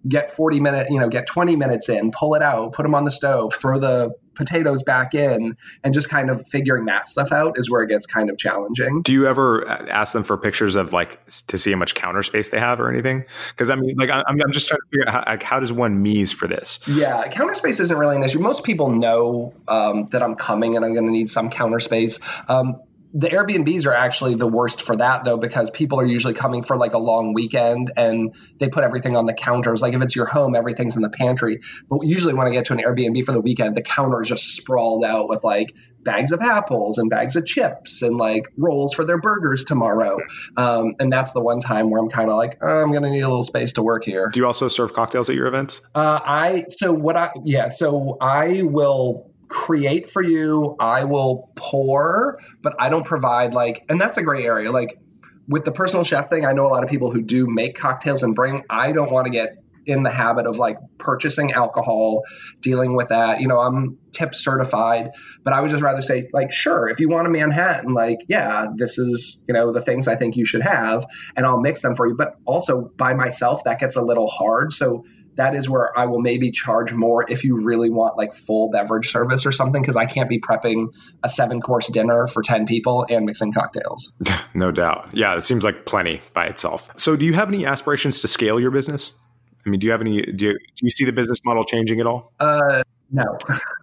get 0.08 0.36
40 0.36 0.60
minutes, 0.60 0.90
you 0.90 1.00
know, 1.00 1.10
get 1.10 1.28
20 1.28 1.56
minutes 1.56 1.90
in, 1.90 2.12
pull 2.12 2.36
it 2.36 2.42
out, 2.42 2.74
put 2.74 2.84
them 2.84 2.96
on 2.96 3.06
the 3.06 3.12
stove, 3.12 3.54
throw 3.54 3.80
the 3.80 4.14
potatoes 4.36 4.84
back 4.84 5.14
in, 5.14 5.56
and 5.84 5.94
just 5.94 6.10
kind 6.10 6.30
of 6.30 6.48
figuring 6.48 6.86
that 6.86 7.08
stuff 7.08 7.32
out 7.32 7.58
is 7.58 7.70
where 7.70 7.84
it 7.84 7.88
gets 7.88 8.06
kind 8.06 8.30
of 8.30 8.38
challenging. 8.38 9.02
Do 9.02 9.14
you 9.14 9.28
ever 9.28 9.68
ask 9.68 10.14
them 10.14 10.24
for 10.24 10.38
pictures 10.38 10.76
of 10.76 10.92
like 10.92 11.24
to 11.48 11.58
see 11.58 11.72
how 11.72 11.78
much 11.78 11.96
counter 11.96 12.24
space 12.24 12.50
they 12.50 12.60
have 12.60 12.80
or 12.80 12.90
anything? 12.90 13.26
Because 13.50 13.70
I 13.70 13.76
mean, 13.76 13.96
like 13.98 14.10
I'm, 14.10 14.24
I'm 14.28 14.52
just 14.52 14.68
trying 14.68 14.80
to 14.80 14.86
figure 14.92 15.08
out 15.08 15.14
how, 15.14 15.32
like, 15.32 15.44
how 15.44 15.60
does 15.60 15.72
one 15.72 16.02
mise 16.02 16.32
for 16.32 16.48
this? 16.48 16.80
Yeah, 16.88 17.28
counter 17.30 17.54
space 17.54 17.80
isn't 17.80 17.98
really 17.98 18.16
an 18.16 18.24
issue. 18.24 18.40
Most 18.40 18.64
people 18.64 18.90
know 18.90 19.54
um, 19.68 20.08
that 20.10 20.24
I'm 20.24 20.36
coming 20.36 20.76
and 20.76 20.84
I'm 20.84 20.94
going 20.94 21.06
to 21.06 21.12
need 21.12 21.30
some 21.30 21.50
counter 21.50 21.80
space. 21.80 22.20
Um, 22.50 22.82
the 23.16 23.28
Airbnbs 23.28 23.86
are 23.86 23.94
actually 23.94 24.34
the 24.36 24.48
worst 24.48 24.82
for 24.82 24.96
that 24.96 25.24
though, 25.24 25.38
because 25.38 25.70
people 25.70 26.00
are 26.00 26.06
usually 26.06 26.34
coming 26.34 26.64
for 26.64 26.76
like 26.76 26.94
a 26.94 26.98
long 26.98 27.34
weekend 27.34 27.92
and 27.96 28.36
they 28.60 28.70
put 28.70 28.84
everything 28.84 29.16
on 29.16 29.28
the 29.28 29.36
counters. 29.36 29.84
Like 29.84 29.94
if 29.94 30.02
it's 30.02 30.16
your 30.16 30.26
home, 30.26 30.56
everything's 30.56 30.96
in 30.96 31.04
the 31.04 31.12
pantry. 31.12 31.60
But 31.90 32.00
usually 32.02 32.34
when 32.34 32.48
I 32.48 32.50
get 32.52 32.66
to 32.66 32.74
an 32.74 32.80
Airbnb 32.80 33.24
for 33.24 33.32
the 33.32 33.42
weekend, 33.42 33.76
the 33.76 33.84
counter 33.84 34.22
is 34.22 34.30
just 34.30 34.56
sprawled 34.56 35.06
out 35.06 35.30
with 35.30 35.44
like 35.44 35.76
bags 36.02 36.32
of 36.32 36.42
apples 36.42 36.98
and 36.98 37.10
bags 37.10 37.36
of 37.36 37.46
chips 37.46 38.02
and 38.02 38.18
like 38.18 38.48
rolls 38.58 38.94
for 38.94 39.06
their 39.06 39.20
burgers 39.20 39.64
tomorrow. 39.64 40.18
Um, 40.58 40.96
and 41.00 41.14
that's 41.14 41.34
the 41.34 41.42
one 41.42 41.60
time 41.60 41.92
where 41.92 42.02
I'm 42.02 42.10
kind 42.10 42.30
of 42.30 42.36
like, 42.36 42.58
oh, 42.62 42.82
I'm 42.82 42.92
going 42.92 43.04
to 43.04 43.12
need 43.12 43.22
a 43.22 43.28
little 43.28 43.44
space 43.44 43.74
to 43.74 43.84
work 43.84 44.04
here. 44.04 44.30
Do 44.34 44.40
you 44.40 44.48
also 44.48 44.68
serve 44.68 44.94
cocktails 44.94 45.30
at 45.30 45.36
your 45.36 45.48
events? 45.48 45.82
Uh, 45.94 46.20
I, 46.24 46.66
so 46.70 46.92
what 46.92 47.16
I, 47.16 47.30
yeah, 47.46 47.70
so 47.70 48.18
I 48.20 48.64
will 48.64 49.33
create 49.54 50.10
for 50.10 50.22
you. 50.22 50.76
I 50.80 51.04
will 51.04 51.52
pour, 51.56 52.40
but 52.64 52.76
I 52.80 52.90
don't 52.90 53.06
provide 53.06 53.54
like, 53.54 53.86
and 53.88 54.02
that's 54.02 54.18
a 54.18 54.24
gray 54.24 54.46
area. 54.46 54.72
Like 54.72 54.98
with 55.48 55.64
the 55.64 55.72
personal 55.72 56.04
chef 56.04 56.28
thing, 56.28 56.44
I 56.44 56.54
know 56.54 56.66
a 56.66 56.74
lot 56.74 56.84
of 56.84 56.90
people 56.90 57.12
who 57.12 57.22
do 57.22 57.46
make 57.48 57.78
cocktails 57.78 58.24
and 58.24 58.34
bring. 58.34 58.64
I 58.68 58.94
don't 58.94 59.12
want 59.12 59.28
to 59.28 59.32
get 59.32 59.50
in 59.86 60.02
the 60.02 60.10
habit 60.10 60.48
of 60.48 60.58
like 60.58 60.78
purchasing 60.98 61.52
alcohol, 61.52 62.24
dealing 62.62 62.96
with 62.96 63.10
that. 63.10 63.42
You 63.42 63.48
know, 63.48 63.60
I'm 63.60 64.00
tip 64.12 64.34
certified, 64.34 65.12
but 65.44 65.54
I 65.54 65.62
would 65.62 65.70
just 65.70 65.84
rather 65.84 66.02
say, 66.02 66.30
like, 66.34 66.52
sure, 66.52 66.90
if 66.90 67.00
you 67.00 67.10
want 67.10 67.28
a 67.28 67.30
Manhattan, 67.30 67.94
like, 67.94 68.20
yeah, 68.28 68.68
this 68.76 68.98
is, 68.98 69.44
you 69.48 69.54
know, 69.54 69.72
the 69.72 69.82
things 69.82 70.08
I 70.08 70.16
think 70.16 70.36
you 70.36 70.46
should 70.46 70.64
have, 70.64 71.06
and 71.36 71.46
I'll 71.46 71.60
mix 71.60 71.82
them 71.82 71.96
for 71.96 72.08
you. 72.08 72.16
But 72.16 72.38
also 72.46 72.82
by 72.82 73.14
myself, 73.14 73.66
that 73.66 73.80
gets 73.80 73.98
a 73.98 74.02
little 74.02 74.28
hard. 74.28 74.72
So 74.72 75.06
that 75.36 75.56
is 75.56 75.70
where 75.70 75.98
I 75.98 76.06
will 76.06 76.22
maybe 76.22 76.52
charge 76.52 76.94
more 76.94 77.30
if 77.30 77.44
you 77.44 77.64
really 77.64 77.90
want 77.90 78.18
like 78.18 78.34
full 78.34 78.70
beverage 78.70 79.10
service 79.10 79.46
or 79.46 79.52
something, 79.52 79.82
because 79.82 79.96
I 79.96 80.06
can't 80.06 80.30
be 80.30 80.40
prepping 80.40 80.88
a 81.24 81.30
seven 81.30 81.62
course 81.62 81.88
dinner 81.88 82.28
for 82.28 82.42
10 82.42 82.66
people 82.66 83.06
and 83.10 83.26
mixing 83.26 83.52
cocktails. 83.52 84.14
no 84.54 84.72
doubt. 84.72 85.10
Yeah, 85.14 85.36
it 85.36 85.42
seems 85.42 85.64
like 85.64 85.86
plenty 85.86 86.22
by 86.34 86.46
itself. 86.46 86.90
So, 86.96 87.16
do 87.16 87.26
you 87.26 87.34
have 87.34 87.48
any 87.48 87.66
aspirations 87.66 88.22
to 88.22 88.28
scale 88.28 88.60
your 88.60 88.72
business? 88.72 89.14
I 89.66 89.70
mean, 89.70 89.80
do 89.80 89.86
you 89.86 89.92
have 89.92 90.02
any, 90.02 90.22
do 90.22 90.46
you, 90.48 90.54
do 90.54 90.82
you 90.82 90.90
see 90.90 91.06
the 91.06 91.14
business 91.14 91.40
model 91.46 91.64
changing 91.64 92.00
at 92.00 92.08
all? 92.08 92.34
Uh, 92.40 92.84
no. 93.12 93.38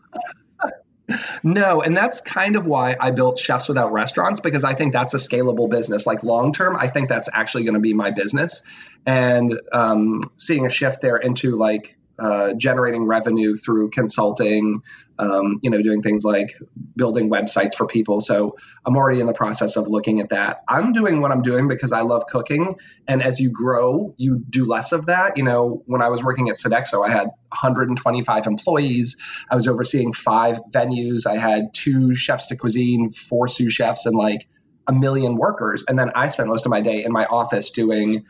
No, 1.43 1.83
and 1.83 1.97
that's 1.97 2.21
kind 2.21 2.57
of 2.57 2.67
why 2.67 2.97
I 2.99 3.11
built 3.11 3.39
Chefs 3.39 3.69
Without 3.69 3.93
Restaurants 3.93 4.41
because 4.41 4.65
I 4.65 4.75
think 4.75 4.93
that's 4.93 5.15
a 5.15 5.19
scalable 5.19 5.71
business. 5.71 6.07
Like 6.07 6.23
long 6.23 6.53
term, 6.53 6.77
I 6.77 6.89
think 6.89 7.09
that's 7.09 7.29
actually 7.33 7.65
going 7.65 7.75
to 7.75 7.81
be 7.81 7.95
my 7.95 8.11
business. 8.11 8.63
And 9.07 9.61
um, 9.73 10.23
seeing 10.37 10.67
a 10.67 10.71
shift 10.71 11.01
there 11.01 11.17
into 11.17 11.57
like 11.57 11.97
uh, 12.19 12.53
generating 12.55 13.05
revenue 13.05 13.57
through 13.57 13.91
consulting, 13.91 14.83
um, 15.21 15.61
you 15.63 15.69
know, 15.69 15.83
doing 15.83 16.03
things 16.03 16.25
like 16.25 16.57
building 16.97 17.31
websites 17.31 17.75
for 17.75 17.87
people. 17.87 18.23
So 18.23 18.57
I'm 18.87 18.97
already 18.97 19.21
in 19.21 19.27
the 19.27 19.35
process 19.35 19.77
of 19.77 19.87
looking 19.87 20.21
at 20.21 20.31
that. 20.31 20.63
I'm 20.67 20.95
doing 20.95 21.21
what 21.21 21.31
I'm 21.31 21.43
doing 21.43 21.69
because 21.69 21.93
I 21.93 22.01
love 22.01 22.27
cooking. 22.27 22.77
And 23.07 23.23
as 23.23 23.39
you 23.39 23.51
grow, 23.51 24.15
you 24.17 24.43
do 24.49 24.65
less 24.65 24.93
of 24.93 25.07
that. 25.07 25.37
You 25.37 25.45
know, 25.45 25.83
when 25.85 26.01
I 26.01 26.09
was 26.09 26.25
working 26.25 26.49
at 26.49 26.57
Sodexo, 26.57 27.07
I 27.07 27.11
had 27.11 27.27
125 27.51 28.47
employees. 28.47 29.19
I 29.51 29.57
was 29.57 29.69
overseeing 29.69 30.15
five 30.15 30.59
venues. 30.73 31.27
I 31.27 31.37
had 31.37 31.75
two 31.75 32.15
chefs 32.15 32.49
de 32.49 32.57
cuisine, 32.57 33.11
four 33.11 33.47
sous 33.47 33.73
chefs, 33.73 34.07
and 34.07 34.17
like 34.17 34.49
a 34.87 34.93
million 34.93 35.37
workers. 35.37 35.85
And 35.87 35.99
then 35.99 36.13
I 36.15 36.29
spent 36.29 36.49
most 36.49 36.65
of 36.65 36.71
my 36.71 36.81
day 36.81 37.05
in 37.05 37.13
my 37.13 37.27
office 37.27 37.73
doing 37.73 38.25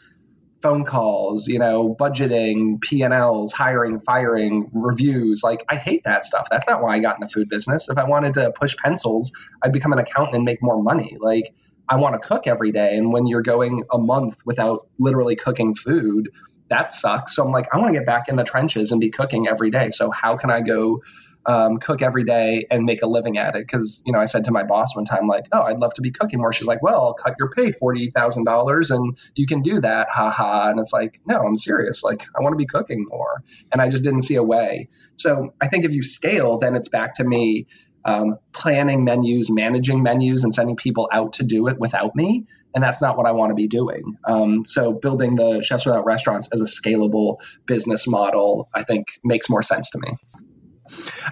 phone 0.62 0.84
calls, 0.84 1.48
you 1.48 1.58
know, 1.58 1.94
budgeting, 1.94 2.80
P&Ls, 2.80 3.52
hiring, 3.52 3.98
firing, 4.00 4.70
reviews. 4.72 5.42
Like 5.42 5.64
I 5.68 5.76
hate 5.76 6.04
that 6.04 6.24
stuff. 6.24 6.48
That's 6.50 6.66
not 6.66 6.82
why 6.82 6.96
I 6.96 6.98
got 6.98 7.16
in 7.16 7.20
the 7.20 7.28
food 7.28 7.48
business. 7.48 7.88
If 7.88 7.98
I 7.98 8.04
wanted 8.04 8.34
to 8.34 8.52
push 8.52 8.76
pencils, 8.76 9.32
I'd 9.62 9.72
become 9.72 9.92
an 9.92 9.98
accountant 9.98 10.36
and 10.36 10.44
make 10.44 10.62
more 10.62 10.82
money. 10.82 11.16
Like 11.18 11.54
I 11.88 11.96
want 11.96 12.20
to 12.20 12.26
cook 12.26 12.46
every 12.46 12.72
day 12.72 12.96
and 12.96 13.12
when 13.12 13.26
you're 13.26 13.42
going 13.42 13.84
a 13.90 13.98
month 13.98 14.42
without 14.44 14.88
literally 14.98 15.36
cooking 15.36 15.74
food, 15.74 16.30
that 16.68 16.92
sucks. 16.92 17.34
So 17.34 17.44
I'm 17.44 17.50
like 17.50 17.68
I 17.72 17.78
want 17.78 17.92
to 17.92 17.98
get 17.98 18.06
back 18.06 18.28
in 18.28 18.36
the 18.36 18.44
trenches 18.44 18.92
and 18.92 19.00
be 19.00 19.10
cooking 19.10 19.48
every 19.48 19.70
day. 19.70 19.90
So 19.90 20.10
how 20.10 20.36
can 20.36 20.50
I 20.50 20.60
go 20.60 21.02
um, 21.50 21.78
cook 21.78 22.00
every 22.00 22.22
day 22.22 22.64
and 22.70 22.84
make 22.84 23.02
a 23.02 23.08
living 23.08 23.36
at 23.36 23.56
it. 23.56 23.66
Because 23.66 24.02
you 24.06 24.12
know, 24.12 24.20
I 24.20 24.26
said 24.26 24.44
to 24.44 24.52
my 24.52 24.62
boss 24.62 24.94
one 24.94 25.04
time, 25.04 25.26
like, 25.26 25.48
"Oh, 25.50 25.62
I'd 25.62 25.78
love 25.78 25.94
to 25.94 26.00
be 26.00 26.12
cooking 26.12 26.38
more." 26.38 26.52
She's 26.52 26.68
like, 26.68 26.80
"Well, 26.80 27.02
I'll 27.02 27.14
cut 27.14 27.34
your 27.40 27.50
pay 27.50 27.72
forty 27.72 28.10
thousand 28.10 28.44
dollars, 28.44 28.92
and 28.92 29.18
you 29.34 29.46
can 29.46 29.62
do 29.62 29.80
that." 29.80 30.08
Ha 30.10 30.30
ha. 30.30 30.70
And 30.70 30.78
it's 30.78 30.92
like, 30.92 31.20
no, 31.26 31.40
I'm 31.40 31.56
serious. 31.56 32.04
Like, 32.04 32.26
I 32.38 32.42
want 32.42 32.52
to 32.52 32.56
be 32.56 32.66
cooking 32.66 33.04
more, 33.08 33.42
and 33.72 33.82
I 33.82 33.88
just 33.88 34.04
didn't 34.04 34.22
see 34.22 34.36
a 34.36 34.42
way. 34.44 34.88
So 35.16 35.54
I 35.60 35.66
think 35.66 35.84
if 35.84 35.92
you 35.92 36.04
scale, 36.04 36.58
then 36.58 36.76
it's 36.76 36.88
back 36.88 37.14
to 37.14 37.24
me 37.24 37.66
um, 38.04 38.38
planning 38.52 39.04
menus, 39.04 39.50
managing 39.50 40.04
menus, 40.04 40.44
and 40.44 40.54
sending 40.54 40.76
people 40.76 41.08
out 41.12 41.34
to 41.34 41.44
do 41.44 41.66
it 41.66 41.78
without 41.80 42.14
me. 42.14 42.46
And 42.72 42.84
that's 42.84 43.02
not 43.02 43.16
what 43.16 43.26
I 43.26 43.32
want 43.32 43.50
to 43.50 43.56
be 43.56 43.66
doing. 43.66 44.16
Um, 44.24 44.64
so 44.64 44.92
building 44.92 45.34
the 45.34 45.60
Chefs 45.60 45.84
Without 45.84 46.04
Restaurants 46.04 46.48
as 46.52 46.60
a 46.60 46.66
scalable 46.66 47.38
business 47.66 48.06
model, 48.06 48.68
I 48.72 48.84
think, 48.84 49.08
makes 49.24 49.50
more 49.50 49.62
sense 49.62 49.90
to 49.90 49.98
me. 49.98 50.16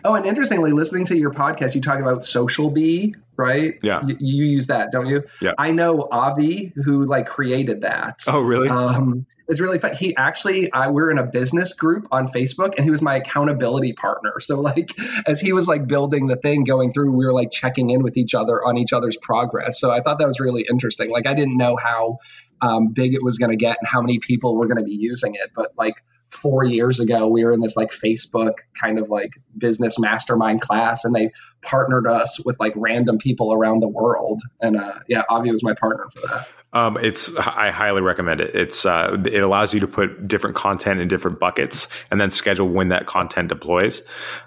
Oh, 0.04 0.14
and 0.14 0.26
interestingly, 0.26 0.72
listening 0.72 1.06
to 1.06 1.16
your 1.16 1.30
podcast, 1.30 1.74
you 1.74 1.80
talk 1.80 2.00
about 2.00 2.18
SocialBee, 2.18 3.14
right? 3.36 3.78
Yeah. 3.82 4.00
Y- 4.02 4.16
you 4.18 4.44
use 4.44 4.68
that, 4.68 4.92
don't 4.92 5.06
you? 5.06 5.24
Yeah. 5.40 5.52
I 5.58 5.70
know 5.72 6.08
Avi, 6.10 6.72
who 6.84 7.04
like 7.04 7.26
created 7.26 7.82
that. 7.82 8.22
Oh, 8.26 8.40
really? 8.40 8.68
Um, 8.68 9.26
it's 9.48 9.60
really 9.60 9.78
fun. 9.78 9.94
He 9.94 10.14
actually, 10.14 10.70
I 10.72 10.88
we're 10.88 11.10
in 11.10 11.18
a 11.18 11.24
business 11.24 11.72
group 11.72 12.08
on 12.12 12.28
Facebook, 12.28 12.74
and 12.76 12.84
he 12.84 12.90
was 12.90 13.00
my 13.00 13.16
accountability 13.16 13.94
partner. 13.94 14.40
So 14.40 14.60
like, 14.60 14.90
as 15.26 15.40
he 15.40 15.52
was 15.54 15.66
like 15.66 15.86
building 15.86 16.26
the 16.26 16.36
thing, 16.36 16.64
going 16.64 16.92
through, 16.92 17.12
we 17.12 17.24
were 17.24 17.32
like 17.32 17.50
checking 17.50 17.90
in 17.90 18.02
with 18.02 18.18
each 18.18 18.34
other 18.34 18.62
on 18.64 18.76
each 18.76 18.92
other's 18.92 19.16
progress. 19.16 19.80
So 19.80 19.90
I 19.90 20.02
thought 20.02 20.18
that 20.18 20.28
was 20.28 20.38
really 20.38 20.66
interesting. 20.68 21.10
Like, 21.10 21.26
I 21.26 21.32
didn't 21.34 21.56
know 21.56 21.76
how 21.76 22.18
um, 22.60 22.88
big 22.88 23.14
it 23.14 23.22
was 23.22 23.38
going 23.38 23.50
to 23.50 23.56
get 23.56 23.78
and 23.80 23.88
how 23.88 24.02
many 24.02 24.18
people 24.18 24.56
were 24.56 24.66
going 24.66 24.78
to 24.78 24.84
be 24.84 24.96
using 24.96 25.34
it, 25.34 25.50
but 25.54 25.72
like 25.78 25.94
four 26.28 26.64
years 26.64 27.00
ago, 27.00 27.28
we 27.28 27.44
were 27.44 27.52
in 27.52 27.60
this 27.60 27.76
like 27.76 27.90
Facebook 27.90 28.54
kind 28.80 28.98
of 28.98 29.08
like 29.08 29.32
business 29.56 29.98
mastermind 29.98 30.60
class, 30.60 31.04
and 31.04 31.14
they 31.14 31.32
partnered 31.62 32.06
us 32.06 32.38
with 32.44 32.56
like 32.60 32.72
random 32.76 33.18
people 33.18 33.52
around 33.52 33.80
the 33.80 33.88
world. 33.88 34.40
And 34.60 34.76
uh, 34.76 35.00
yeah, 35.08 35.22
Avi 35.28 35.50
was 35.50 35.62
my 35.62 35.74
partner 35.74 36.06
for 36.12 36.26
that. 36.28 36.48
Um, 36.72 36.98
it's 37.00 37.34
I 37.36 37.70
highly 37.70 38.02
recommend 38.02 38.42
it. 38.42 38.54
It's 38.54 38.84
uh, 38.84 39.16
it 39.24 39.42
allows 39.42 39.72
you 39.72 39.80
to 39.80 39.86
put 39.86 40.28
different 40.28 40.54
content 40.54 41.00
in 41.00 41.08
different 41.08 41.40
buckets 41.40 41.88
and 42.10 42.20
then 42.20 42.30
schedule 42.30 42.68
when 42.68 42.88
that 42.88 43.06
content 43.06 43.48
deploys. 43.48 44.02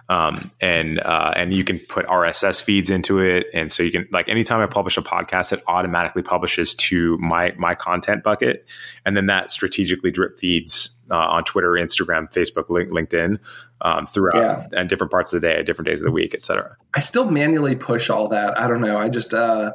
Um, 0.08 0.52
and 0.62 1.00
uh, 1.00 1.34
and 1.36 1.54
you 1.54 1.64
can 1.64 1.80
put 1.80 2.06
RSS 2.06 2.62
feeds 2.62 2.90
into 2.90 3.20
it, 3.20 3.48
and 3.54 3.72
so 3.72 3.82
you 3.82 3.92
can 3.92 4.08
like 4.12 4.30
anytime 4.30 4.60
I 4.60 4.68
publish 4.68 4.98
a 4.98 5.02
podcast, 5.02 5.52
it 5.52 5.64
automatically 5.68 6.22
publishes 6.22 6.76
to 6.76 7.18
my 7.18 7.56
my 7.58 7.74
content 7.74 8.24
bucket, 8.24 8.68
and 9.04 9.18
then 9.18 9.26
that 9.28 9.50
strategically 9.50 10.12
drip 10.12 10.38
feeds 10.38 10.92
uh, 11.10 11.16
on 11.16 11.44
Twitter, 11.44 11.72
Instagram, 11.72 12.32
Facebook, 12.32 12.68
LinkedIn 12.68 13.40
um, 13.82 14.06
throughout 14.06 14.36
yeah. 14.72 14.80
and 14.80 14.90
different 14.90 15.12
parts 15.12 15.34
of 15.34 15.42
the 15.42 15.48
day, 15.48 15.64
different 15.64 15.88
days 15.88 16.02
of 16.02 16.06
the 16.06 16.12
week, 16.12 16.36
etc. 16.36 16.78
I 16.94 17.00
still 17.00 17.30
manually 17.30 17.76
push 17.76 18.10
all 18.10 18.28
that. 18.28 18.60
I 18.60 18.68
don't 18.68 18.82
know. 18.82 18.98
I 18.98 19.10
just 19.10 19.34
uh, 19.34 19.74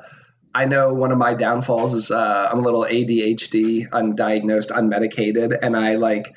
I 0.57 0.65
know 0.65 0.95
one 0.95 1.13
of 1.13 1.19
my 1.19 1.35
downfalls 1.35 1.93
is 1.93 2.11
uh, 2.11 2.49
I'm 2.51 2.61
a 2.61 2.63
little 2.63 2.85
ADHD, 2.85 3.91
undiagnosed, 3.91 4.71
unmedicated, 4.71 5.59
and 5.61 5.77
I 5.77 5.97
like 5.97 6.33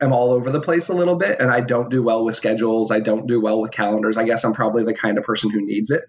am 0.00 0.12
all 0.12 0.30
over 0.30 0.52
the 0.52 0.60
place 0.60 0.88
a 0.88 0.94
little 0.94 1.16
bit, 1.16 1.40
and 1.40 1.50
I 1.50 1.62
don't 1.62 1.90
do 1.90 2.00
well 2.00 2.24
with 2.24 2.36
schedules. 2.36 2.92
I 2.92 3.00
don't 3.00 3.26
do 3.26 3.40
well 3.40 3.60
with 3.60 3.72
calendars. 3.72 4.18
I 4.18 4.22
guess 4.22 4.44
I'm 4.44 4.52
probably 4.52 4.84
the 4.84 4.94
kind 4.94 5.18
of 5.18 5.24
person 5.24 5.50
who 5.50 5.66
needs 5.66 5.90
it. 5.90 6.04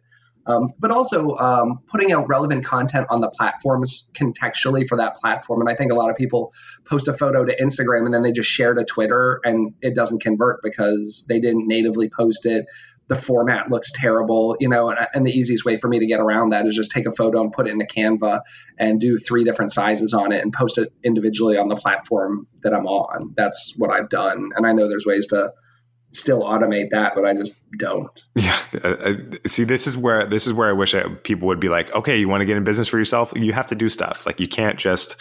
Um, 0.45 0.69
but 0.77 0.91
also 0.91 1.35
um, 1.35 1.79
putting 1.87 2.11
out 2.11 2.29
relevant 2.29 2.63
content 2.63 3.07
on 3.09 3.21
the 3.21 3.29
platforms 3.29 4.07
contextually 4.13 4.87
for 4.87 4.97
that 4.99 5.15
platform. 5.15 5.59
And 5.61 5.69
I 5.69 5.73
think 5.73 5.91
a 5.91 5.95
lot 5.95 6.11
of 6.11 6.15
people 6.15 6.53
post 6.85 7.07
a 7.07 7.13
photo 7.13 7.43
to 7.43 7.55
Instagram 7.57 8.05
and 8.05 8.13
then 8.13 8.21
they 8.21 8.31
just 8.31 8.49
share 8.49 8.73
to 8.75 8.85
Twitter 8.85 9.41
and 9.43 9.73
it 9.81 9.93
doesn't 9.93 10.21
convert 10.21 10.61
because 10.63 11.25
they 11.27 11.41
didn't 11.41 11.67
natively 11.67 12.09
post 12.09 12.45
it 12.45 12.65
the 13.07 13.15
format 13.15 13.69
looks 13.69 13.91
terrible, 13.93 14.57
you 14.59 14.67
know, 14.67 14.89
and, 14.89 15.07
and, 15.13 15.25
the 15.25 15.31
easiest 15.31 15.63
way 15.63 15.77
for 15.77 15.87
me 15.87 15.99
to 15.99 16.05
get 16.05 16.19
around 16.19 16.49
that 16.49 16.65
is 16.65 16.75
just 16.75 16.91
take 16.91 17.05
a 17.05 17.11
photo 17.11 17.41
and 17.41 17.51
put 17.51 17.67
it 17.67 17.71
in 17.71 17.81
a 17.81 17.85
Canva 17.85 18.41
and 18.77 18.99
do 18.99 19.17
three 19.17 19.43
different 19.43 19.71
sizes 19.71 20.13
on 20.13 20.31
it 20.31 20.41
and 20.41 20.51
post 20.51 20.77
it 20.77 20.91
individually 21.03 21.57
on 21.57 21.69
the 21.69 21.75
platform 21.75 22.47
that 22.63 22.73
I'm 22.73 22.85
on. 22.85 23.33
That's 23.35 23.73
what 23.77 23.91
I've 23.91 24.09
done. 24.09 24.49
And 24.55 24.65
I 24.65 24.73
know 24.73 24.89
there's 24.89 25.05
ways 25.05 25.27
to 25.27 25.53
still 26.11 26.43
automate 26.43 26.89
that, 26.91 27.13
but 27.15 27.25
I 27.25 27.33
just 27.33 27.53
don't. 27.77 28.09
Yeah. 28.35 29.15
See, 29.45 29.63
this 29.63 29.87
is 29.87 29.97
where 29.97 30.25
this 30.25 30.47
is 30.47 30.53
where 30.53 30.69
I 30.69 30.71
wish 30.71 30.95
I, 30.95 31.07
people 31.23 31.47
would 31.47 31.59
be 31.59 31.69
like, 31.69 31.93
okay, 31.93 32.17
you 32.17 32.29
want 32.29 32.41
to 32.41 32.45
get 32.45 32.57
in 32.57 32.63
business 32.63 32.87
for 32.87 32.97
yourself, 32.97 33.33
you 33.35 33.53
have 33.53 33.67
to 33.67 33.75
do 33.75 33.89
stuff. 33.89 34.25
Like 34.25 34.39
you 34.39 34.47
can't 34.47 34.79
just 34.79 35.17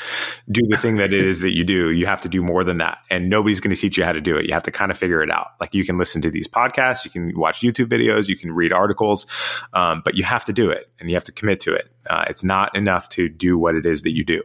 do 0.51 0.63
the 0.69 0.77
thing 0.77 0.97
that 0.97 1.13
it 1.13 1.27
is 1.27 1.41
that 1.41 1.55
you 1.55 1.65
do. 1.65 1.91
You 1.91 2.07
have 2.07 2.21
to 2.23 2.29
do 2.29 2.43
more 2.43 2.65
than 2.65 2.79
that, 2.79 2.99
and 3.11 3.29
nobody's 3.29 3.61
going 3.61 3.75
to 3.75 3.81
teach 3.81 3.99
you 3.99 4.05
how 4.05 4.13
to 4.13 4.21
do 4.21 4.37
it. 4.37 4.47
You 4.47 4.53
have 4.53 4.63
to 4.65 4.71
kind 4.71 4.91
of 4.91 4.99
figure 4.99 5.23
it 5.23 5.31
out. 5.31 5.49
Like 5.61 5.75
you 5.75 5.85
can 5.85 5.99
listen 5.99 6.23
to 6.23 6.31
these 6.31 6.49
podcasts, 6.49 7.05
you 7.05 7.11
can 7.11 7.39
watch 7.39 7.61
YouTube 7.61 7.87
videos, 7.87 8.29
you 8.29 8.37
can 8.37 8.53
read 8.53 8.73
articles, 8.73 9.27
um, 9.73 10.03
but 10.05 10.15
you 10.15 10.25
have 10.25 10.45
to 10.47 10.53
do 10.53 10.71
it, 10.71 10.91
and 11.01 11.09
you 11.09 11.17
have 11.17 11.25
to 11.25 11.33
commit 11.33 11.61
to 11.61 11.75
it. 11.75 11.91
Uh, 12.09 12.25
it's 12.29 12.45
not 12.45 12.77
enough 12.77 13.09
to 13.11 13.29
do 13.29 13.59
what 13.59 13.75
it 13.75 13.87
is 13.87 14.03
that 14.03 14.13
you 14.13 14.25
do. 14.25 14.43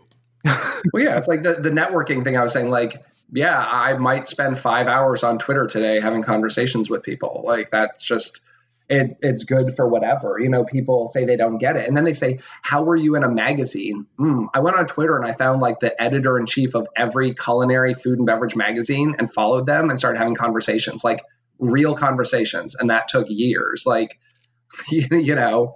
well, 0.94 1.04
yeah, 1.04 1.18
it's 1.18 1.28
like 1.28 1.44
the, 1.44 1.54
the 1.54 1.70
networking 1.70 2.24
thing 2.24 2.36
I 2.36 2.44
was 2.44 2.54
saying. 2.54 2.70
Like 2.70 3.04
yeah, 3.32 3.58
I 3.58 3.94
might 3.94 4.28
spend 4.28 4.58
five 4.58 4.88
hours 4.88 5.24
on 5.24 5.40
Twitter 5.40 5.68
today 5.68 6.00
having 6.00 6.22
conversations 6.22 6.90
with 6.90 7.04
people. 7.04 7.44
Like 7.46 7.72
that's 7.72 8.04
just 8.04 8.42
it, 8.90 9.18
it's 9.22 9.46
good 9.46 9.78
for 9.78 9.88
whatever. 9.88 10.38
You 10.38 10.50
know, 10.50 10.66
people 10.66 11.08
say 11.08 11.24
they 11.24 11.38
don't 11.38 11.58
get 11.58 11.78
it. 11.78 11.88
And 11.88 11.96
then 11.96 12.04
they 12.04 12.14
say, 12.14 12.40
How 12.62 12.84
were 12.84 12.96
you 12.96 13.16
in 13.16 13.24
a 13.24 13.30
magazine? 13.30 14.06
Mm, 14.20 14.48
I 14.54 14.60
went 14.60 14.76
on 14.76 14.86
Twitter 14.86 15.16
and 15.16 15.26
I 15.26 15.32
found 15.32 15.62
like 15.62 15.80
the 15.80 16.00
editor 16.02 16.38
in 16.38 16.46
chief 16.46 16.76
of 16.76 16.88
every 16.94 17.34
culinary 17.34 17.94
food 17.94 18.18
and 18.18 18.28
beverage 18.28 18.56
magazine 18.56 19.16
and 19.18 19.32
followed 19.32 19.66
them 19.66 19.90
and 19.90 19.98
started 19.98 20.18
having 20.18 20.36
conversations, 20.36 21.06
like 21.06 21.24
real 21.58 21.96
conversations. 21.96 22.76
And 22.76 22.90
that 22.90 23.08
took 23.08 23.28
years. 23.30 23.86
Like, 23.86 24.20
you 24.90 25.36
know, 25.36 25.76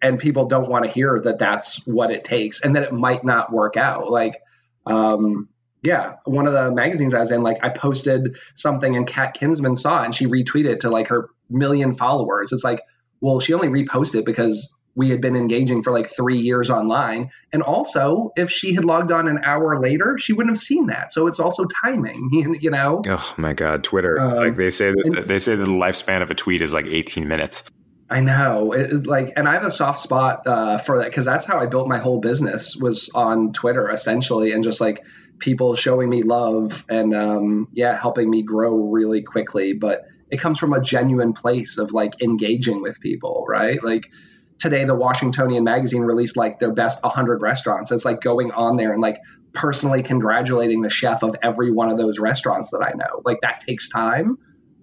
and 0.00 0.18
people 0.18 0.46
don't 0.46 0.70
want 0.70 0.86
to 0.86 0.90
hear 0.90 1.20
that 1.24 1.38
that's 1.38 1.86
what 1.86 2.10
it 2.10 2.24
takes 2.24 2.62
and 2.62 2.74
that 2.76 2.84
it 2.84 2.92
might 2.92 3.22
not 3.22 3.52
work 3.52 3.76
out. 3.76 4.10
Like, 4.10 4.40
um, 4.86 5.48
yeah, 5.84 6.14
one 6.24 6.46
of 6.46 6.54
the 6.54 6.70
magazines 6.72 7.12
I 7.12 7.20
was 7.20 7.30
in, 7.30 7.42
like 7.42 7.62
I 7.62 7.68
posted 7.68 8.36
something 8.54 8.96
and 8.96 9.06
Kat 9.06 9.34
Kinsman 9.34 9.76
saw 9.76 10.02
it 10.02 10.06
and 10.06 10.14
she 10.14 10.26
retweeted 10.26 10.80
to 10.80 10.90
like 10.90 11.08
her 11.08 11.28
million 11.50 11.94
followers. 11.94 12.52
It's 12.52 12.64
like, 12.64 12.80
well, 13.20 13.38
she 13.38 13.52
only 13.52 13.68
reposted 13.68 14.24
because 14.24 14.74
we 14.94 15.10
had 15.10 15.20
been 15.20 15.36
engaging 15.36 15.82
for 15.82 15.92
like 15.92 16.08
three 16.08 16.38
years 16.38 16.70
online. 16.70 17.30
And 17.52 17.62
also, 17.62 18.30
if 18.36 18.50
she 18.50 18.74
had 18.74 18.84
logged 18.84 19.12
on 19.12 19.28
an 19.28 19.38
hour 19.44 19.80
later, 19.80 20.16
she 20.16 20.32
wouldn't 20.32 20.56
have 20.56 20.62
seen 20.62 20.86
that. 20.86 21.12
So 21.12 21.26
it's 21.26 21.40
also 21.40 21.66
timing, 21.82 22.30
you 22.60 22.70
know? 22.70 23.02
Oh 23.06 23.34
my 23.36 23.52
God, 23.52 23.84
Twitter. 23.84 24.18
Um, 24.18 24.36
like 24.36 24.56
they 24.56 24.70
say 24.70 24.90
that 24.90 25.02
and, 25.04 25.16
they 25.16 25.38
say 25.38 25.54
that 25.54 25.64
the 25.64 25.70
lifespan 25.70 26.22
of 26.22 26.30
a 26.30 26.34
tweet 26.34 26.62
is 26.62 26.72
like 26.72 26.86
18 26.86 27.28
minutes. 27.28 27.64
I 28.08 28.20
know, 28.20 28.72
it, 28.72 29.06
like, 29.06 29.32
and 29.34 29.48
I 29.48 29.54
have 29.54 29.64
a 29.64 29.70
soft 29.70 29.98
spot 29.98 30.46
uh, 30.46 30.78
for 30.78 30.98
that 30.98 31.06
because 31.06 31.24
that's 31.24 31.46
how 31.46 31.58
I 31.58 31.66
built 31.66 31.88
my 31.88 31.98
whole 31.98 32.20
business 32.20 32.76
was 32.76 33.10
on 33.14 33.52
Twitter 33.52 33.90
essentially, 33.90 34.52
and 34.52 34.62
just 34.62 34.80
like 34.80 35.02
people 35.38 35.74
showing 35.74 36.08
me 36.08 36.22
love 36.22 36.84
and 36.88 37.14
um, 37.14 37.68
yeah, 37.72 37.98
helping 37.98 38.30
me 38.30 38.42
grow 38.42 38.90
really 38.90 39.22
quickly. 39.22 39.72
But 39.72 40.04
it 40.30 40.38
comes 40.38 40.58
from 40.58 40.72
a 40.72 40.80
genuine 40.80 41.32
place 41.32 41.78
of 41.78 41.92
like 41.92 42.22
engaging 42.22 42.82
with 42.82 43.00
people, 43.00 43.44
right? 43.48 43.82
Like 43.82 44.10
today 44.58 44.84
the 44.84 44.94
Washingtonian 44.94 45.64
magazine 45.64 46.02
released 46.02 46.36
like 46.36 46.58
their 46.58 46.72
best 46.72 47.02
100 47.02 47.42
restaurants. 47.42 47.90
It's 47.92 48.04
like 48.04 48.20
going 48.20 48.52
on 48.52 48.76
there 48.76 48.92
and 48.92 49.02
like 49.02 49.18
personally 49.52 50.02
congratulating 50.02 50.82
the 50.82 50.90
chef 50.90 51.22
of 51.22 51.36
every 51.42 51.70
one 51.70 51.90
of 51.90 51.98
those 51.98 52.18
restaurants 52.18 52.70
that 52.70 52.82
I 52.82 52.92
know. 52.96 53.22
Like 53.24 53.40
that 53.40 53.60
takes 53.60 53.88
time, 53.88 54.38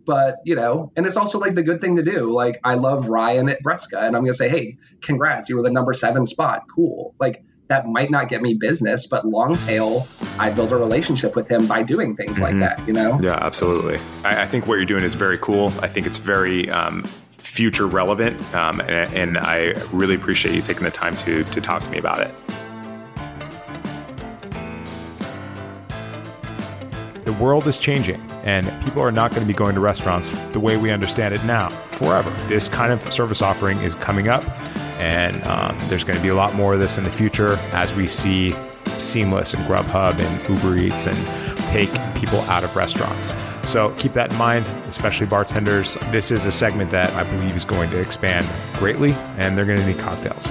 but 0.05 0.37
you 0.45 0.55
know, 0.55 0.91
and 0.95 1.05
it's 1.05 1.17
also 1.17 1.39
like 1.39 1.55
the 1.55 1.63
good 1.63 1.81
thing 1.81 1.97
to 1.97 2.03
do. 2.03 2.31
Like 2.31 2.59
I 2.63 2.75
love 2.75 3.09
Ryan 3.09 3.49
at 3.49 3.61
Bresca 3.61 3.99
and 3.99 4.15
I'm 4.15 4.25
to 4.25 4.33
say, 4.33 4.49
"Hey, 4.49 4.77
congrats, 5.01 5.49
you 5.49 5.57
were 5.57 5.63
the 5.63 5.71
number 5.71 5.93
7 5.93 6.25
spot. 6.25 6.63
Cool." 6.73 7.13
Like 7.19 7.43
that 7.71 7.87
might 7.87 8.11
not 8.11 8.27
get 8.27 8.41
me 8.41 8.53
business, 8.53 9.07
but 9.07 9.25
long 9.25 9.57
tail, 9.59 10.05
I 10.37 10.49
build 10.49 10.73
a 10.73 10.75
relationship 10.75 11.37
with 11.37 11.49
him 11.49 11.67
by 11.67 11.83
doing 11.83 12.17
things 12.17 12.33
mm-hmm. 12.33 12.59
like 12.59 12.59
that, 12.59 12.85
you 12.85 12.91
know? 12.91 13.17
Yeah, 13.21 13.37
absolutely. 13.41 13.97
I, 14.25 14.43
I, 14.43 14.47
think 14.47 14.67
what 14.67 14.75
you're 14.75 14.85
doing 14.85 15.05
is 15.05 15.15
very 15.15 15.37
cool. 15.37 15.73
I 15.79 15.87
think 15.87 16.05
it's 16.05 16.17
very 16.17 16.69
um, 16.69 17.03
future 17.37 17.87
relevant. 17.87 18.41
Um, 18.53 18.81
and, 18.81 19.13
and 19.13 19.37
I 19.37 19.73
really 19.93 20.15
appreciate 20.15 20.53
you 20.53 20.61
taking 20.61 20.83
the 20.83 20.91
time 20.91 21.15
to, 21.17 21.45
to 21.45 21.61
talk 21.61 21.81
to 21.81 21.89
me 21.89 21.97
about 21.97 22.19
it. 22.21 22.35
The 27.31 27.41
world 27.41 27.65
is 27.65 27.77
changing, 27.77 28.19
and 28.43 28.65
people 28.83 29.01
are 29.01 29.11
not 29.11 29.31
going 29.31 29.41
to 29.41 29.47
be 29.47 29.53
going 29.53 29.73
to 29.75 29.79
restaurants 29.79 30.29
the 30.51 30.59
way 30.59 30.75
we 30.75 30.91
understand 30.91 31.33
it 31.33 31.41
now 31.45 31.69
forever. 31.87 32.29
This 32.47 32.67
kind 32.67 32.91
of 32.91 33.01
service 33.13 33.41
offering 33.41 33.79
is 33.79 33.95
coming 33.95 34.27
up, 34.27 34.43
and 34.99 35.41
um, 35.45 35.77
there's 35.87 36.03
going 36.03 36.17
to 36.17 36.21
be 36.21 36.27
a 36.27 36.35
lot 36.35 36.53
more 36.55 36.73
of 36.73 36.81
this 36.81 36.97
in 36.97 37.05
the 37.05 37.09
future 37.09 37.53
as 37.71 37.95
we 37.95 38.05
see 38.05 38.53
Seamless 38.99 39.53
and 39.53 39.65
Grubhub 39.65 40.19
and 40.19 40.49
Uber 40.49 40.77
Eats 40.77 41.07
and 41.07 41.17
take 41.69 41.89
people 42.15 42.41
out 42.41 42.65
of 42.65 42.75
restaurants. 42.75 43.33
So 43.63 43.91
keep 43.97 44.11
that 44.11 44.33
in 44.33 44.37
mind, 44.37 44.67
especially 44.89 45.25
bartenders. 45.25 45.95
This 46.11 46.31
is 46.31 46.45
a 46.45 46.51
segment 46.51 46.91
that 46.91 47.11
I 47.11 47.23
believe 47.23 47.55
is 47.55 47.63
going 47.63 47.91
to 47.91 47.97
expand 47.97 48.45
greatly, 48.77 49.13
and 49.37 49.57
they're 49.57 49.63
going 49.63 49.79
to 49.79 49.87
need 49.87 49.99
cocktails. 49.99 50.47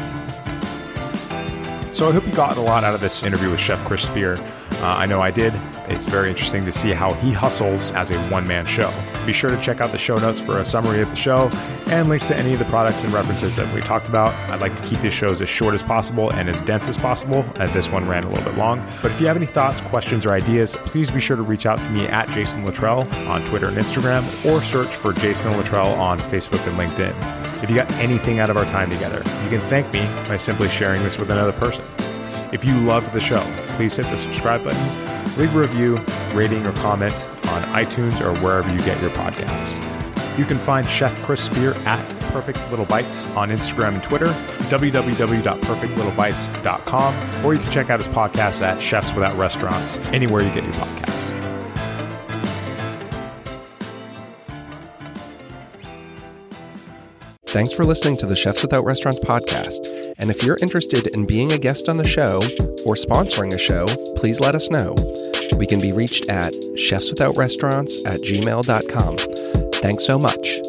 So 1.95 2.09
I 2.09 2.13
hope 2.13 2.27
you 2.27 2.33
got 2.33 2.57
a 2.57 2.63
lot 2.63 2.85
out 2.85 2.95
of 2.95 3.03
this 3.03 3.23
interview 3.23 3.51
with 3.51 3.61
Chef 3.61 3.87
Chris 3.87 4.05
Spear. 4.05 4.39
Uh, 4.81 4.87
I 4.87 5.05
know 5.05 5.21
I 5.21 5.31
did. 5.31 5.53
It's 5.89 6.07
very 6.07 6.31
interesting 6.31 6.65
to 6.65 6.73
see 6.73 6.93
how 6.93 7.13
he 7.15 7.33
hustles 7.33 7.93
as 7.93 8.11
a 8.11 8.19
one 8.29 8.49
man 8.49 8.65
show. 8.65 8.91
Be 9.27 9.33
sure 9.33 9.51
to 9.51 9.61
check 9.61 9.83
out 9.83 9.93
the 9.93 9.99
show 9.99 10.15
notes 10.15 10.41
for 10.41 10.59
a 10.59 10.65
summary 10.65 11.03
of 11.03 11.11
the 11.11 11.17
show 11.17 11.51
and 11.89 12.09
links 12.09 12.29
to 12.29 12.37
any 12.37 12.55
of 12.55 12.59
the 12.59 12.65
products 12.65 13.05
and 13.05 13.13
references 13.13 13.57
that 13.57 13.75
we 13.75 13.83
talked 13.83 14.09
about. 14.09 14.33
I'd 14.49 14.63
like 14.63 14.75
to 14.77 14.83
keep 14.83 15.01
these 15.01 15.13
shows 15.13 15.43
as 15.43 15.51
short 15.51 15.75
as 15.75 15.83
possible 15.83 16.33
and 16.33 16.49
as 16.49 16.63
dense 16.63 16.89
as 16.89 16.97
possible, 16.97 17.45
as 17.57 17.71
this 17.75 17.91
one 17.91 18.09
ran 18.09 18.25
a 18.25 18.31
little 18.31 18.45
bit 18.45 18.57
long. 18.57 18.81
But 19.03 19.11
if 19.11 19.21
you 19.21 19.27
have 19.27 19.37
any 19.37 19.45
thoughts, 19.45 19.83
questions, 19.83 20.25
or 20.25 20.33
ideas, 20.33 20.75
please 20.87 21.11
be 21.11 21.21
sure 21.21 21.37
to 21.37 21.43
reach 21.43 21.67
out 21.67 21.79
to 21.83 21.91
me 21.91 22.07
at 22.07 22.31
Jason 22.31 22.65
Luttrell 22.65 23.07
on 23.29 23.45
Twitter 23.45 23.69
and 23.69 23.77
Instagram, 23.77 24.23
or 24.51 24.63
search 24.63 24.89
for 24.89 25.13
Jason 25.13 25.55
Luttrell 25.59 25.93
on 25.95 26.19
Facebook 26.19 26.67
and 26.67 26.79
LinkedIn. 26.79 27.63
If 27.63 27.69
you 27.69 27.77
got 27.77 27.93
anything 27.93 28.39
out 28.39 28.49
of 28.49 28.57
our 28.57 28.65
time 28.65 28.89
together, 28.89 29.19
you 29.45 29.51
can 29.51 29.61
thank 29.61 29.93
me 29.93 30.07
by 30.27 30.39
simply 30.39 30.69
sharing 30.69 31.03
this 31.03 31.19
with 31.19 31.31
another 31.31 31.53
person. 31.53 31.85
If 32.53 32.65
you 32.65 32.77
loved 32.79 33.13
the 33.13 33.21
show, 33.21 33.41
please 33.77 33.95
hit 33.97 34.07
the 34.07 34.19
subscribe 34.19 34.65
button, 34.65 34.83
leave 35.39 35.55
a 35.55 35.61
review, 35.61 35.97
rating, 36.35 36.67
or 36.67 36.73
comment 36.73 37.31
on 37.49 37.63
iTunes 37.75 38.21
or 38.21 38.35
wherever 38.41 38.69
you 38.73 38.81
get 38.81 39.01
your 39.01 39.11
podcasts. 39.11 39.79
You 40.39 40.45
can 40.45 40.59
find 40.59 40.87
Chef 40.87 41.21
Chris 41.23 41.43
Spear 41.45 41.75
at 41.87 42.09
Perfect 42.33 42.59
Little 42.71 42.87
Bites 42.87 43.29
on 43.31 43.49
Instagram 43.51 43.95
and 43.95 44.03
Twitter, 44.03 44.29
www.perfectlittlebites.com, 44.71 47.45
or 47.45 47.55
you 47.55 47.61
can 47.61 47.71
check 47.71 47.91
out 47.91 48.01
his 48.01 48.09
podcast 48.09 48.63
at 48.63 48.81
Chefs 48.81 49.13
Without 49.13 49.37
Restaurants, 49.37 49.99
anywhere 50.13 50.43
you 50.43 50.49
get 50.51 50.65
your 50.65 50.73
podcasts. 50.75 51.40
Thanks 57.53 57.73
for 57.73 57.85
listening 57.85 58.17
to 58.19 58.27
the 58.27 58.37
Chefs 58.37 58.63
Without 58.63 58.85
Restaurants 58.85 59.19
podcast. 59.19 60.15
And 60.19 60.31
if 60.31 60.45
you're 60.45 60.59
interested 60.63 61.09
in 61.09 61.27
being 61.27 61.51
a 61.51 61.59
guest 61.59 61.89
on 61.89 61.97
the 61.97 62.07
show 62.07 62.37
or 62.87 62.95
sponsoring 62.95 63.53
a 63.53 63.59
show, 63.59 63.87
please 64.15 64.39
let 64.39 64.55
us 64.55 64.71
know. 64.71 64.95
We 65.57 65.67
can 65.67 65.81
be 65.81 65.93
reached 65.93 66.29
at 66.29 66.53
chefswithoutrestaurants 66.53 68.07
at 68.07 68.21
gmail.com. 68.21 69.17
Thanks 69.83 70.07
so 70.07 70.17
much. 70.17 70.61